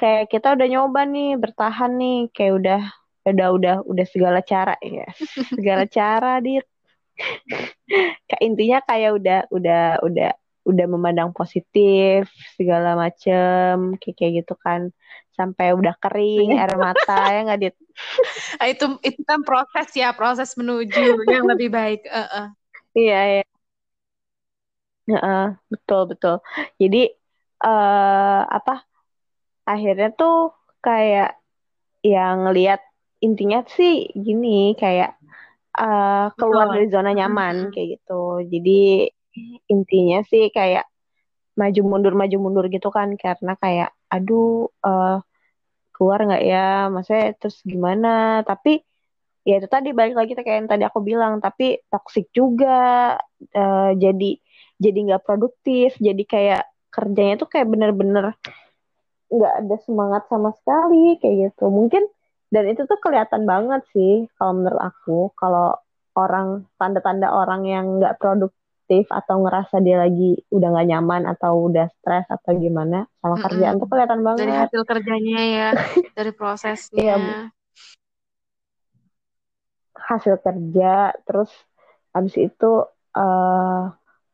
kayak 0.00 0.32
kita 0.32 0.56
udah 0.56 0.66
nyoba 0.66 1.04
nih 1.04 1.36
bertahan 1.36 1.92
nih 2.00 2.18
kayak 2.32 2.54
udah 2.56 2.80
udah 3.28 3.48
udah 3.52 3.74
udah 3.84 4.06
segala 4.08 4.40
cara 4.40 4.74
ya 4.80 5.06
segala 5.58 5.84
cara 5.84 6.40
dit. 6.40 6.64
Kayak 8.30 8.42
intinya 8.46 8.78
kayak 8.86 9.10
udah 9.18 9.40
udah 9.50 9.84
udah 10.06 10.30
udah 10.68 10.86
memandang 10.86 11.34
positif 11.34 12.30
segala 12.54 12.94
macem 12.94 13.98
kayak 13.98 14.14
kayak 14.14 14.32
gitu 14.44 14.54
kan 14.54 14.94
sampai 15.38 15.70
udah 15.78 15.94
kering 16.02 16.58
air 16.58 16.74
mata 16.74 17.14
ya 17.34 17.40
nggak 17.46 17.60
dit? 17.62 17.74
Ah, 18.58 18.66
itu 18.66 18.98
itu 19.06 19.20
kan 19.22 19.46
proses 19.46 19.88
ya 19.94 20.10
proses 20.10 20.50
menuju 20.58 21.22
yang 21.30 21.46
lebih 21.46 21.70
baik 21.70 22.02
uh 22.10 22.26
-uh. 22.26 22.46
iya 22.98 23.20
iya. 23.38 23.44
Uh, 25.08 25.56
betul 25.72 26.10
betul. 26.10 26.36
Jadi 26.76 27.08
uh, 27.64 28.42
apa 28.44 28.84
akhirnya 29.64 30.12
tuh 30.12 30.52
kayak 30.84 31.40
yang 32.04 32.52
lihat 32.52 32.84
intinya 33.24 33.64
sih 33.72 34.12
gini 34.12 34.76
kayak 34.76 35.16
uh, 35.74 36.28
keluar 36.36 36.76
dari 36.76 36.92
zona 36.92 37.16
nyaman 37.16 37.72
kayak 37.72 37.98
gitu. 37.98 38.44
Jadi 38.52 39.08
intinya 39.70 40.20
sih 40.26 40.50
kayak 40.50 40.84
maju 41.58 41.80
mundur 41.82 42.14
maju 42.14 42.36
mundur 42.38 42.66
gitu 42.70 42.88
kan 42.94 43.18
karena 43.18 43.58
kayak 43.58 43.90
aduh 44.08 44.70
uh, 44.86 45.18
keluar 45.98 46.22
nggak 46.22 46.44
ya? 46.46 46.86
Maksudnya 46.94 47.34
terus 47.42 47.58
gimana? 47.66 48.46
Tapi 48.46 48.78
ya 49.42 49.58
itu 49.58 49.66
tadi 49.66 49.90
balik 49.90 50.14
lagi 50.14 50.32
kayak 50.38 50.58
yang 50.64 50.70
tadi 50.70 50.84
aku 50.84 51.00
bilang 51.00 51.40
tapi 51.40 51.80
toksik 51.88 52.28
juga 52.36 53.16
uh, 53.56 53.90
jadi 53.96 54.36
jadi 54.76 54.98
nggak 55.08 55.24
produktif 55.24 55.96
jadi 55.96 56.22
kayak 56.28 56.62
kerjanya 56.92 57.40
tuh 57.40 57.48
kayak 57.48 57.66
bener-bener 57.72 58.36
nggak 59.28 59.54
ada 59.64 59.76
semangat 59.84 60.22
sama 60.30 60.54
sekali 60.56 61.20
kayak 61.20 61.52
gitu. 61.52 61.68
Mungkin 61.68 62.04
dan 62.48 62.64
itu 62.64 62.88
tuh 62.88 62.96
kelihatan 63.00 63.44
banget 63.44 63.84
sih 63.92 64.24
kalau 64.40 64.52
menurut 64.56 64.80
aku 64.80 65.32
kalau 65.36 65.76
orang 66.16 66.64
tanda-tanda 66.80 67.28
orang 67.28 67.62
yang 67.68 68.00
nggak 68.00 68.16
produktif 68.88 69.12
atau 69.12 69.44
ngerasa 69.44 69.84
dia 69.84 70.00
lagi 70.00 70.40
udah 70.48 70.68
gak 70.72 70.88
nyaman 70.88 71.22
atau 71.28 71.68
udah 71.68 71.92
stres 72.00 72.24
atau 72.32 72.56
gimana 72.56 73.04
sama 73.20 73.36
mm-hmm. 73.36 73.44
kerjaan 73.44 73.74
tuh 73.76 73.88
kelihatan 73.92 74.20
banget. 74.24 74.40
Dari 74.48 74.56
hasil 74.56 74.82
kerjanya 74.88 75.38
ya 75.44 75.68
dari 76.16 76.32
prosesnya. 76.32 76.96
Iya, 76.96 77.16
hasil 79.92 80.40
kerja 80.40 81.12
terus 81.28 81.52
habis 82.16 82.32
itu 82.40 82.88
uh, 83.12 83.82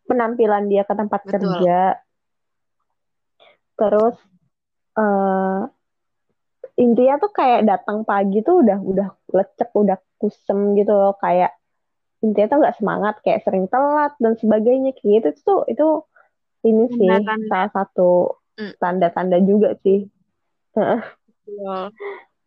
penampilan 0.07 0.71
dia 0.71 0.87
ke 0.87 0.95
tempat 0.95 1.21
Betul. 1.27 1.35
kerja. 1.35 1.99
Terus 3.75 4.15
uh, 4.95 5.67
intinya 6.79 7.19
tuh 7.19 7.35
kayak 7.35 7.67
datang 7.67 8.07
pagi 8.07 8.39
tuh 8.47 8.63
udah 8.63 8.79
udah 8.79 9.09
lecek 9.35 9.75
udah 9.75 9.99
kusem 10.15 10.79
gitu 10.79 10.95
loh. 10.95 11.19
Kayak 11.19 11.59
intinya 12.25 12.49
tuh 12.49 12.59
nggak 12.65 12.77
semangat 12.81 13.15
kayak 13.21 13.45
sering 13.45 13.69
telat 13.69 14.17
dan 14.17 14.33
sebagainya. 14.41 14.97
Kayak 14.97 15.13
gitu 15.21 15.29
tuh 15.45 15.61
itu 15.69 15.89
ini 16.65 16.89
sih 16.97 17.05
tanda-tanda. 17.05 17.49
salah 17.53 17.71
satu 17.77 18.11
mm. 18.57 18.73
tanda-tanda 18.81 19.39
juga 19.45 19.77
sih. 19.85 20.09
Yeah. 21.45 21.93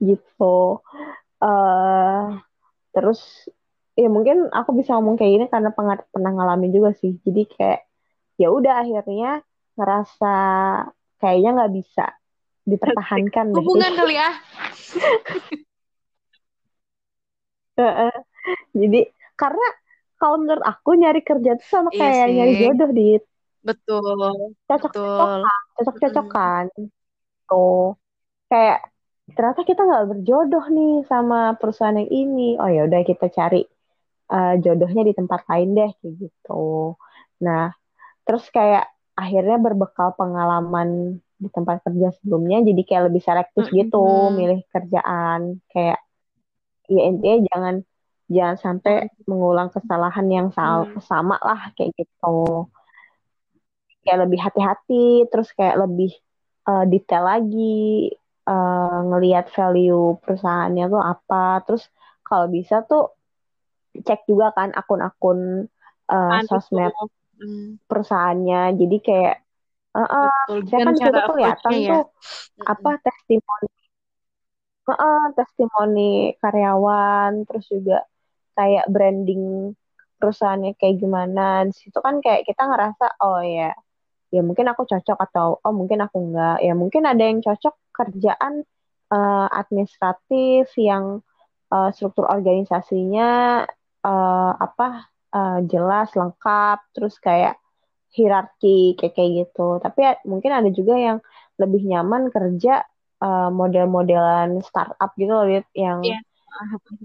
gitu. 0.01 0.81
Uh, 1.37 2.41
terus 2.97 3.21
ya 3.93 4.09
mungkin 4.09 4.49
aku 4.49 4.73
bisa 4.73 4.97
ngomong 4.97 5.21
kayak 5.21 5.31
gini 5.37 5.45
karena 5.53 5.69
pernah 5.69 6.01
pernah 6.09 6.31
ngalamin 6.33 6.73
juga 6.73 6.97
sih. 6.97 7.21
Jadi 7.21 7.45
kayak 7.45 7.85
ya 8.41 8.49
udah 8.49 8.81
akhirnya 8.81 9.45
ngerasa 9.77 10.35
kayaknya 11.21 11.49
nggak 11.61 11.73
bisa 11.77 12.05
dipertahankan 12.65 13.53
hubungan 13.53 13.93
kali 13.93 14.17
ya. 14.17 14.29
Jadi 18.81 19.01
karena 19.37 19.67
kalau 20.17 20.41
menurut 20.41 20.65
aku 20.65 20.97
nyari 20.97 21.21
kerja 21.21 21.55
tuh 21.61 21.67
sama 21.69 21.89
iya 21.93 22.01
kayak 22.01 22.27
nyari 22.33 22.53
jodoh 22.57 22.89
di 22.89 23.07
betul 23.61 24.47
cocok 24.65 24.91
cocokan 24.91 25.41
cocok 25.77 25.95
cocokan 26.01 26.65
hmm. 26.73 26.89
tuh 27.45 27.95
kayak 28.49 28.79
ternyata 29.35 29.61
kita 29.67 29.81
nggak 29.83 30.07
berjodoh 30.15 30.65
nih 30.71 30.93
sama 31.03 31.59
perusahaan 31.59 31.99
yang 31.99 32.11
ini. 32.11 32.55
Oh 32.55 32.69
ya 32.71 32.87
udah 32.87 33.01
kita 33.03 33.27
cari 33.27 33.67
uh, 34.31 34.55
jodohnya 34.63 35.03
di 35.03 35.13
tempat 35.17 35.43
lain 35.51 35.75
deh 35.75 35.91
kayak 35.99 36.13
gitu. 36.15 36.95
Nah 37.43 37.75
terus 38.23 38.47
kayak 38.51 38.87
akhirnya 39.17 39.57
berbekal 39.59 40.15
pengalaman 40.15 41.19
di 41.37 41.49
tempat 41.53 41.83
kerja 41.85 42.13
sebelumnya 42.17 42.65
jadi 42.65 42.81
kayak 42.87 43.03
lebih 43.11 43.21
selektif 43.23 43.65
gitu 43.73 43.99
mm 43.99 44.23
-hmm. 44.31 44.35
milih 44.35 44.59
kerjaan. 44.71 45.41
Kayak 45.67 45.99
ya 46.87 47.01
intinya 47.03 47.37
jangan 47.51 47.75
jangan 48.27 48.57
sampai 48.59 49.07
mengulang 49.23 49.71
kesalahan 49.71 50.27
yang 50.27 50.47
hmm. 50.51 50.99
sama 50.99 51.39
lah 51.39 51.71
kayak 51.79 51.95
gitu 51.95 52.67
kayak 54.03 54.27
lebih 54.27 54.39
hati-hati 54.39 55.27
terus 55.31 55.51
kayak 55.55 55.79
lebih 55.83 56.11
uh, 56.67 56.83
detail 56.87 57.23
lagi 57.27 58.11
uh, 58.47 58.99
ngelihat 59.15 59.51
value 59.51 60.19
perusahaannya 60.23 60.85
tuh 60.91 61.03
apa 61.03 61.63
terus 61.63 61.83
kalau 62.23 62.51
bisa 62.51 62.83
tuh 62.83 63.15
cek 63.95 64.27
juga 64.27 64.51
kan 64.51 64.75
akun-akun 64.75 65.71
uh, 66.11 66.39
sosmed 66.47 66.91
hmm. 67.39 67.79
perusahaannya 67.87 68.75
jadi 68.75 68.97
kayak 68.99 69.35
uh, 69.95 70.03
uh, 70.03 70.31
saya 70.67 70.83
kan 70.83 70.95
itu 70.95 71.21
kelihatan 71.31 71.71
ya. 71.79 71.89
tuh 71.95 72.03
apa 72.67 72.91
testimoni 73.03 73.67
uh, 74.87 74.91
uh, 74.91 75.23
testimoni 75.35 76.11
karyawan 76.39 77.47
terus 77.47 77.65
juga 77.71 78.03
kayak 78.57 78.89
branding 78.89 79.77
perusahaannya 80.17 80.73
kayak 80.81 80.97
gimana. 80.97 81.69
Situ 81.69 81.97
kan 82.01 82.19
kayak 82.19 82.43
kita 82.49 82.65
ngerasa 82.65 83.21
oh 83.21 83.39
ya 83.45 83.71
ya 84.27 84.41
mungkin 84.43 84.67
aku 84.67 84.83
cocok 84.83 85.17
atau 85.29 85.61
oh 85.61 85.73
mungkin 85.73 86.03
aku 86.03 86.17
enggak. 86.19 86.57
Ya 86.65 86.73
mungkin 86.73 87.03
ada 87.05 87.23
yang 87.23 87.39
cocok 87.39 87.75
kerjaan 87.93 88.65
uh, 89.13 89.47
administratif 89.53 90.73
yang 90.75 91.21
uh, 91.71 91.89
struktur 91.93 92.27
organisasinya 92.27 93.63
uh, 94.03 94.53
apa 94.57 95.07
uh, 95.31 95.59
jelas 95.69 96.11
lengkap 96.17 96.81
terus 96.97 97.15
kayak 97.21 97.55
hierarki 98.11 98.97
kayak 98.97 99.13
kayak 99.15 99.31
gitu. 99.45 99.77
Tapi 99.79 99.99
ya, 100.01 100.13
mungkin 100.25 100.51
ada 100.51 100.69
juga 100.73 100.97
yang 100.97 101.17
lebih 101.61 101.85
nyaman 101.85 102.33
kerja 102.33 102.83
uh, 103.21 103.49
model-modelan 103.53 104.59
startup 104.65 105.13
gitu 105.15 105.31
loh 105.31 105.47
yang 105.77 106.01
yeah 106.03 106.26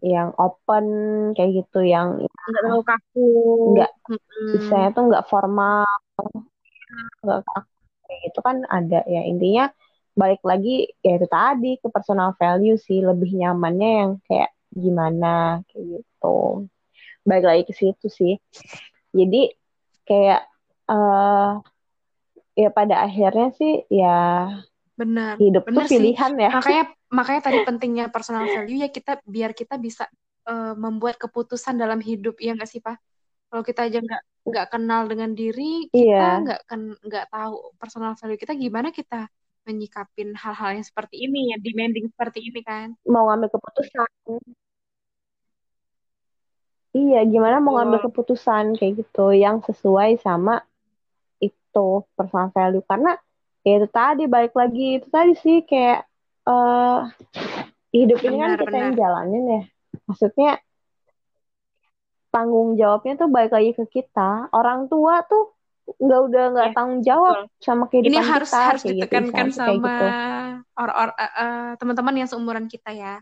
yang 0.02 0.30
open 0.36 0.86
kayak 1.36 1.62
gitu 1.62 1.80
yang 1.84 2.20
nggak 2.22 2.62
terlalu 2.62 2.84
kaku. 2.84 3.30
Nggak 3.76 3.92
misalnya 4.54 4.90
tuh 4.94 5.04
nggak 5.08 5.26
formal. 5.28 5.88
Nggak 7.22 7.40
kaku. 7.46 7.70
Kayak 8.06 8.18
gitu 8.28 8.38
kan 8.44 8.56
ada. 8.68 9.00
Ya 9.08 9.22
intinya 9.24 9.64
balik 10.12 10.44
lagi 10.44 10.92
ya 11.00 11.16
itu 11.16 11.26
tadi 11.30 11.80
ke 11.80 11.88
personal 11.88 12.36
value 12.36 12.76
sih. 12.76 13.00
Lebih 13.00 13.36
nyamannya 13.38 13.90
yang 14.04 14.12
kayak 14.28 14.50
gimana 14.72 15.60
kayak 15.70 16.00
gitu. 16.00 16.68
Balik 17.22 17.44
lagi 17.46 17.62
ke 17.68 17.72
situ 17.76 18.06
sih. 18.08 18.34
Jadi 19.12 19.52
kayak 20.08 20.48
uh, 20.90 21.60
ya 22.52 22.68
pada 22.68 23.06
akhirnya 23.06 23.54
sih 23.56 23.84
ya 23.88 24.48
benar. 24.96 25.40
hidup 25.40 25.64
benar 25.64 25.88
tuh 25.88 25.96
pilihan 25.96 26.32
sih. 26.36 26.42
ya. 26.42 26.50
Makanya 26.52 26.84
makanya 27.12 27.52
tadi 27.52 27.58
pentingnya 27.68 28.08
personal 28.08 28.48
value 28.48 28.80
ya 28.80 28.88
kita 28.88 29.20
biar 29.28 29.52
kita 29.52 29.76
bisa 29.76 30.08
uh, 30.48 30.74
membuat 30.74 31.20
keputusan 31.20 31.76
dalam 31.76 32.00
hidup 32.00 32.40
ya 32.40 32.56
nggak 32.56 32.70
sih 32.70 32.80
pak? 32.80 32.96
Kalau 33.52 33.62
kita 33.62 33.84
aja 33.84 33.98
nggak 34.00 34.22
nggak 34.42 34.66
kenal 34.72 35.06
dengan 35.06 35.30
diri 35.36 35.86
kita 35.92 36.00
Iya. 36.02 36.42
nggak 36.42 36.60
kan 36.66 36.80
nggak 36.98 37.26
tahu 37.30 37.54
personal 37.78 38.16
value 38.18 38.40
kita 38.40 38.56
gimana 38.58 38.90
kita 38.90 39.28
menyikapin 39.62 40.34
hal-hal 40.34 40.74
yang 40.74 40.82
seperti 40.82 41.22
ini 41.22 41.54
ya 41.54 41.56
demanding 41.62 42.10
seperti 42.10 42.50
ini 42.50 42.60
kan? 42.66 42.98
Mau 43.06 43.30
ngambil 43.30 43.48
keputusan. 43.54 44.10
Iya 46.92 47.20
gimana 47.24 47.56
mau 47.62 47.78
ngambil 47.78 48.10
keputusan 48.10 48.76
kayak 48.76 49.04
gitu 49.06 49.32
yang 49.32 49.62
sesuai 49.64 50.20
sama 50.20 50.60
itu 51.40 52.04
personal 52.18 52.50
value. 52.52 52.84
Karena 52.84 53.16
ya 53.62 53.78
itu 53.78 53.88
tadi 53.88 54.26
balik 54.26 54.52
lagi 54.52 54.98
itu 54.98 55.08
tadi 55.08 55.32
sih 55.38 55.62
kayak 55.64 56.04
eh 56.42 57.00
hidup 57.92 58.18
ini 58.24 58.36
kan 58.40 58.50
Benar, 58.56 58.60
kita 58.64 58.76
yang 58.76 58.94
jalanin 58.96 59.44
ya. 59.46 59.62
Maksudnya 60.08 60.52
tanggung 62.32 62.74
jawabnya 62.80 63.14
tuh 63.20 63.28
balik 63.28 63.52
lagi 63.52 63.70
ke 63.76 63.84
kita. 64.00 64.48
Orang 64.50 64.88
tua 64.88 65.20
tuh 65.28 65.52
nggak 65.82 66.20
udah 66.30 66.44
nggak 66.56 66.68
Ya, 66.70 66.74
tanggung 66.74 67.00
jawab 67.04 67.36
sama 67.60 67.84
ini 67.90 68.16
kehidupan 68.16 68.24
harus 68.24 68.48
kita 68.48 68.60
harus 68.64 68.82
gitu 68.82 68.94
ditekankan 68.96 69.46
sama 69.52 69.76
gitu. 69.76 70.06
or-or 70.78 71.08
eh, 71.20 71.32
eh, 71.36 71.70
teman-teman 71.76 72.14
yang 72.16 72.28
seumuran 72.30 72.66
kita 72.70 72.90
ya 72.96 73.20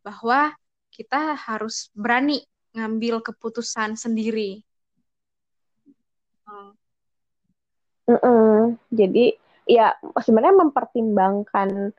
bahwa 0.00 0.56
kita 0.88 1.36
harus 1.36 1.92
berani 1.92 2.40
ngambil 2.72 3.20
keputusan 3.20 3.98
sendiri. 3.98 4.64
Hmm. 6.48 6.72
Mm-mm. 8.08 8.80
Jadi 8.88 9.36
ya 9.68 9.92
sebenarnya 10.16 10.64
mempertimbangkan 10.64 11.92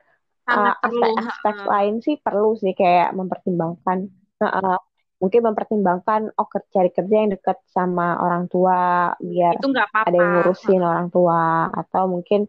sangat 0.50 0.74
uh, 0.74 0.80
perlu 0.82 1.02
aspek-aspek 1.06 1.56
lain 1.70 1.94
sih 2.02 2.16
perlu 2.18 2.50
sih 2.58 2.74
kayak 2.74 3.14
mempertimbangkan. 3.14 4.10
Uh, 4.42 4.80
mungkin 5.20 5.40
mempertimbangkan 5.52 6.32
oh 6.34 6.48
ker- 6.48 6.66
cari 6.72 6.90
kerja 6.90 7.14
yang 7.14 7.30
dekat 7.36 7.60
sama 7.68 8.16
orang 8.24 8.48
tua 8.48 9.12
biar 9.20 9.60
itu 9.60 9.68
nggak 9.68 9.92
ada 9.92 10.16
yang 10.16 10.32
ngurusin 10.40 10.80
orang 10.80 11.12
tua 11.12 11.68
atau 11.76 12.08
mungkin 12.08 12.48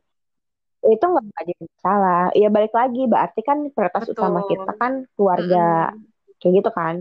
itu 0.82 1.06
nggak 1.06 1.46
jadi 1.46 1.64
masalah. 1.68 2.24
Ya 2.34 2.50
balik 2.50 2.74
lagi 2.74 3.06
berarti 3.06 3.42
kan 3.46 3.70
prioritas 3.70 4.10
utama 4.10 4.42
betul. 4.42 4.50
kita 4.58 4.72
kan 4.82 4.94
keluarga. 5.14 5.94
Mm-mm. 5.94 6.10
kayak 6.42 6.54
gitu 6.58 6.70
kan. 6.74 6.96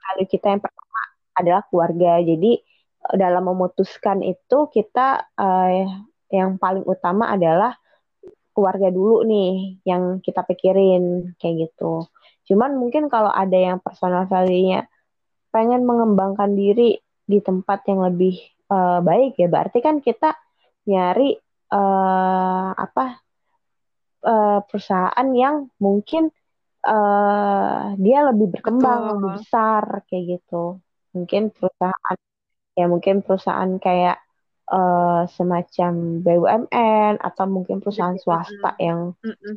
Kalau 0.00 0.26
kita 0.26 0.46
yang 0.50 0.62
pertama 0.64 1.00
adalah 1.38 1.62
keluarga. 1.70 2.18
Jadi 2.18 2.52
eh, 2.58 3.14
dalam 3.14 3.46
memutuskan 3.46 4.26
itu 4.26 4.58
kita 4.74 5.22
eh, 5.38 5.86
yang 6.34 6.58
paling 6.58 6.82
utama 6.82 7.30
adalah 7.30 7.78
keluarga 8.60 8.92
dulu 8.92 9.24
nih 9.24 9.80
yang 9.88 10.20
kita 10.20 10.44
pikirin 10.44 11.32
kayak 11.40 11.72
gitu. 11.72 12.04
Cuman 12.44 12.76
mungkin 12.76 13.08
kalau 13.08 13.32
ada 13.32 13.56
yang 13.56 13.80
personal 13.80 14.28
value-nya 14.28 14.84
pengen 15.48 15.88
mengembangkan 15.88 16.52
diri 16.52 17.00
di 17.24 17.40
tempat 17.40 17.88
yang 17.88 18.04
lebih 18.04 18.36
eh, 18.68 19.00
baik 19.00 19.40
ya 19.40 19.48
berarti 19.48 19.80
kan 19.80 20.04
kita 20.04 20.36
nyari 20.84 21.40
eh, 21.72 22.70
apa 22.76 23.24
eh, 24.28 24.60
perusahaan 24.68 25.28
yang 25.32 25.72
mungkin 25.80 26.28
eh, 26.84 27.82
dia 27.96 28.18
lebih 28.28 28.60
berkembang, 28.60 29.00
betul 29.00 29.10
lebih 29.16 29.30
besar 29.40 29.84
kayak 30.04 30.24
gitu. 30.36 30.84
Mungkin 31.16 31.48
perusahaan 31.56 32.18
ya 32.76 32.84
mungkin 32.92 33.24
perusahaan 33.24 33.72
kayak 33.80 34.20
eh, 34.74 35.20
semacam 35.36 35.92
BUMN 36.24 37.12
atau 37.28 37.44
mungkin 37.54 37.76
perusahaan 37.82 38.16
Gede. 38.16 38.24
swasta 38.24 38.70
Mm-mm. 38.70 38.86
yang 38.86 39.00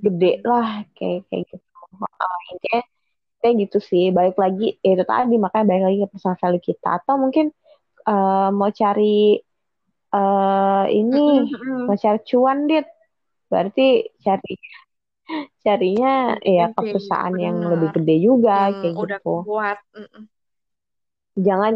gede 0.06 0.32
lah 0.50 0.70
kayak 0.98 1.20
kayak 1.30 1.44
gitu. 1.52 1.66
Eh, 2.24 2.42
intinya 2.54 2.82
kayak 3.42 3.56
gitu 3.64 3.78
sih. 3.90 4.04
Balik 4.18 4.36
lagi 4.44 4.66
ya 4.86 4.90
itu 4.96 5.06
tadi 5.12 5.36
makanya 5.44 5.66
balik 5.70 5.84
lagi 5.88 5.98
ke 6.04 6.08
personal 6.14 6.38
value 6.42 6.64
kita 6.70 6.88
atau 7.00 7.16
mungkin 7.24 7.46
eh, 8.10 8.48
mau 8.60 8.72
cari 8.82 9.40
eh 10.16 10.84
ini 11.00 11.18
mau 11.88 11.98
cari 12.04 12.20
cuan 12.30 12.58
dit 12.70 12.86
berarti 13.52 13.82
cari 14.26 14.52
carinya 15.64 16.10
ya 16.44 16.66
ke 16.76 16.82
perusahaan 16.90 17.36
yang 17.46 17.58
lebih 17.72 17.90
gede 17.96 18.16
juga 18.28 18.52
yang 18.70 18.76
kayak 18.80 18.96
udah 19.04 19.20
gitu 19.20 19.34
kuat 19.48 19.78
Mm-mm. 19.96 20.24
jangan 21.46 21.74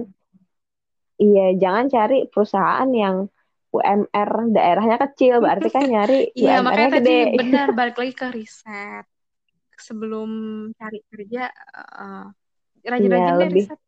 iya 1.17 1.53
jangan 1.57 1.85
cari 1.89 2.29
perusahaan 2.29 2.89
yang 2.93 3.25
UMR 3.73 4.31
daerahnya 4.55 4.97
kecil 5.09 5.43
berarti 5.43 5.67
kan 5.69 5.83
nyari 5.91 6.31
Iya, 6.33 6.63
makanya 6.63 6.97
tadi 6.97 7.03
gede 7.03 7.19
benar 7.41 7.67
balik 7.75 7.95
lagi 7.99 8.13
ke 8.15 8.27
riset. 8.31 9.05
Sebelum 9.77 10.29
cari 10.73 11.05
kerja, 11.05 11.53
iya 11.53 12.89
rajin-rajin 12.89 13.33
deh 13.33 13.37
lebih 13.45 13.55
riset. 13.61 13.79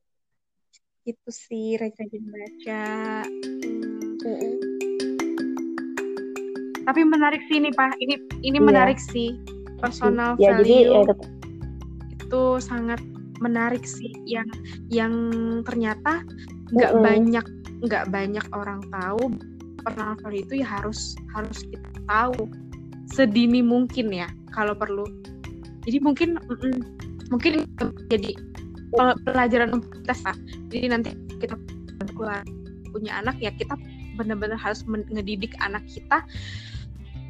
Itu 1.02 1.30
sih, 1.34 1.80
rajin-rajin 1.82 2.24
baca. 2.30 2.86
Hmm. 4.22 4.58
Tapi 6.86 7.02
menarik 7.06 7.42
sih 7.50 7.58
ini, 7.58 7.70
Pak. 7.74 7.98
Ini 7.98 8.16
ini 8.46 8.58
iya 8.58 8.62
menarik 8.62 9.02
sih. 9.02 9.34
Personal 9.82 10.38
ya 10.38 10.54
jadi 10.60 10.78
ya, 10.86 11.02
value 11.02 11.06
itu- 11.08 11.30
itu 12.20 12.44
sangat 12.62 13.00
menarik 13.40 13.84
sih. 13.84 14.12
Yang 14.28 14.50
yang 14.92 15.14
ternyata 15.66 16.24
nggak 16.76 16.94
Mm-mm. 16.94 17.06
banyak 17.06 17.46
nggak 17.88 18.06
banyak 18.12 18.46
orang 18.52 18.84
tahu 18.92 19.32
personal 19.80 20.16
value 20.20 20.44
itu 20.44 20.54
ya 20.60 20.68
harus 20.68 21.16
harus 21.32 21.64
kita 21.64 21.90
tahu 22.06 22.52
sedini 23.10 23.64
mungkin 23.64 24.12
ya 24.12 24.28
kalau 24.52 24.76
perlu. 24.76 25.08
Jadi 25.88 25.98
mungkin 26.04 26.38
mm-mm, 26.38 26.76
mungkin 27.32 27.66
jadi 28.12 28.36
pel- 28.94 29.20
pelajaran 29.24 29.80
kita 29.80 30.14
Pak. 30.22 30.38
Jadi 30.70 30.86
nanti 30.92 31.10
kita 31.40 31.56
keluar 32.14 32.44
punya 32.92 33.22
anak 33.22 33.38
ya 33.40 33.54
kita 33.56 33.78
benar-benar 34.20 34.60
harus 34.60 34.84
ngedidik 34.88 35.56
anak 35.64 35.86
kita 35.88 36.26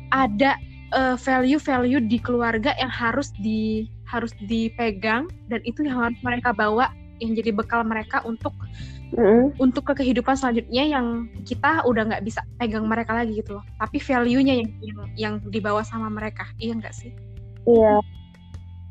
ada 0.10 0.58
eh, 0.98 1.16
value-value 1.20 2.10
di 2.10 2.18
keluarga 2.18 2.74
yang 2.82 2.90
harus 2.90 3.30
di 3.38 3.86
harus 4.10 4.34
dipegang 4.42 5.30
dan 5.46 5.62
itu 5.62 5.86
yang 5.86 6.10
harus 6.10 6.20
mereka 6.26 6.50
bawa 6.50 6.90
yang 7.22 7.38
jadi 7.38 7.52
bekal 7.54 7.86
mereka 7.86 8.24
untuk 8.26 8.56
Mm-mm. 9.10 9.54
untuk 9.58 9.90
ke 9.90 10.06
kehidupan 10.06 10.38
selanjutnya 10.38 10.86
yang 10.86 11.26
kita 11.42 11.82
udah 11.86 12.10
nggak 12.14 12.24
bisa 12.26 12.46
pegang 12.62 12.86
mereka 12.86 13.18
lagi 13.18 13.38
gitu 13.38 13.58
loh. 13.58 13.66
Tapi 13.82 13.98
value-nya 13.98 14.54
yang 14.62 14.70
yang, 14.82 15.00
yang 15.18 15.34
dibawa 15.50 15.82
sama 15.82 16.08
mereka. 16.14 16.46
Iya 16.62 16.78
nggak 16.78 16.94
sih? 16.94 17.12
Iya. 17.66 18.02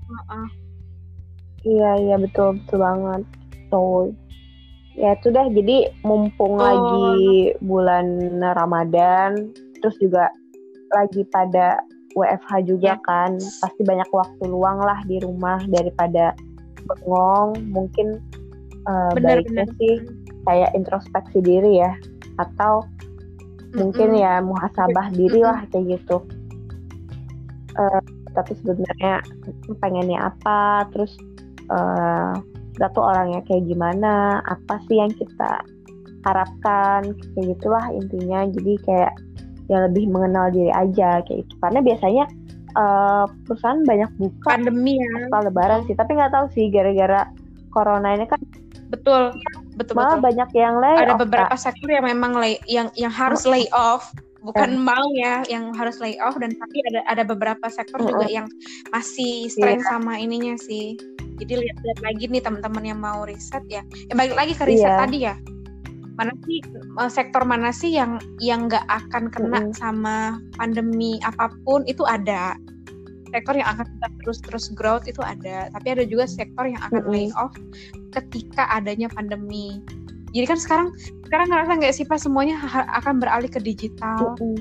Heeh. 0.09 0.47
iya 1.69 1.91
iya 2.03 2.17
betul 2.19 2.59
betul 2.59 2.79
banget. 2.83 3.23
Tuh 3.71 4.11
ya 4.99 5.15
itu 5.15 5.31
dah 5.31 5.47
jadi 5.55 5.95
mumpung 6.03 6.59
Betul. 6.59 6.67
lagi 6.67 7.11
bulan 7.63 8.07
Ramadan 8.59 9.55
terus 9.79 9.95
juga 10.03 10.27
lagi 10.91 11.23
pada 11.31 11.79
WFH 12.19 12.51
juga 12.67 12.99
Yes. 12.99 13.05
kan. 13.07 13.31
Pasti 13.63 13.83
banyak 13.87 14.11
waktu 14.11 14.43
luang 14.51 14.83
lah 14.83 14.99
di 15.07 15.23
rumah 15.23 15.63
daripada 15.71 16.35
bengong. 16.85 17.55
Mungkin 17.71 18.19
eh, 18.89 19.11
benar 19.15 19.39
baiknya 19.43 19.65
benar 19.65 19.69
sih 19.79 19.95
kayak 20.47 20.71
introspeksi 20.75 21.39
diri 21.39 21.79
ya. 21.79 21.93
Atau 22.43 22.83
mungkin 23.77 24.17
Mm-mm. 24.17 24.25
ya 24.25 24.41
muhasabah 24.43 25.13
diri 25.15 25.39
Mm-mm. 25.39 25.49
lah 25.49 25.61
kayak 25.71 25.99
gitu. 26.01 26.17
Eh, 27.79 28.01
tapi 28.35 28.53
sebenarnya 28.59 29.23
pengennya 29.79 30.35
apa? 30.35 30.89
Terus 30.91 31.15
kita 32.75 32.87
tuh 32.95 33.05
orangnya 33.05 33.45
kayak 33.45 33.67
gimana? 33.69 34.41
Apa 34.47 34.81
sih 34.89 34.97
yang 35.03 35.13
kita 35.13 35.63
harapkan? 36.25 37.13
Kayak 37.35 37.59
gitulah 37.59 37.85
intinya. 37.93 38.47
Jadi 38.49 38.73
kayak 38.87 39.13
ya 39.69 39.85
lebih 39.87 40.09
mengenal 40.09 40.49
diri 40.51 40.73
aja 40.73 41.21
kayak 41.25 41.45
gitu. 41.47 41.55
Karena 41.61 41.81
biasanya 41.85 42.25
eh, 42.75 43.25
perusahaan 43.45 43.81
banyak 43.85 44.11
buka 44.17 44.47
pandemi 44.57 44.99
ya. 44.99 45.29
setelah 45.29 45.43
lebaran 45.53 45.81
sih. 45.87 45.95
Tapi 45.95 46.11
nggak 46.17 46.33
tahu 46.33 46.47
sih 46.57 46.67
gara-gara 46.73 47.29
corona 47.71 48.17
ini 48.17 48.27
kan 48.27 48.41
betul. 48.89 49.37
Betul 49.79 49.95
malah 49.95 50.19
betul. 50.19 50.27
banyak 50.27 50.51
yang 50.59 50.75
lay 50.83 50.97
ada 50.99 51.15
off, 51.15 51.23
beberapa 51.23 51.55
Kak. 51.55 51.63
sektor 51.63 51.89
yang 51.93 52.03
memang 52.09 52.35
lay 52.35 52.59
yang 52.67 52.89
yang 52.99 53.13
harus 53.13 53.47
lay 53.47 53.69
off. 53.71 54.11
Bukan 54.39 54.79
mau 54.81 55.07
ya 55.19 55.43
yang 55.47 55.71
harus 55.77 56.01
lay 56.03 56.17
off. 56.19 56.35
Dan 56.41 56.57
tapi 56.57 56.83
ada 56.91 57.05
ada 57.07 57.23
beberapa 57.23 57.69
sektor 57.71 58.01
juga 58.03 58.27
Mm-mm. 58.27 58.37
yang 58.43 58.47
masih 58.91 59.47
strain 59.53 59.85
sama 59.87 60.19
ininya 60.19 60.57
sih. 60.59 60.99
Jadi 61.39 61.55
lihat-lihat 61.55 61.99
lagi 62.03 62.25
nih 62.27 62.43
teman-teman 62.43 62.83
yang 62.83 62.99
mau 62.99 63.23
riset 63.23 63.63
ya. 63.71 63.87
Ya 64.11 64.15
balik 64.19 64.35
lagi 64.35 64.53
ke 64.59 64.65
riset 64.67 64.91
Iya. 64.91 64.99
tadi 64.99 65.19
ya 65.23 65.35
mana 66.19 66.35
sih 66.45 66.59
eh, 66.75 67.11
sektor 67.11 67.43
mana 67.47 67.71
sih 67.71 67.95
yang 67.95 68.19
yang 68.43 68.67
nggak 68.67 68.85
akan 68.91 69.31
kena 69.31 69.63
Mm-mm. 69.63 69.79
sama 69.79 70.43
pandemi 70.59 71.23
apa 71.23 71.55
pun 71.63 71.87
itu 71.87 72.03
ada 72.03 72.59
sektor 73.31 73.55
yang 73.55 73.69
akan 73.71 73.87
tetap 73.87 74.13
terus-terus 74.25 74.67
growth 74.75 75.07
itu 75.07 75.23
ada 75.23 75.71
tapi 75.71 75.95
ada 75.95 76.03
juga 76.03 76.27
sektor 76.27 76.67
yang 76.67 76.83
akan 76.91 77.07
Mm-mm. 77.07 77.15
lay 77.15 77.29
off 77.39 77.55
ketika 78.11 78.67
adanya 78.75 79.07
pandemi 79.15 79.79
Jadi 80.29 80.45
kan 80.45 80.61
sekarang 80.61 80.89
sekarang 81.25 81.49
ngerasa 81.49 81.73
nggak 81.81 81.95
sih 81.97 82.05
pas 82.05 82.21
semuanya 82.21 82.61
akan 83.01 83.17
beralih 83.17 83.49
ke 83.49 83.65
digital. 83.65 84.37
Mm-mm. 84.37 84.61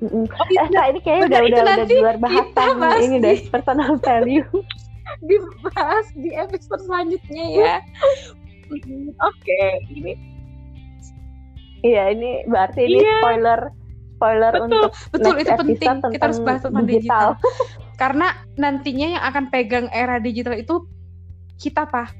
Mm-mm. 0.00 0.24
Oh, 0.26 0.46
Eh, 0.48 0.68
Kak, 0.74 0.86
ini 0.90 1.00
kayaknya 1.04 1.22
udah 1.28 1.40
udah 1.44 1.62
udah 1.62 1.86
di 1.86 1.96
luar 2.00 2.16
kita 2.16 2.24
bahasan 2.24 2.68
bahas 2.80 3.02
ini 3.04 3.16
deh 3.20 3.38
personal 3.52 3.94
value. 4.00 4.48
Dibahas 5.24 6.06
di 6.14 6.30
episode 6.34 6.82
selanjutnya 6.84 7.44
ya. 7.50 7.74
Oke, 9.28 9.62
ini 9.90 10.14
Iya, 11.80 12.12
ini 12.12 12.44
berarti 12.44 12.84
ini 12.86 13.00
Iya. 13.00 13.18
spoiler 13.24 13.60
spoiler 14.20 14.52
betul, 14.52 14.64
untuk 14.68 14.90
betul 15.16 15.32
next 15.32 15.48
itu 15.48 15.52
penting. 15.64 15.90
Kita 16.12 16.24
harus 16.28 16.40
bahas 16.44 16.60
tentang 16.60 16.84
digital. 16.84 17.00
digital. 17.08 17.28
Karena 18.00 18.26
nantinya 18.60 19.06
yang 19.16 19.24
akan 19.24 19.44
pegang 19.48 19.86
era 19.96 20.20
digital 20.20 20.60
itu 20.60 20.84
kita 21.56 21.88
pak. 21.88 22.12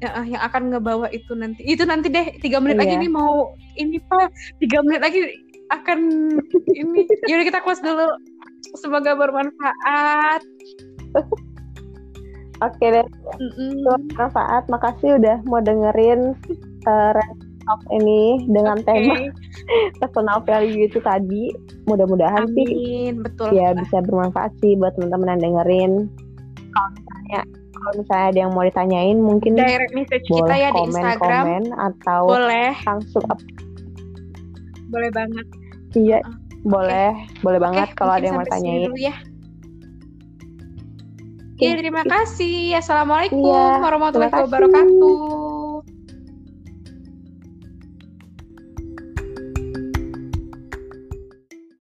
Ya, 0.00 0.10
ah, 0.20 0.24
yang 0.24 0.40
akan 0.40 0.72
ngebawa 0.72 1.12
itu 1.12 1.36
nanti. 1.36 1.64
Itu 1.68 1.84
nanti 1.84 2.08
deh 2.08 2.32
tiga 2.40 2.60
menit 2.64 2.80
lagi 2.80 2.96
Iya. 2.96 3.00
ini 3.04 3.08
mau 3.12 3.52
ini 3.76 4.00
pak. 4.08 4.32
Tiga 4.60 4.80
menit 4.84 5.04
lagi 5.04 5.20
akan 5.68 6.00
ini. 6.72 7.04
Yaudah 7.28 7.44
kita 7.44 7.60
close 7.60 7.84
dulu. 7.84 8.08
Semoga 8.80 9.12
bermanfaat. 9.16 10.40
Oke 12.64 12.86
deh, 12.86 13.06
Mm-mm. 13.42 13.82
bermanfaat. 14.14 14.70
Makasih 14.70 15.18
udah 15.18 15.36
mau 15.44 15.58
dengerin 15.58 16.32
uh, 16.86 17.10
Red 17.12 17.34
Talk 17.64 17.80
ini 17.90 18.44
dengan 18.46 18.78
Oke. 18.78 18.86
tema 18.86 19.16
personal 20.00 20.38
value 20.42 20.86
itu 20.86 21.02
tadi. 21.02 21.50
Mudah-mudahan 21.84 22.46
sih 22.54 22.68
betul. 23.12 23.52
ya 23.52 23.74
bisa 23.74 24.00
bermanfaat 24.00 24.54
sih 24.60 24.78
buat 24.78 24.94
teman-teman 24.94 25.36
yang 25.36 25.42
dengerin. 25.42 25.92
Kalau 26.72 26.88
misalnya 26.94 27.40
kalau 27.74 27.92
misalnya 28.00 28.26
ada 28.32 28.38
yang 28.40 28.52
mau 28.54 28.64
ditanyain 28.64 29.18
mungkin 29.20 29.52
Direct 29.54 29.92
message 29.92 30.24
kita 30.24 30.40
boleh 30.40 30.56
ya 30.56 30.68
di 30.70 30.74
komen 30.74 30.88
Instagram. 30.94 31.42
komen 31.44 31.62
atau 31.76 32.20
Boleh, 32.24 32.70
langsung 32.80 33.24
up 33.28 33.40
boleh 34.88 35.10
banget. 35.10 35.46
iya 35.92 36.18
Uh, 36.22 36.32
boleh 36.64 37.12
boleh 37.44 37.60
banget 37.60 37.88
Oke, 37.92 37.98
kalau 37.98 38.12
ada 38.16 38.24
yang 38.24 38.40
mau 38.40 38.48
tanyain 38.48 38.88
dulu 38.88 38.96
ya. 38.96 39.12
Oke. 41.54 41.70
Iya, 41.70 41.78
terima 41.78 42.02
kasih. 42.02 42.74
Assalamualaikum 42.82 43.46
Iya, 43.46 43.78
warahmatullahi 43.78 44.34
wabarakatuh. 44.34 45.53